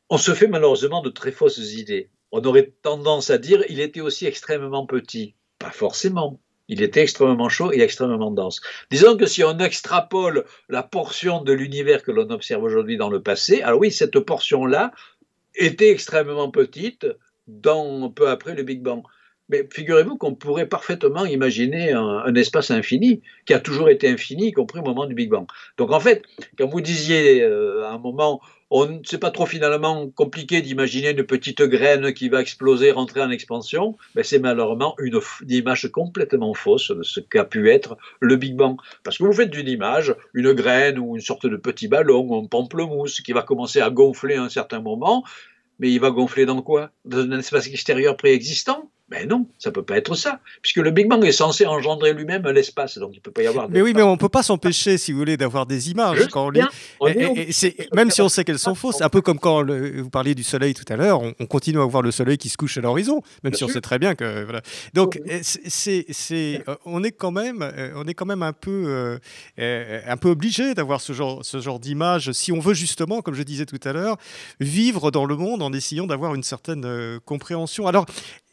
On 0.08 0.16
se 0.16 0.32
fait 0.32 0.48
malheureusement 0.48 1.02
de 1.02 1.10
très 1.10 1.30
fausses 1.30 1.74
idées. 1.74 2.10
On 2.32 2.42
aurait 2.44 2.72
tendance 2.80 3.28
à 3.28 3.36
dire 3.36 3.62
il 3.68 3.80
était 3.80 4.00
aussi 4.00 4.24
extrêmement 4.24 4.86
petit. 4.86 5.34
Pas 5.58 5.70
forcément. 5.70 6.40
Il 6.68 6.80
était 6.80 7.02
extrêmement 7.02 7.50
chaud 7.50 7.72
et 7.72 7.80
extrêmement 7.80 8.30
dense. 8.30 8.62
Disons 8.90 9.18
que 9.18 9.26
si 9.26 9.44
on 9.44 9.58
extrapole 9.58 10.46
la 10.70 10.82
portion 10.82 11.42
de 11.42 11.52
l'univers 11.52 12.02
que 12.02 12.10
l'on 12.10 12.30
observe 12.30 12.62
aujourd'hui 12.62 12.96
dans 12.96 13.10
le 13.10 13.22
passé, 13.22 13.60
alors 13.60 13.80
oui, 13.80 13.92
cette 13.92 14.18
portion-là 14.18 14.92
était 15.54 15.90
extrêmement 15.90 16.50
petite 16.50 17.06
dans, 17.46 18.10
peu 18.10 18.28
après 18.28 18.54
le 18.54 18.62
Big 18.62 18.82
Bang. 18.82 19.02
Mais 19.48 19.68
figurez-vous 19.70 20.16
qu'on 20.16 20.34
pourrait 20.34 20.66
parfaitement 20.66 21.26
imaginer 21.26 21.92
un, 21.92 22.34
espace 22.34 22.70
infini, 22.70 23.20
qui 23.44 23.52
a 23.52 23.60
toujours 23.60 23.90
été 23.90 24.08
infini, 24.08 24.48
y 24.48 24.52
compris 24.52 24.80
au 24.80 24.82
moment 24.82 25.06
du 25.06 25.14
Big 25.14 25.28
Bang. 25.28 25.46
Donc 25.76 25.92
en 25.92 26.00
fait, 26.00 26.22
quand 26.56 26.66
vous 26.66 26.80
disiez 26.80 27.42
euh, 27.42 27.84
à 27.84 27.92
un 27.92 27.98
moment, 27.98 28.40
on 28.70 29.02
c'est 29.04 29.18
pas 29.18 29.30
trop 29.30 29.46
finalement 29.46 30.08
compliqué 30.08 30.62
d'imaginer 30.62 31.10
une 31.10 31.24
petite 31.24 31.62
graine 31.62 32.12
qui 32.14 32.28
va 32.28 32.40
exploser, 32.40 32.90
rentrer 32.90 33.20
en 33.20 33.30
expansion, 33.30 33.96
mais 34.14 34.22
c'est 34.22 34.38
malheureusement 34.38 34.96
une, 34.98 35.20
une, 35.42 35.50
image 35.50 35.90
complètement 35.92 36.54
fausse 36.54 36.90
de 36.90 37.02
ce 37.02 37.20
qu'a 37.20 37.44
pu 37.44 37.70
être 37.70 37.96
le 38.20 38.36
Big 38.36 38.56
Bang. 38.56 38.76
Parce 39.02 39.18
que 39.18 39.24
vous 39.24 39.32
faites 39.32 39.50
d'une 39.50 39.68
image 39.68 40.14
une 40.32 40.52
graine 40.52 40.98
ou 40.98 41.16
une 41.16 41.22
sorte 41.22 41.46
de 41.46 41.56
petit 41.56 41.86
ballon 41.86 42.26
ou 42.26 42.36
un 42.36 42.46
pamplemousse 42.46 43.20
qui 43.20 43.32
va 43.32 43.42
commencer 43.42 43.80
à 43.80 43.90
gonfler 43.90 44.36
à 44.36 44.42
un 44.42 44.48
certain 44.48 44.80
moment, 44.80 45.22
mais 45.78 45.90
il 45.90 46.00
va 46.00 46.10
gonfler 46.10 46.46
dans 46.46 46.62
quoi? 46.62 46.90
Dans 47.04 47.18
un 47.18 47.38
espace 47.38 47.66
extérieur 47.66 48.16
préexistant? 48.16 48.90
Mais 49.10 49.26
non, 49.26 49.46
ça 49.58 49.68
ne 49.68 49.74
peut 49.74 49.82
pas 49.82 49.98
être 49.98 50.14
ça, 50.14 50.40
puisque 50.62 50.78
le 50.78 50.90
Big 50.90 51.08
Bang 51.08 51.22
est 51.24 51.32
censé 51.32 51.66
engendrer 51.66 52.14
lui-même 52.14 52.42
l'espace, 52.48 52.96
donc 52.96 53.10
il 53.12 53.18
ne 53.18 53.20
peut 53.20 53.30
pas 53.30 53.42
y 53.42 53.46
avoir. 53.46 53.68
Mais 53.68 53.82
oui, 53.82 53.92
mais 53.94 54.02
on 54.02 54.12
ne 54.12 54.16
peut 54.16 54.30
pas 54.30 54.42
s'empêcher, 54.42 54.96
si 54.96 55.12
vous 55.12 55.18
voulez, 55.18 55.36
d'avoir 55.36 55.66
des 55.66 55.90
images 55.90 56.26
quand 56.28 56.46
on 56.46 56.50
lit. 56.50 56.62
même 57.92 58.10
si 58.10 58.22
on 58.22 58.30
sait 58.30 58.44
qu'elles 58.44 58.58
sont 58.58 58.74
fausses, 58.74 59.02
un 59.02 59.10
peu 59.10 59.20
comme 59.20 59.38
quand 59.38 59.62
vous 59.64 60.10
parliez 60.10 60.34
du 60.34 60.42
soleil 60.42 60.72
tout 60.72 60.90
à 60.90 60.96
l'heure, 60.96 61.20
on, 61.20 61.46
continue 61.46 61.80
à 61.80 61.84
voir 61.84 62.02
le 62.02 62.10
soleil 62.10 62.38
qui 62.38 62.48
se 62.48 62.56
couche 62.56 62.78
à 62.78 62.80
l'horizon, 62.80 63.20
même 63.42 63.52
si 63.52 63.62
on 63.62 63.68
sait 63.68 63.82
très 63.82 63.98
bien 63.98 64.14
que. 64.14 64.44
Voilà. 64.44 64.62
Donc, 64.94 65.20
c'est, 65.42 66.06
euh, 66.66 66.74
on 66.86 67.04
est 67.04 67.12
quand 67.12 67.30
même, 67.30 67.60
euh, 67.60 67.92
on 67.96 68.04
est 68.06 68.14
quand 68.14 68.26
même 68.26 68.42
un 68.42 68.54
peu, 68.54 69.18
euh, 69.58 70.00
un 70.06 70.16
peu 70.16 70.30
obligé 70.30 70.74
d'avoir 70.74 71.02
ce 71.02 71.12
genre, 71.12 71.44
ce 71.44 71.60
genre 71.60 71.78
d'image, 71.78 72.32
si 72.32 72.52
on 72.52 72.58
veut 72.58 72.74
justement, 72.74 73.20
comme 73.20 73.34
je 73.34 73.42
disais 73.42 73.66
tout 73.66 73.80
à 73.84 73.92
l'heure, 73.92 74.16
vivre 74.60 75.10
dans 75.10 75.26
le 75.26 75.36
monde 75.36 75.62
en 75.62 75.72
essayant 75.74 76.06
d'avoir 76.06 76.34
une 76.34 76.42
certaine 76.42 77.20
compréhension. 77.24 77.86
Alors, 77.86 78.06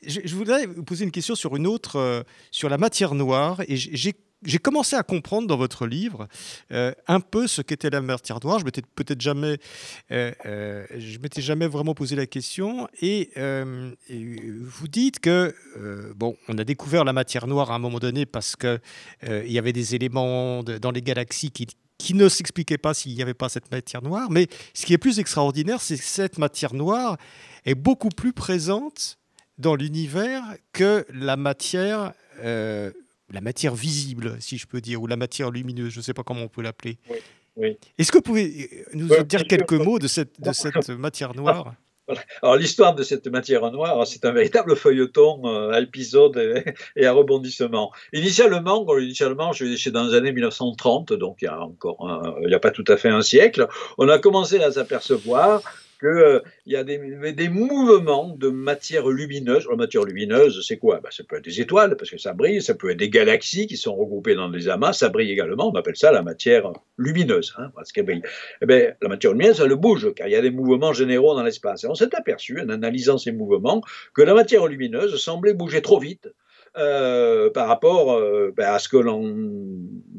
je, 0.05 0.35
voudrais 0.35 0.65
vous 0.65 0.83
poser 0.83 1.05
une 1.05 1.11
question 1.11 1.35
sur 1.35 1.55
une 1.55 1.67
autre, 1.67 1.97
euh, 1.97 2.23
sur 2.51 2.69
la 2.69 2.77
matière 2.77 3.13
noire. 3.13 3.61
Et 3.67 3.75
j'ai 3.75 4.57
commencé 4.57 4.95
à 4.95 5.03
comprendre 5.03 5.47
dans 5.47 5.57
votre 5.57 5.85
livre 5.85 6.27
euh, 6.71 6.93
un 7.07 7.19
peu 7.19 7.47
ce 7.47 7.61
qu'était 7.61 7.89
la 7.89 8.01
matière 8.01 8.39
noire. 8.43 8.59
Je 8.59 8.65
m'étais 8.65 8.81
peut-être 8.95 9.21
jamais, 9.21 9.57
euh, 10.11 10.85
je 10.97 11.19
m'étais 11.19 11.41
jamais 11.41 11.67
vraiment 11.67 11.93
posé 11.93 12.15
la 12.15 12.25
question. 12.25 12.87
Et, 13.01 13.31
vous 14.09 14.87
dites 14.87 15.19
que 15.19 15.53
bon, 16.15 16.35
on 16.47 16.57
a 16.57 16.63
découvert 16.63 17.03
la 17.03 17.13
matière 17.13 17.47
noire 17.47 17.71
à 17.71 17.75
un 17.75 17.79
moment 17.79 17.99
donné 17.99 18.25
parce 18.25 18.55
que 18.55 18.79
il 19.23 19.51
y 19.51 19.59
avait 19.59 19.73
des 19.73 19.95
éléments 19.95 20.63
dans 20.63 20.91
les 20.91 21.01
galaxies 21.01 21.51
qui, 21.51 21.67
qui 21.97 22.15
ne 22.15 22.27
s'expliquaient 22.27 22.79
pas 22.79 22.93
s'il 22.93 23.13
n'y 23.13 23.21
avait 23.21 23.35
pas 23.35 23.49
cette 23.49 23.71
matière 23.71 24.01
noire. 24.01 24.31
Mais 24.31 24.47
ce 24.73 24.85
qui 24.85 24.93
est 24.93 24.97
plus 24.97 25.19
extraordinaire, 25.19 25.81
c'est 25.81 25.97
que 25.97 26.03
cette 26.03 26.39
matière 26.39 26.73
noire 26.73 27.17
est 27.65 27.75
beaucoup 27.75 28.09
plus 28.09 28.33
présente 28.33 29.19
dans 29.61 29.75
l'univers 29.75 30.43
que 30.73 31.05
la 31.13 31.37
matière, 31.37 32.13
euh, 32.43 32.91
la 33.31 33.41
matière 33.41 33.75
visible, 33.75 34.35
si 34.39 34.57
je 34.57 34.67
peux 34.67 34.81
dire, 34.81 35.01
ou 35.01 35.07
la 35.07 35.15
matière 35.15 35.51
lumineuse, 35.51 35.93
je 35.93 35.99
ne 35.99 36.03
sais 36.03 36.13
pas 36.13 36.23
comment 36.23 36.41
on 36.41 36.47
peut 36.49 36.63
l'appeler. 36.63 36.97
Est-ce 37.97 38.11
que 38.11 38.17
vous 38.17 38.23
pouvez 38.23 38.85
nous 38.93 39.07
dire 39.23 39.45
quelques 39.45 39.73
mots 39.73 39.99
de 39.99 40.07
cette, 40.07 40.41
de 40.41 40.51
cette 40.51 40.89
matière 40.89 41.35
noire? 41.35 41.75
Alors 42.41 42.57
l'histoire 42.57 42.93
de 42.93 43.03
cette 43.03 43.27
matière 43.27 43.71
noire, 43.71 44.05
c'est 44.05 44.25
un 44.25 44.31
véritable 44.31 44.75
feuilleton 44.75 45.45
à 45.45 45.77
euh, 45.77 45.81
épisode 45.81 46.65
et, 46.95 47.05
à 47.05 47.13
rebondissement. 47.13 47.91
Initialement, 48.11 48.85
initialement, 48.99 49.53
je 49.53 49.75
suis 49.75 49.91
dans 49.91 50.07
les 50.07 50.15
années 50.15 50.33
1930, 50.33 51.13
donc 51.13 51.37
il 51.41 51.45
y 51.45 51.47
a 51.47 51.61
encore, 51.61 52.35
il 52.41 52.47
n'y 52.47 52.53
a 52.53 52.59
pas 52.59 52.71
tout 52.71 52.83
à 52.87 52.97
fait 52.97 53.09
un 53.09 53.21
siècle, 53.21 53.67
on 53.97 54.09
a 54.09 54.17
commencé 54.17 54.61
à 54.61 54.71
s'apercevoir 54.71 55.61
qu'il 56.01 56.09
euh, 56.09 56.39
y 56.65 56.75
a 56.75 56.83
des, 56.83 56.97
des, 57.31 57.49
mouvements 57.49 58.35
de 58.35 58.49
matière 58.49 59.07
lumineuse. 59.07 59.67
La 59.69 59.75
matière 59.75 60.03
lumineuse, 60.03 60.65
c'est 60.67 60.77
quoi? 60.77 60.99
Ben, 60.99 61.09
Ça 61.11 61.23
peut 61.23 61.37
être 61.37 61.45
des 61.45 61.61
étoiles, 61.61 61.95
parce 61.95 62.09
que 62.09 62.17
ça 62.17 62.33
brille, 62.33 62.61
ça 62.61 62.73
peut 62.73 62.89
être 62.89 62.97
des 62.97 63.09
galaxies 63.09 63.67
qui 63.67 63.77
sont 63.77 63.95
regroupées 63.95 64.33
dans 64.33 64.49
des 64.49 64.67
amas, 64.67 64.93
ça 64.93 65.09
brille 65.09 65.31
également, 65.31 65.71
on 65.71 65.75
appelle 65.75 65.95
ça 65.95 66.11
la 66.11 66.23
matière 66.23 66.71
lumineuse, 66.97 67.53
hein, 67.57 67.71
brille. 68.03 68.23
Eh 68.61 68.65
bien, 68.65 68.93
la 69.01 69.09
matière 69.09 69.31
lumineuse, 69.31 69.61
elle 69.61 69.75
bouge, 69.75 70.11
car 70.15 70.27
il 70.27 70.31
y 70.31 70.35
a 70.35 70.41
des 70.41 70.51
mouvements 70.51 70.93
généraux 70.93 71.35
dans 71.35 71.43
l'espace. 71.43 71.83
Et 71.83 71.87
on 71.87 71.95
s'est 71.95 72.13
aperçu, 72.15 72.59
en 72.59 72.69
analysant 72.69 73.19
ces 73.19 73.31
mouvements, 73.31 73.81
que 74.15 74.23
la 74.23 74.33
matière 74.33 74.65
lumineuse 74.67 75.15
semblait 75.21 75.53
bouger 75.53 75.81
trop 75.81 75.99
vite 75.99 76.27
euh, 76.77 77.49
par 77.49 77.67
rapport 77.67 78.13
euh, 78.13 78.53
ben, 78.55 78.73
à 78.73 78.79
ce 78.79 78.87
que 78.87 78.95
l'on 78.95 79.35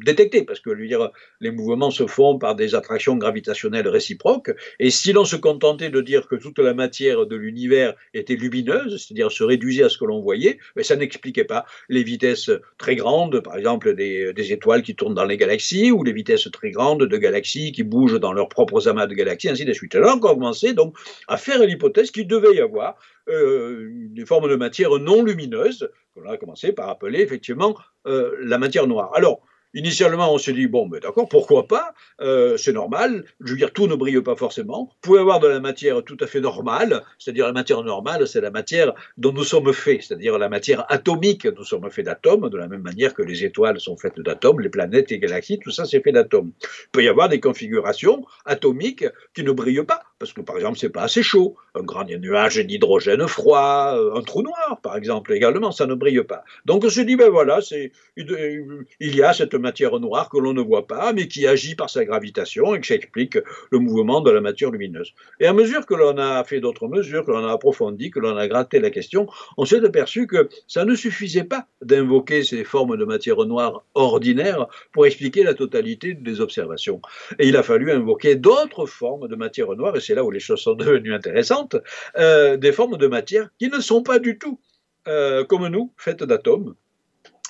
détectait, 0.05 0.43
parce 0.43 0.61
que 0.61 0.71
dire, 0.87 1.11
les 1.41 1.51
mouvements 1.51 1.91
se 1.91 2.07
font 2.07 2.39
par 2.39 2.55
des 2.55 2.75
attractions 2.75 3.17
gravitationnelles 3.17 3.89
réciproques, 3.89 4.51
et 4.79 4.91
si 4.91 5.15
l'on 5.15 5.25
se 5.25 5.37
contentait 5.37 5.89
de 5.89 6.03
dire 6.03 6.29
que 6.29 6.35
toute 6.35 6.59
la 6.59 6.75
matière 6.75 7.25
de 7.25 7.37
l'univers 7.37 7.95
était 8.13 8.35
lumineuse, 8.35 9.03
c'est-à-dire 9.03 9.33
se 9.33 9.45
réduisait 9.45 9.85
à 9.85 9.89
ce 9.89 9.97
que 9.97 10.05
l'on 10.05 10.21
voyait, 10.21 10.59
ben, 10.77 10.85
ça 10.85 10.95
n'expliquait 10.95 11.45
pas 11.45 11.65
les 11.89 12.03
vitesses 12.03 12.51
très 12.77 12.97
grandes, 12.97 13.41
par 13.41 13.57
exemple 13.57 13.95
des, 13.95 14.53
étoiles 14.53 14.83
qui 14.83 14.95
tournent 14.95 15.15
dans 15.15 15.25
les 15.25 15.39
galaxies, 15.39 15.91
ou 15.91 16.05
les 16.05 16.13
vitesses 16.13 16.51
très 16.53 16.71
grandes 16.71 17.05
de 17.05 17.17
galaxies 17.17 17.73
qui 17.73 17.83
bougent 17.83 18.21
dans 18.21 18.35
leurs 18.35 18.51
propres 18.51 18.89
amas 18.89 19.07
de 19.07 19.15
galaxies, 19.15 19.49
ainsi 19.49 19.65
de 19.65 19.73
suite. 19.73 19.95
Alors 19.95 20.17
on 20.17 20.19
a 20.19 20.35
commencé 20.35 20.75
donc 20.75 20.95
à 21.29 21.39
faire 21.39 21.65
l'hypothèse 21.65 22.11
qu'il 22.11 22.27
devait 22.27 22.57
y 22.57 22.61
avoir 22.61 22.99
euh, 23.29 23.89
des 24.11 24.27
formes 24.27 24.49
de 24.49 24.57
matière 24.57 24.91
non 24.99 25.23
lumineuses, 25.23 25.91
qu'on 26.15 26.29
a 26.29 26.37
commencé 26.37 26.73
par 26.73 26.89
appeler 26.89 27.21
effectivement 27.21 27.77
euh, 28.07 28.37
la 28.41 28.59
matière 28.59 28.87
noire. 28.87 29.11
Alors, 29.15 29.43
Initialement, 29.75 30.35
on 30.35 30.37
s'est 30.37 30.53
dit, 30.53 30.67
bon, 30.67 30.87
mais 30.87 31.01
d'accord, 31.01 31.29
pourquoi 31.29 31.67
pas 31.67 31.95
euh, 32.21 32.59
C'est 32.59 32.75
normal. 32.75 33.25
Je 33.41 33.53
veux 33.53 33.57
dire, 33.57 33.73
tout 33.73 33.87
ne 33.87 33.95
brille 33.95 34.21
pas 34.21 34.37
forcément. 34.37 34.85
Vous 34.85 34.99
pouvez 35.01 35.21
avoir 35.21 35.41
de 35.41 35.49
la 35.49 35.61
matière 35.61 36.05
tout 36.05 36.19
à 36.21 36.27
fait 36.27 36.41
normale, 36.41 37.03
c'est-à-dire 37.19 37.47
la 37.47 37.55
matière 37.55 37.83
normale, 37.83 38.29
c'est 38.29 38.43
la 38.43 38.51
matière 38.51 38.93
dont 39.17 39.33
nous 39.33 39.45
sommes 39.45 39.73
faits, 39.73 40.03
c'est-à-dire 40.03 40.39
la 40.39 40.51
matière 40.51 40.85
atomique. 40.93 41.47
Nous 41.47 41.65
sommes 41.65 41.91
faits 41.91 42.05
d'atomes, 42.05 42.51
de 42.51 42.59
la 42.59 42.69
même 42.69 42.83
manière 42.83 43.15
que 43.15 43.23
les 43.23 43.45
étoiles 43.45 43.81
sont 43.81 43.97
faites 43.97 44.21
d'atomes, 44.21 44.61
les 44.61 44.69
planètes, 44.69 45.11
les 45.11 45.19
galaxies, 45.19 45.59
tout 45.59 45.71
ça, 45.71 45.87
c'est 45.87 46.03
fait 46.03 46.13
d'atomes. 46.13 46.53
Il 46.61 46.91
peut 46.93 47.03
y 47.03 47.09
avoir 47.09 47.31
des 47.31 47.41
configurations 47.41 48.27
atomiques 48.45 49.07
qui 49.33 49.43
ne 49.43 49.53
brillent 49.53 49.85
pas, 49.85 50.03
parce 50.23 50.33
que 50.33 50.41
par 50.41 50.55
exemple, 50.55 50.79
c'est 50.79 50.89
pas 50.89 51.03
assez 51.03 51.25
chaud. 51.25 51.57
Un 51.75 51.83
grand 51.83 52.05
nuage 52.05 52.57
d'hydrogène 52.59 53.27
froid, 53.27 53.97
euh, 53.97 54.15
un 54.15 54.23
trou 54.23 54.43
noir, 54.43 54.79
par 54.81 54.97
exemple, 54.97 55.33
également, 55.33 55.73
ça 55.73 55.85
ne 55.85 55.95
brille 55.95 56.23
pas. 56.23 56.45
Donc 56.65 56.85
on 56.85 56.89
se 56.89 57.01
dit, 57.01 57.17
ben 57.17 57.29
voilà, 57.29 57.61
c'est, 57.61 57.91
il 58.17 58.87
y 59.17 59.21
a 59.21 59.33
cette 59.33 59.55
matière 59.55 59.99
noire 59.99 60.29
que 60.31 60.39
l'on 60.39 60.53
ne 60.53 60.61
voit 60.61 60.87
pas, 60.87 61.13
mais 61.13 61.27
qui 61.27 61.45
agit 61.49 61.75
par 61.75 61.91
sa 61.91 62.05
gravitation 62.05 62.73
et 62.77 62.81
qui 62.81 62.93
explique 62.93 63.37
le 63.73 63.79
mouvement 63.81 64.21
de 64.21 64.31
la 64.31 64.41
matière 64.41 64.71
lumineuse. 64.71 65.13
Et 65.41 65.47
à 65.49 65.53
mesure 65.53 65.87
que 65.87 65.95
l'on 65.95 66.17
a 66.19 66.45
fait 66.45 66.61
d'autres 66.61 66.87
mesures, 66.87 67.25
que 67.25 67.33
l'on 67.33 67.45
a 67.45 67.51
approfondi, 67.51 68.13
que 68.13 68.21
l'on 68.21 68.37
a 68.37 68.47
gratté 68.47 68.79
la 68.79 68.91
question, 68.91 69.27
on 69.57 69.65
s'est 69.65 69.85
aperçu 69.85 70.29
que 70.29 70.49
ça 70.69 70.85
ne 70.85 70.95
suffisait 70.95 71.43
pas 71.43 71.67
d'invoquer 71.81 72.45
ces 72.45 72.63
formes 72.63 72.97
de 72.97 73.05
matière 73.05 73.45
noire 73.45 73.83
ordinaires 73.97 74.69
pour 74.93 75.05
expliquer 75.05 75.43
la 75.43 75.55
totalité 75.55 76.15
des 76.15 76.41
observations. 76.41 77.01
Et 77.41 77.49
il 77.49 77.57
a 77.57 77.65
fallu 77.65 77.91
invoquer 77.91 78.37
d'autres 78.37 78.87
formes 78.87 79.27
de 79.27 79.35
matière 79.35 79.75
noire, 79.75 79.97
c'est 80.13 80.17
là 80.17 80.25
où 80.25 80.31
les 80.31 80.41
choses 80.41 80.61
sont 80.61 80.75
devenues 80.75 81.15
intéressantes, 81.15 81.77
euh, 82.19 82.59
des 82.59 82.73
formes 82.73 82.99
de 82.99 83.07
matière 83.07 83.49
qui 83.59 83.69
ne 83.69 83.81
sont 83.81 84.03
pas 84.03 84.19
du 84.19 84.37
tout 84.37 84.61
euh, 85.09 85.43
comme 85.43 85.67
nous, 85.69 85.91
faites 85.97 86.23
d'atomes. 86.23 86.75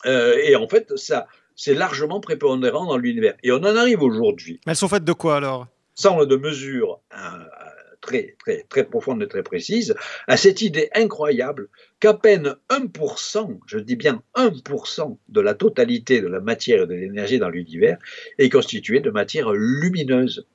Euh, 0.06 0.36
et 0.44 0.54
en 0.54 0.68
fait, 0.68 0.96
ça, 0.96 1.26
c'est 1.56 1.74
largement 1.74 2.20
prépondérant 2.20 2.86
dans 2.86 2.96
l'univers. 2.96 3.34
Et 3.42 3.50
on 3.50 3.56
en 3.56 3.76
arrive 3.76 4.00
aujourd'hui. 4.00 4.60
Elles 4.64 4.76
sont 4.76 4.86
faites 4.86 5.02
de 5.02 5.12
quoi 5.12 5.38
alors? 5.38 5.66
Sans 5.94 6.24
de 6.24 6.36
mesures 6.36 7.00
très, 8.03 8.36
très, 8.40 8.66
très 8.68 8.84
profondes 8.84 9.22
et 9.22 9.28
très 9.28 9.42
précises, 9.42 9.94
à 10.26 10.36
cette 10.36 10.61
idée 10.61 10.90
incroyable 10.94 11.68
qu'à 12.00 12.12
peine 12.12 12.57
1%, 12.68 13.61
je 13.66 13.78
dis 13.78 13.96
bien 13.96 14.22
1% 14.34 15.16
de 15.28 15.40
la 15.40 15.55
totalité 15.55 16.20
de 16.20 16.26
la 16.26 16.40
matière 16.40 16.82
et 16.82 16.86
de 16.86 16.94
l'énergie 16.94 17.38
dans 17.38 17.48
l'univers 17.48 17.96
est 18.38 18.50
constituée 18.50 19.00
de 19.00 19.11
matière 19.11 19.53
lumineuse. 19.53 20.46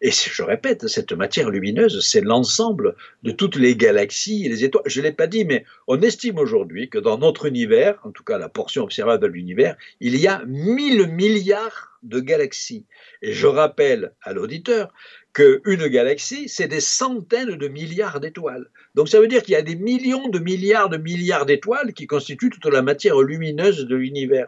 Et 0.00 0.10
je 0.10 0.42
répète, 0.42 0.88
cette 0.88 1.12
matière 1.12 1.50
lumineuse, 1.50 2.00
c'est 2.06 2.22
l'ensemble 2.22 2.96
de 3.22 3.30
toutes 3.30 3.56
les 3.56 3.76
galaxies 3.76 4.46
et 4.46 4.48
les 4.48 4.64
étoiles. 4.64 4.84
Je 4.86 5.00
ne 5.00 5.04
l'ai 5.04 5.12
pas 5.12 5.26
dit, 5.26 5.44
mais 5.44 5.64
on 5.86 6.00
estime 6.00 6.38
aujourd'hui 6.38 6.88
que 6.88 6.98
dans 6.98 7.18
notre 7.18 7.46
univers, 7.46 8.00
en 8.04 8.10
tout 8.10 8.24
cas 8.24 8.38
la 8.38 8.48
portion 8.48 8.82
observable 8.82 9.22
de 9.22 9.28
l'univers, 9.28 9.76
il 10.00 10.16
y 10.16 10.26
a 10.26 10.42
1000 10.46 11.08
milliards 11.08 11.98
de 12.02 12.20
galaxies. 12.20 12.86
Et 13.22 13.32
je 13.32 13.46
rappelle 13.46 14.12
à 14.22 14.32
l'auditeur 14.32 14.92
qu'une 15.34 15.88
galaxie, 15.88 16.48
c'est 16.48 16.68
des 16.68 16.80
centaines 16.80 17.56
de 17.56 17.68
milliards 17.68 18.20
d'étoiles. 18.20 18.70
Donc 18.94 19.08
ça 19.08 19.20
veut 19.20 19.26
dire 19.26 19.42
qu'il 19.42 19.52
y 19.52 19.56
a 19.56 19.62
des 19.62 19.74
millions 19.74 20.28
de 20.28 20.38
milliards 20.38 20.88
de 20.88 20.96
milliards 20.96 21.44
d'étoiles 21.44 21.92
qui 21.92 22.06
constituent 22.06 22.50
toute 22.50 22.72
la 22.72 22.82
matière 22.82 23.20
lumineuse 23.20 23.86
de 23.86 23.96
l'univers. 23.96 24.46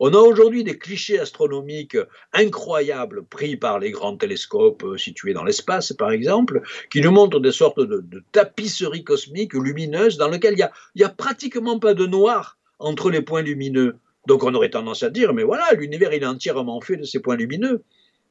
On 0.00 0.12
a 0.12 0.18
aujourd'hui 0.18 0.64
des 0.64 0.76
clichés 0.76 1.20
astronomiques 1.20 1.96
incroyables 2.32 3.24
pris 3.24 3.56
par 3.56 3.78
les 3.78 3.92
grands 3.92 4.16
télescopes 4.16 4.82
euh, 4.82 4.98
situés 4.98 5.34
dans 5.34 5.44
l'espace, 5.44 5.92
par 5.92 6.10
exemple, 6.10 6.62
qui 6.90 7.00
nous 7.00 7.12
montrent 7.12 7.38
des 7.38 7.52
sortes 7.52 7.80
de, 7.80 8.04
tapisseries 8.32 9.04
cosmiques 9.04 9.54
lumineuses 9.54 10.16
dans 10.16 10.28
lesquelles 10.28 10.54
il 10.58 10.68
n'y 10.96 11.04
a, 11.04 11.06
a 11.06 11.10
pratiquement 11.10 11.78
pas 11.78 11.94
de 11.94 12.06
noir 12.06 12.58
entre 12.80 13.08
les 13.08 13.22
points 13.22 13.42
lumineux. 13.42 13.96
Donc 14.26 14.42
on 14.42 14.54
aurait 14.54 14.70
tendance 14.70 15.04
à 15.04 15.10
dire, 15.10 15.32
mais 15.32 15.44
voilà, 15.44 15.70
l'univers 15.74 16.12
est 16.12 16.24
entièrement 16.24 16.80
fait 16.80 16.96
de 16.96 17.04
ces 17.04 17.20
points 17.20 17.36
lumineux. 17.36 17.84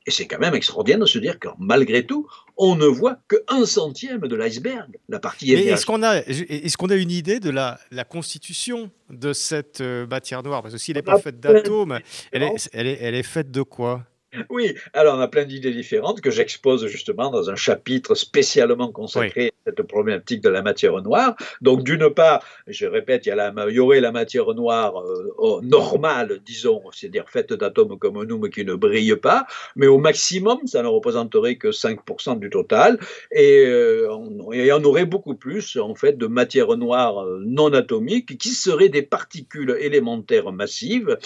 Et 0.06 0.12
c'est 0.12 0.26
quand 0.26 0.40
même 0.40 0.54
extraordinaire 0.54 1.00
de 1.00 1.06
se 1.06 1.20
dire 1.20 1.40
que 1.40 1.48
malgré 1.60 2.06
tout, 2.06 2.28
on 2.58 2.76
ne 2.76 2.86
voit 2.86 3.18
qu'un 3.30 3.66
centième 3.66 4.20
de 4.22 4.36
l'iceberg, 4.36 5.00
la 5.08 5.20
partie 5.20 5.54
Est-ce 5.54 5.86
qu'on 5.86 6.04
a, 6.04 6.18
est 6.18 6.76
qu'on 6.76 6.90
a 6.90 6.96
une 6.96 7.12
idée 7.12 7.40
de 7.40 7.50
la, 7.50 7.80
la 7.92 8.04
constitution 8.04 8.92
de 9.10 9.32
cette 9.32 9.80
euh, 9.80 10.06
matière 10.08 10.44
noire? 10.44 10.62
Parce 10.62 10.74
que 10.74 10.80
s'il 10.80 10.96
n'est 10.96 11.02
pas 11.02 11.20
faite 11.20 11.40
d'atomes, 11.40 12.00
elle 12.32 12.44
est, 12.44 12.70
elle, 12.74 12.88
est, 12.88 12.98
elle 13.02 13.16
est 13.16 13.24
faite 13.24 13.50
de 13.50 13.62
quoi? 13.62 14.04
Oui, 14.50 14.76
alors 14.94 15.18
on 15.18 15.20
a 15.20 15.28
plein 15.28 15.46
d'idées 15.46 15.72
différentes 15.72 16.22
que 16.22 16.32
j'expose 16.32 16.88
justement 16.88 17.30
dans 17.30 17.50
un 17.50 17.56
chapitre 17.56 18.16
spécialement 18.16 18.92
consacré 18.92 19.48
à 19.48 19.70
cette 19.70 19.84
problématique 19.84 20.42
de 20.42 20.50
la 20.50 20.62
matière 20.62 21.02
noire. 21.02 21.36
Donc 21.62 21.84
d'une 21.84 22.10
part, 22.10 22.44
je 22.68 22.86
répète, 22.86 23.26
il 23.26 23.30
y, 23.30 23.32
a 23.32 23.36
la, 23.36 23.54
il 23.70 23.76
y 23.76 23.80
aurait 23.80 24.02
la 24.02 24.12
matière 24.12 24.54
noire 24.54 25.02
euh, 25.02 25.62
normale, 25.62 26.40
disons, 26.46 26.82
c'est-à-dire 26.92 27.30
faite 27.30 27.54
d'atomes 27.54 27.98
comme 27.98 28.24
nous 28.24 28.38
mais 28.38 28.50
qui 28.50 28.66
ne 28.66 28.76
brillent 28.76 29.16
pas, 29.16 29.46
mais 29.76 29.88
au 29.88 29.98
maximum, 29.98 30.60
ça 30.66 30.82
ne 30.82 30.88
représenterait 30.88 31.58
que 31.58 31.70
5% 31.70 32.40
du 32.40 32.50
total, 32.50 33.00
et, 33.32 33.66
euh, 33.66 34.14
on, 34.14 34.52
et, 34.52 34.72
on, 34.72 34.84
aurait 34.84 35.06
beaucoup 35.06 35.36
plus 35.36 35.78
en 35.78 35.96
fait 35.96 36.18
de 36.18 36.28
matière 36.28 36.76
noire 36.78 37.24
euh, 37.24 37.42
non 37.46 37.74
atomique 37.74 38.38
qui 38.38 38.50
seraient 38.50 38.90
des 38.90 39.02
particules 39.02 39.78
élémentaires 39.80 40.52
massives 40.52 41.18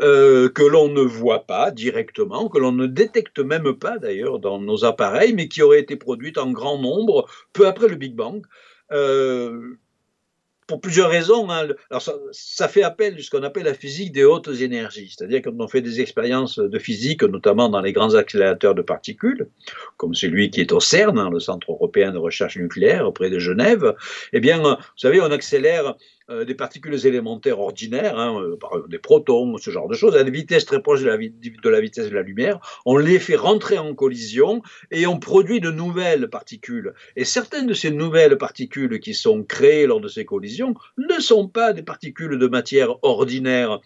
euh, 0.00 0.48
que 0.48 0.62
l'on 0.62 0.88
ne 0.88 1.02
voit 1.02 1.46
pas 1.46 1.70
directement, 1.70 2.48
que 2.50 2.58
l'on 2.58 2.72
ne 2.72 2.86
détecte 2.86 3.38
même 3.38 3.72
pas 3.74 3.98
d'ailleurs 3.98 4.38
dans 4.38 4.60
nos 4.60 4.84
appareils, 4.84 5.32
mais 5.32 5.48
qui 5.48 5.62
auraient 5.62 5.80
été 5.80 5.96
produites 5.96 6.38
en 6.38 6.50
grand 6.50 6.78
nombre 6.78 7.26
peu 7.52 7.66
après 7.66 7.88
le 7.88 7.96
Big 7.96 8.14
Bang. 8.14 8.42
Euh, 8.92 9.76
pour 10.70 10.80
plusieurs 10.80 11.10
raisons. 11.10 11.50
Hein. 11.50 11.68
Alors 11.90 12.02
ça, 12.30 12.68
fait 12.68 12.84
appel 12.84 13.16
à 13.16 13.22
ce 13.22 13.28
qu'on 13.28 13.42
appelle 13.42 13.64
la 13.64 13.74
physique 13.74 14.12
des 14.12 14.24
hautes 14.24 14.48
énergies, 14.60 15.12
c'est-à-dire 15.14 15.42
quand 15.42 15.52
on 15.58 15.66
fait 15.66 15.82
des 15.82 16.00
expériences 16.00 16.60
de 16.60 16.78
physique, 16.78 17.24
notamment 17.24 17.68
dans 17.68 17.80
les 17.80 17.92
grands 17.92 18.14
accélérateurs 18.14 18.76
de 18.76 18.82
particules, 18.82 19.48
comme 19.96 20.14
celui 20.14 20.50
qui 20.50 20.60
est 20.60 20.72
au 20.72 20.78
CERN, 20.78 21.18
hein, 21.18 21.28
le 21.28 21.40
Centre 21.40 21.72
européen 21.72 22.12
de 22.12 22.18
recherche 22.18 22.56
nucléaire 22.56 23.12
près 23.12 23.30
de 23.30 23.40
Genève, 23.40 23.96
eh 24.32 24.38
bien, 24.38 24.60
vous 24.60 24.76
savez, 24.96 25.20
on 25.20 25.32
accélère 25.32 25.96
euh, 26.30 26.44
des 26.44 26.54
particules 26.54 27.06
élémentaires 27.06 27.58
ordinaires, 27.58 28.18
hein, 28.18 28.40
euh, 28.40 28.86
des 28.88 28.98
protons, 28.98 29.56
ce 29.58 29.70
genre 29.70 29.88
de 29.88 29.94
choses, 29.94 30.16
à 30.16 30.22
des 30.22 30.30
vitesses 30.30 30.64
très 30.64 30.80
proches 30.80 31.02
de 31.02 31.08
la, 31.08 31.16
de 31.16 31.68
la, 31.68 31.80
vitesse 31.80 32.08
de 32.08 32.14
la 32.14 32.22
lumière. 32.22 32.60
On 32.86 32.96
les 32.96 33.18
fait 33.18 33.36
rentrer 33.36 33.78
en 33.78 33.94
collision 33.94 34.62
et 34.90 35.06
on 35.06 35.18
produit 35.18 35.60
de 35.60 35.70
nouvelles 35.70 36.28
particules. 36.28 36.94
Et 37.16 37.24
certaines 37.24 37.66
de 37.66 37.74
ces 37.74 37.90
nouvelles 37.90 38.38
particules 38.38 39.00
qui 39.00 39.14
sont 39.14 39.42
créées 39.42 39.86
lors 39.86 40.00
de 40.00 40.08
ces 40.08 40.24
collisions 40.24 40.74
ne 40.98 41.20
sont 41.20 41.48
pas 41.48 41.72
des 41.72 41.82
particules 41.82 42.38
de 42.38 42.46
matière 42.46 42.94
ordinaire 43.02 43.80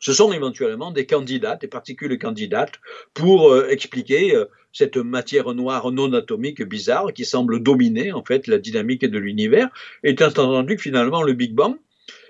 ce 0.00 0.12
sont 0.12 0.32
éventuellement 0.32 0.90
des 0.90 1.06
candidats, 1.06 1.56
des 1.56 1.68
particules 1.68 2.18
candidates 2.18 2.74
pour 3.14 3.50
euh, 3.50 3.68
expliquer 3.68 4.34
euh, 4.34 4.46
cette 4.72 4.96
matière 4.96 5.52
noire 5.54 5.90
non 5.90 6.12
atomique 6.12 6.62
bizarre 6.62 7.12
qui 7.12 7.24
semble 7.24 7.62
dominer 7.62 8.12
en 8.12 8.24
fait 8.24 8.46
la 8.46 8.58
dynamique 8.58 9.04
de 9.04 9.18
l'univers, 9.18 9.68
étant 10.04 10.28
entendu 10.28 10.76
que 10.76 10.82
finalement 10.82 11.22
le 11.22 11.32
Big 11.32 11.54
Bang 11.54 11.76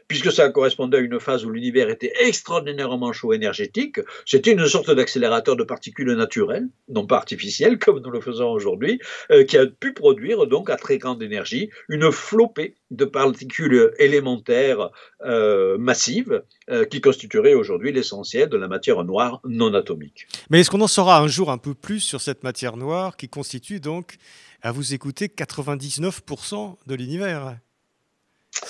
puisque 0.09 0.33
ça 0.33 0.49
correspondait 0.49 0.97
à 0.97 1.01
une 1.01 1.21
phase 1.21 1.45
où 1.45 1.51
l'univers 1.51 1.91
était 1.91 2.13
extraordinairement 2.21 3.13
chaud 3.13 3.35
énergétique. 3.35 4.01
C'était 4.25 4.53
une 4.53 4.67
sorte 4.67 4.91
d'accélérateur 4.91 5.55
de 5.55 5.65
particules 5.65 6.13
naturelles, 6.15 6.69
non 6.89 7.07
pas 7.07 7.17
artificielles 7.17 7.79
comme 7.79 8.01
nous 8.01 8.11
le 8.11 8.21
faisons 8.21 8.51
aujourd'hui, 8.51 9.01
euh, 9.31 9.45
qui 9.45 9.59
a 9.59 9.67
pu 9.67 9.93
produire 9.93 10.47
donc 10.47 10.71
à 10.71 10.77
très 10.77 10.99
grande 10.99 11.23
énergie 11.23 11.71
une 11.89 12.11
flopée 12.11 12.75
de 12.91 13.05
particules 13.05 13.93
élémentaires 13.99 14.91
euh, 15.25 15.77
massives 15.77 16.43
euh, 16.71 16.87
qui 16.87 17.03
constitueraient 17.03 17.55
aujourd'hui 17.55 17.93
l'essentiel 17.93 18.49
de 18.49 18.57
la 18.57 18.67
matière 18.67 19.05
noire 19.05 19.41
non 19.45 19.75
atomique. 19.75 20.27
Mais 20.49 20.61
est-ce 20.61 20.71
qu'on 20.71 20.81
en 20.81 20.89
saura 20.89 21.21
un 21.21 21.29
jour 21.29 21.51
un 21.51 21.59
peu 21.59 21.75
plus 21.75 22.01
sur 22.01 22.23
cette 22.23 22.43
matière 22.43 22.79
noire 22.79 23.17
qui 23.17 23.29
constitue 23.29 23.81
donc, 23.81 24.17
à 24.63 24.73
vous 24.73 24.95
écouter, 24.95 25.27
99% 25.27 26.77
de 26.87 26.95
l'univers? 26.95 27.59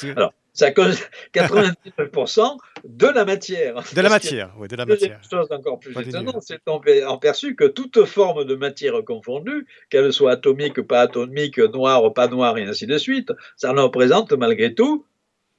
Alors, 0.02 0.32
ça 0.58 0.72
cause 0.72 1.00
99% 1.34 2.56
de 2.84 3.06
la 3.06 3.24
matière. 3.24 3.80
De 3.94 4.00
la 4.00 4.08
matière, 4.08 4.52
oui, 4.58 4.66
de 4.66 4.74
la 4.74 4.86
matière. 4.86 5.20
chose 5.30 5.46
encore 5.50 5.78
plus 5.78 5.96
étonnante, 5.96 6.42
c'est 6.44 6.58
qu'on 6.64 6.80
a 6.80 7.18
perçu 7.18 7.54
que 7.54 7.64
toute 7.64 8.04
forme 8.04 8.44
de 8.44 8.56
matière 8.56 9.04
confondue, 9.06 9.66
qu'elle 9.88 10.12
soit 10.12 10.32
atomique, 10.32 10.80
pas 10.82 11.02
atomique, 11.02 11.58
noire, 11.58 12.12
pas 12.12 12.26
noire, 12.26 12.58
et 12.58 12.64
ainsi 12.64 12.88
de 12.88 12.98
suite, 12.98 13.32
ça 13.56 13.72
ne 13.72 13.80
représente 13.80 14.32
malgré 14.32 14.74
tout 14.74 15.06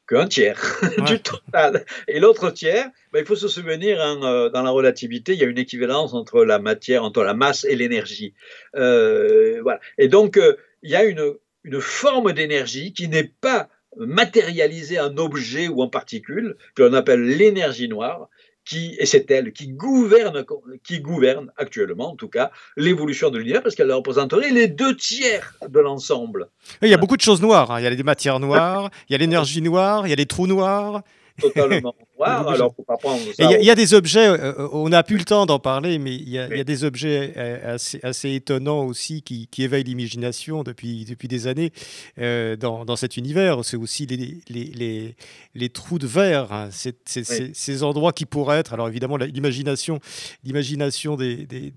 qu'un 0.05 0.27
tiers 0.27 0.61
du 1.07 1.21
total. 1.21 1.85
Et 2.09 2.19
l'autre 2.19 2.49
tiers, 2.49 2.89
ben, 3.13 3.19
il 3.19 3.25
faut 3.25 3.37
se 3.37 3.47
souvenir, 3.47 4.01
hein, 4.01 4.19
euh, 4.23 4.49
dans 4.49 4.63
la 4.63 4.71
relativité, 4.71 5.31
il 5.31 5.39
y 5.39 5.43
a 5.43 5.47
une 5.47 5.59
équivalence 5.59 6.13
entre 6.13 6.43
la 6.43 6.59
matière, 6.59 7.05
entre 7.05 7.23
la 7.23 7.33
masse 7.33 7.63
et 7.63 7.77
l'énergie. 7.77 8.33
Euh, 8.75 9.61
voilà. 9.61 9.79
Et 9.97 10.09
donc, 10.09 10.35
euh, 10.35 10.57
il 10.83 10.91
y 10.91 10.95
a 10.97 11.05
une, 11.05 11.35
une 11.63 11.79
forme 11.79 12.33
d'énergie 12.33 12.91
qui 12.91 13.07
n'est 13.07 13.31
pas 13.39 13.69
matérialisée 13.99 14.99
en 14.99 15.15
objet 15.17 15.67
ou 15.67 15.81
en 15.81 15.89
particule, 15.89 16.55
que 16.75 16.83
l'on 16.83 16.93
appelle 16.93 17.23
l'énergie 17.23 17.87
noire, 17.87 18.29
qui, 18.65 18.95
et 18.99 19.05
c'est 19.05 19.29
elle 19.31 19.51
qui 19.51 19.67
gouverne, 19.67 20.45
qui 20.83 20.99
gouverne 20.99 21.51
actuellement, 21.57 22.11
en 22.11 22.15
tout 22.15 22.27
cas, 22.27 22.51
l'évolution 22.77 23.31
de 23.31 23.39
l'univers, 23.39 23.63
parce 23.63 23.75
qu'elle 23.75 23.91
représenterait 23.91 24.51
les 24.51 24.67
deux 24.67 24.95
tiers 24.95 25.55
de 25.67 25.79
l'ensemble. 25.79 26.49
Il 26.81 26.89
y 26.89 26.93
a 26.93 26.97
beaucoup 26.97 27.17
de 27.17 27.21
choses 27.21 27.41
noires. 27.41 27.71
Hein. 27.71 27.79
Il 27.79 27.83
y 27.83 27.87
a 27.87 27.89
les 27.89 28.03
matières 28.03 28.39
noires, 28.39 28.91
il 29.09 29.13
y 29.13 29.15
a 29.15 29.17
l'énergie 29.17 29.61
noire, 29.61 30.05
il 30.05 30.11
y 30.11 30.13
a 30.13 30.15
les 30.15 30.27
trous 30.27 30.45
noirs, 30.45 31.01
totalement 31.39 31.95
noir. 32.17 32.47
Alors, 32.47 32.73
faut 32.75 32.83
pas 32.83 32.97
prendre 32.97 33.21
ça. 33.33 33.51
Il 33.59 33.65
y, 33.65 33.71
a 33.71 33.75
des 33.75 33.93
objets, 33.93 34.27
euh, 34.27 34.53
euh, 34.59 34.69
on 34.71 34.89
n'a 34.89 35.03
plus 35.03 35.17
le 35.17 35.25
temps 35.25 35.45
d'en 35.45 35.59
parler, 35.59 35.99
mais 35.99 36.15
il 36.15 36.29
y, 36.29 36.37
a 36.37 36.63
des 36.63 36.83
objets 36.83 37.33
euh, 37.37 37.77
assez, 38.03 38.33
étonnants 38.33 38.85
aussi 38.85 39.21
qui, 39.21 39.47
éveillent 39.57 39.83
l'imagination 39.83 40.63
depuis, 40.63 41.05
depuis 41.05 41.27
des 41.27 41.47
années 41.47 41.71
dans, 42.17 42.95
cet 42.95 43.17
univers. 43.17 43.63
C'est 43.63 43.77
aussi 43.77 44.05
les, 44.05 44.41
les, 44.49 45.15
les, 45.55 45.69
trous 45.69 45.99
de 45.99 46.07
verre, 46.07 46.51
hein. 46.51 46.69
ces 46.71 47.83
endroits 47.83 48.13
qui 48.13 48.25
pourraient 48.25 48.59
être. 48.59 48.73
Alors, 48.73 48.87
évidemment, 48.87 49.17
l'imagination 49.17 49.99
l'imagination 50.43 51.15
des, 51.15 51.45
des, 51.45 51.71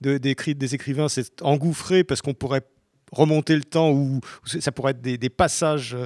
des, 0.00 0.54
des 0.54 0.74
écrivains 0.74 1.08
s'est 1.08 1.24
engouffrée 1.42 2.04
parce 2.04 2.22
qu'on 2.22 2.34
pourrait 2.34 2.62
remonter 3.12 3.54
le 3.54 3.62
temps 3.62 3.90
ou 3.90 4.20
ça 4.44 4.72
pourrait 4.72 4.92
être 4.92 5.00
des, 5.00 5.30
passages 5.30 5.96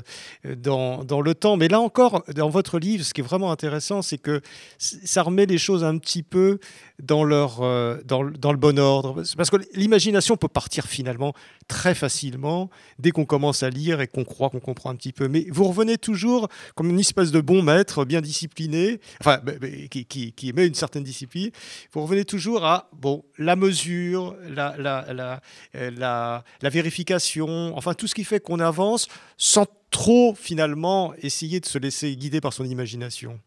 euh, 0.45 0.55
dans, 0.57 1.21
le 1.21 1.35
temps. 1.35 1.57
Mais 1.57 1.69
là 1.69 1.81
encore, 1.81 2.25
dans 2.35 2.49
votre 2.49 2.79
livre, 2.79 3.05
ce 3.05 3.15
qui 3.15 3.21
est 3.21 3.25
vraiment 3.25 3.51
intéressant, 3.51 4.03
c'est 4.03 4.19
que 4.19 4.41
ça 4.79 5.23
remet 5.23 5.47
les 5.47 5.59
choses 5.59 5.85
un 5.85 5.97
petit 5.99 6.23
peu 6.23 6.59
dans, 7.03 7.25
leur, 7.25 7.63
euh, 7.63 7.99
dans, 8.05 8.23
le 8.23 8.57
bon 8.57 8.79
ordre. 8.79 9.23
Parce 9.37 9.51
que 9.51 9.57
l'imagination 9.75 10.37
peut 10.37 10.49
partir 10.49 10.87
finalement 10.87 11.33
très 11.69 11.95
facilement 11.95 12.71
dès 12.99 13.11
qu'on 13.11 13.25
commence 13.25 13.63
à 13.63 13.71
lire 13.71 14.01
et 14.01 14.07
qu'on 14.07 14.25
croit 14.25 14.51
qu'on 14.51 14.61
comprend 14.61 14.91
un 14.91 14.97
petit 14.97 15.13
peu. 15.13 15.29
Mais 15.29 15.47
vous 15.51 15.65
revenez 15.65 15.99
toujours 15.99 16.49
comme 16.75 16.91
une 16.91 17.01
espèce 17.01 17.31
de 17.31 17.41
bon 17.41 17.63
maître, 17.63 18.05
bien 18.05 18.21
discipliné, 18.21 19.01
enfin, 19.21 19.41
qui, 19.91 20.05
qui, 20.05 20.33
qui 20.33 20.49
émet 20.49 20.67
une 20.67 20.75
certaine 20.75 21.05
discipline. 21.05 21.51
Vous 21.93 22.03
revenez 22.03 22.25
toujours 22.25 22.65
à 22.65 22.89
bon, 22.93 23.25
la 23.39 23.57
mesure, 23.57 24.37
la, 24.49 24.75
la, 24.79 25.13
la, 25.13 25.41
euh, 25.75 25.91
la, 25.97 26.45
la 26.63 26.71
enfin 27.75 27.95
tout 27.95 28.07
ce 28.07 28.15
qui 28.15 28.25
fait 28.25 28.41
qu'on 28.41 28.61
avance 28.61 29.09
sans 29.37 29.67
trop 29.91 30.35
finalement 30.35 31.15
essayer 31.23 31.61
de 31.61 31.67
se 31.67 31.79
laisser 31.79 32.15
guider 32.17 32.41
par 32.41 32.53
son 32.53 32.65
imagination. 32.65 33.39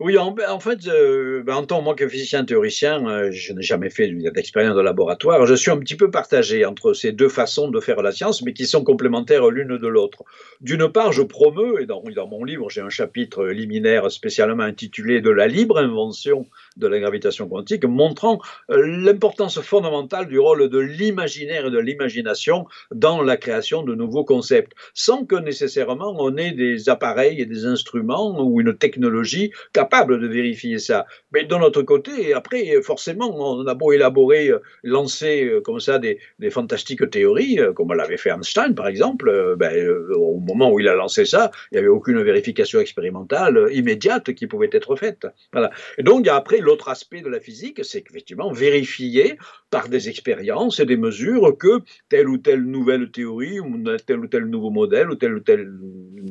Oui, 0.00 0.16
en, 0.16 0.60
fait, 0.60 0.86
euh, 0.86 1.42
ben, 1.42 1.56
en 1.56 1.66
tant 1.66 1.82
que 1.92 2.06
physicien 2.06 2.44
théoricien, 2.44 3.04
euh, 3.08 3.32
je 3.32 3.52
n'ai 3.52 3.62
jamais 3.62 3.90
fait 3.90 4.08
d'expérience 4.32 4.76
de 4.76 4.80
laboratoire. 4.80 5.44
Je 5.44 5.54
suis 5.56 5.72
un 5.72 5.76
petit 5.78 5.96
peu 5.96 6.08
partagé 6.08 6.64
entre 6.64 6.92
ces 6.92 7.10
deux 7.10 7.28
façons 7.28 7.68
de 7.68 7.80
faire 7.80 8.00
la 8.00 8.12
science, 8.12 8.42
mais 8.42 8.52
qui 8.52 8.64
sont 8.64 8.84
complémentaires 8.84 9.48
l'une 9.50 9.76
de 9.76 9.88
l'autre. 9.88 10.22
D'une 10.60 10.88
part, 10.88 11.10
je 11.10 11.22
promeux, 11.22 11.82
et 11.82 11.86
dans 11.86 12.28
mon 12.28 12.44
livre, 12.44 12.70
j'ai 12.70 12.80
un 12.80 12.90
chapitre 12.90 13.46
liminaire 13.46 14.08
spécialement 14.12 14.62
intitulé 14.62 15.20
De 15.20 15.30
la 15.30 15.48
libre 15.48 15.78
invention 15.78 16.46
de 16.78 16.86
la 16.86 16.98
gravitation 16.98 17.48
quantique, 17.48 17.84
montrant 17.84 18.38
euh, 18.70 18.86
l'importance 18.86 19.60
fondamentale 19.60 20.26
du 20.26 20.38
rôle 20.38 20.68
de 20.68 20.78
l'imaginaire 20.78 21.66
et 21.66 21.70
de 21.70 21.78
l'imagination 21.78 22.66
dans 22.92 23.22
la 23.22 23.36
création 23.36 23.82
de 23.82 23.94
nouveaux 23.94 24.24
concepts, 24.24 24.72
sans 24.94 25.24
que 25.24 25.36
nécessairement 25.36 26.14
on 26.18 26.36
ait 26.36 26.52
des 26.52 26.88
appareils 26.88 27.40
et 27.40 27.46
des 27.46 27.66
instruments 27.66 28.40
ou 28.40 28.60
une 28.60 28.76
technologie 28.76 29.52
capable 29.72 30.20
de 30.20 30.26
vérifier 30.26 30.78
ça. 30.78 31.06
Mais 31.32 31.44
de 31.44 31.54
notre 31.56 31.82
côté, 31.82 32.32
après, 32.32 32.80
forcément, 32.82 33.34
on 33.36 33.66
a 33.66 33.74
beau 33.74 33.92
élaborer, 33.92 34.48
euh, 34.48 34.62
lancer 34.82 35.44
euh, 35.44 35.60
comme 35.60 35.80
ça 35.80 35.98
des, 35.98 36.18
fantastiques 36.50 37.10
théories, 37.10 37.58
comme 37.74 37.92
l'avait 37.92 38.16
fait 38.16 38.30
Einstein 38.30 38.74
par 38.74 38.88
exemple, 38.88 39.56
ben, 39.58 39.88
au 40.14 40.38
moment 40.38 40.70
où 40.70 40.80
il 40.80 40.88
a 40.88 40.94
lancé 40.94 41.24
ça, 41.24 41.50
il 41.70 41.74
n'y 41.74 41.78
avait 41.80 41.88
aucune 41.88 42.22
vérification 42.22 42.80
expérimentale 42.80 43.68
immédiate 43.72 44.32
qui 44.34 44.46
pouvait 44.46 44.70
être 44.72 44.96
faite. 44.96 45.26
Voilà. 45.52 45.70
Et 45.98 46.02
donc, 46.02 46.26
après, 46.28 46.60
l'autre 46.68 46.88
aspect 46.90 47.22
de 47.22 47.28
la 47.28 47.40
physique, 47.40 47.80
c'est 47.82 48.02
qu'effectivement, 48.02 48.52
vérifier 48.52 49.38
par 49.70 49.88
des 49.88 50.08
expériences 50.08 50.80
et 50.80 50.86
des 50.86 50.98
mesures 50.98 51.56
que 51.56 51.80
telle 52.10 52.28
ou 52.28 52.36
telle 52.36 52.62
nouvelle 52.62 53.10
théorie, 53.10 53.58
ou 53.58 53.82
tel 54.06 54.18
ou 54.20 54.26
tel 54.26 54.44
nouveau 54.44 54.70
modèle, 54.70 55.10
ou 55.10 55.14
tel 55.14 55.32
ou 55.34 55.40
tel 55.40 55.66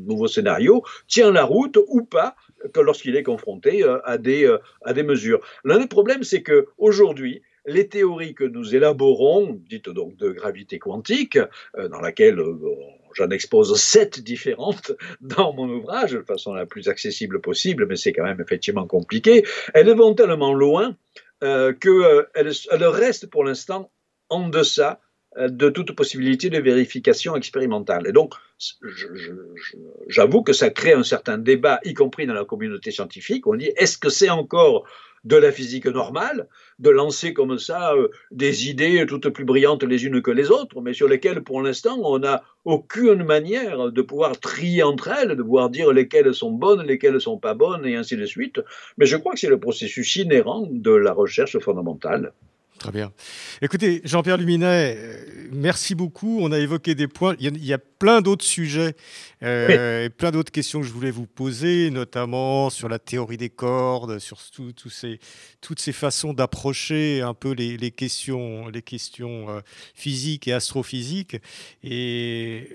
nouveau 0.07 0.27
scénario 0.27 0.83
tient 1.07 1.31
la 1.31 1.43
route 1.43 1.77
ou 1.87 2.03
pas 2.03 2.35
que 2.73 2.79
lorsqu'il 2.79 3.15
est 3.15 3.23
confronté 3.23 3.83
euh, 3.83 3.99
à 4.05 4.17
des, 4.17 4.45
euh, 4.45 4.59
à 4.83 4.93
des 4.93 5.03
mesures. 5.03 5.41
L'un 5.63 5.79
des 5.79 5.87
problèmes, 5.87 6.23
c'est 6.23 6.43
qu'aujourd'hui, 6.43 7.41
les 7.65 7.87
théories 7.87 8.33
que 8.33 8.43
nous 8.43 8.75
élaborons, 8.75 9.59
dites 9.69 9.89
donc 9.89 10.15
de 10.17 10.29
gravité 10.31 10.79
quantique, 10.79 11.37
euh, 11.77 11.89
dans 11.89 11.99
laquelle 11.99 12.39
J'en 13.13 13.29
expose 13.29 13.79
sept 13.79 14.19
différentes 14.19 14.91
dans 15.21 15.53
mon 15.53 15.69
ouvrage, 15.69 16.11
de 16.11 16.21
façon 16.21 16.53
la 16.53 16.65
plus 16.65 16.89
accessible 16.89 17.41
possible, 17.41 17.85
mais 17.87 17.95
c'est 17.95 18.13
quand 18.13 18.23
même 18.23 18.41
effectivement 18.41 18.87
compliqué. 18.87 19.45
Elles 19.73 19.93
vont 19.95 20.13
tellement 20.13 20.53
loin 20.53 20.95
euh, 21.43 21.73
qu'elles 21.73 22.81
euh, 22.81 22.89
restent 22.89 23.29
pour 23.29 23.43
l'instant 23.43 23.91
en 24.29 24.49
deçà 24.49 24.99
euh, 25.37 25.49
de 25.49 25.69
toute 25.69 25.91
possibilité 25.91 26.49
de 26.49 26.59
vérification 26.59 27.35
expérimentale. 27.35 28.07
Et 28.07 28.11
donc, 28.11 28.33
j'avoue 30.07 30.41
que 30.41 30.53
ça 30.53 30.69
crée 30.71 30.93
un 30.93 31.03
certain 31.03 31.37
débat, 31.37 31.79
y 31.83 31.93
compris 31.93 32.25
dans 32.25 32.33
la 32.33 32.45
communauté 32.45 32.89
scientifique. 32.89 33.45
On 33.45 33.55
dit, 33.55 33.71
est-ce 33.75 33.97
que 33.97 34.09
c'est 34.09 34.29
encore 34.29 34.87
de 35.27 35.35
la 35.35 35.51
physique 35.51 35.87
normale, 35.87 36.47
de 36.79 36.89
lancer 36.89 37.33
comme 37.33 37.57
ça 37.59 37.93
euh, 37.93 38.07
des 38.31 38.69
idées 38.69 39.05
toutes 39.07 39.29
plus 39.29 39.43
brillantes 39.43 39.83
les 39.83 40.05
unes 40.05 40.21
que 40.21 40.31
les 40.31 40.51
autres, 40.51 40.81
mais 40.81 40.93
sur 40.93 41.07
lesquelles 41.07 41.41
pour 41.41 41.61
l'instant 41.61 41.99
on 42.03 42.19
n'a 42.19 42.43
aucune 42.63 43.23
manière 43.23 43.91
de 43.91 44.01
pouvoir 44.01 44.39
trier 44.39 44.83
entre 44.83 45.09
elles, 45.09 45.35
de 45.35 45.43
pouvoir 45.43 45.69
dire 45.69 45.91
lesquelles 45.91 46.33
sont 46.33 46.51
bonnes, 46.51 46.83
lesquelles 46.87 47.19
sont 47.19 47.37
pas 47.37 47.53
bonnes, 47.53 47.85
et 47.85 47.95
ainsi 47.95 48.15
de 48.15 48.25
suite. 48.25 48.61
Mais 48.97 49.05
je 49.05 49.17
crois 49.17 49.33
que 49.33 49.39
c'est 49.39 49.49
le 49.49 49.59
processus 49.59 50.15
inhérent 50.15 50.67
de 50.69 50.91
la 50.91 51.11
recherche 51.11 51.59
fondamentale. 51.59 52.31
Très 52.77 52.91
bien. 52.91 53.11
Écoutez, 53.61 54.01
Jean-Pierre 54.03 54.37
Luminet, 54.37 54.95
euh, 54.97 55.47
merci 55.51 55.95
beaucoup. 55.95 56.39
On 56.41 56.51
a 56.51 56.59
évoqué 56.59 56.93
des 56.93 57.07
points. 57.07 57.35
Il 57.39 57.65
y 57.65 57.73
a, 57.73 57.79
plein 57.97 58.21
d'autres 58.21 58.45
sujets, 58.45 58.95
euh, 59.41 60.07
plein 60.09 60.29
d'autres 60.29 60.51
questions 60.51 60.81
que 60.81 60.85
je 60.85 60.93
voulais 60.93 61.09
vous 61.09 61.25
poser, 61.25 61.89
notamment 61.89 62.69
sur 62.69 62.89
la 62.89 62.99
théorie 62.99 63.37
des 63.37 63.49
cordes, 63.49 64.19
sur 64.19 64.39
ces, 64.39 65.19
toutes 65.61 65.79
ces 65.79 65.91
façons 65.93 66.33
d'approcher 66.33 67.23
un 67.23 67.33
peu 67.33 67.53
les, 67.53 67.89
questions, 67.89 68.67
les 68.67 68.83
questions 68.83 69.49
euh, 69.49 69.61
physiques 69.95 70.47
et 70.47 70.53
astrophysiques. 70.53 71.37
Et 71.83 72.69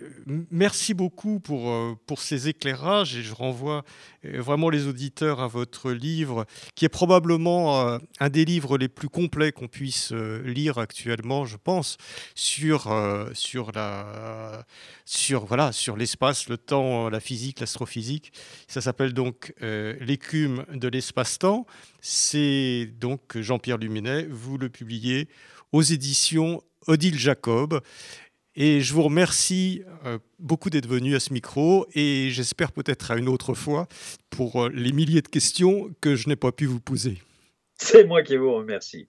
merci 0.50 0.92
beaucoup 0.92 1.38
pour, 1.38 1.72
pour 2.08 2.20
ces 2.20 2.48
éclairages. 2.48 3.14
Et 3.14 3.22
je 3.22 3.32
renvoie 3.32 3.84
vraiment 4.24 4.70
les 4.70 4.88
auditeurs 4.88 5.40
à 5.40 5.46
votre 5.46 5.92
livre, 5.92 6.46
qui 6.74 6.84
est 6.84 6.88
probablement 6.88 7.96
un 8.18 8.28
des 8.28 8.44
livres 8.44 8.76
les 8.76 8.88
plus 8.88 9.08
complets 9.08 9.52
qu'on 9.52 9.68
puisse 9.68 9.91
euh, 10.12 10.42
lire 10.44 10.78
actuellement, 10.78 11.44
je 11.44 11.56
pense, 11.56 11.96
sur, 12.34 12.90
euh, 12.90 13.30
sur, 13.34 13.72
la, 13.72 14.64
sur, 15.04 15.44
voilà, 15.44 15.72
sur 15.72 15.96
l'espace, 15.96 16.48
le 16.48 16.58
temps, 16.58 17.08
la 17.08 17.20
physique, 17.20 17.60
l'astrophysique. 17.60 18.32
Ça 18.68 18.80
s'appelle 18.80 19.12
donc 19.12 19.54
euh, 19.62 19.96
L'écume 20.00 20.64
de 20.72 20.88
l'espace-temps. 20.88 21.66
C'est 22.00 22.90
donc 22.98 23.38
Jean-Pierre 23.40 23.78
Luminet, 23.78 24.26
vous 24.28 24.58
le 24.58 24.68
publiez 24.68 25.28
aux 25.72 25.82
éditions 25.82 26.62
Odile 26.86 27.18
Jacob. 27.18 27.80
Et 28.54 28.82
je 28.82 28.92
vous 28.92 29.02
remercie 29.02 29.82
euh, 30.04 30.18
beaucoup 30.38 30.68
d'être 30.68 30.86
venu 30.86 31.14
à 31.14 31.20
ce 31.20 31.32
micro 31.32 31.86
et 31.94 32.28
j'espère 32.30 32.72
peut-être 32.72 33.10
à 33.10 33.16
une 33.16 33.28
autre 33.28 33.54
fois 33.54 33.88
pour 34.28 34.64
euh, 34.64 34.68
les 34.68 34.92
milliers 34.92 35.22
de 35.22 35.28
questions 35.28 35.90
que 36.02 36.16
je 36.16 36.28
n'ai 36.28 36.36
pas 36.36 36.52
pu 36.52 36.66
vous 36.66 36.80
poser. 36.80 37.22
C'est 37.78 38.04
moi 38.04 38.22
qui 38.22 38.36
vous 38.36 38.52
remercie. 38.52 39.08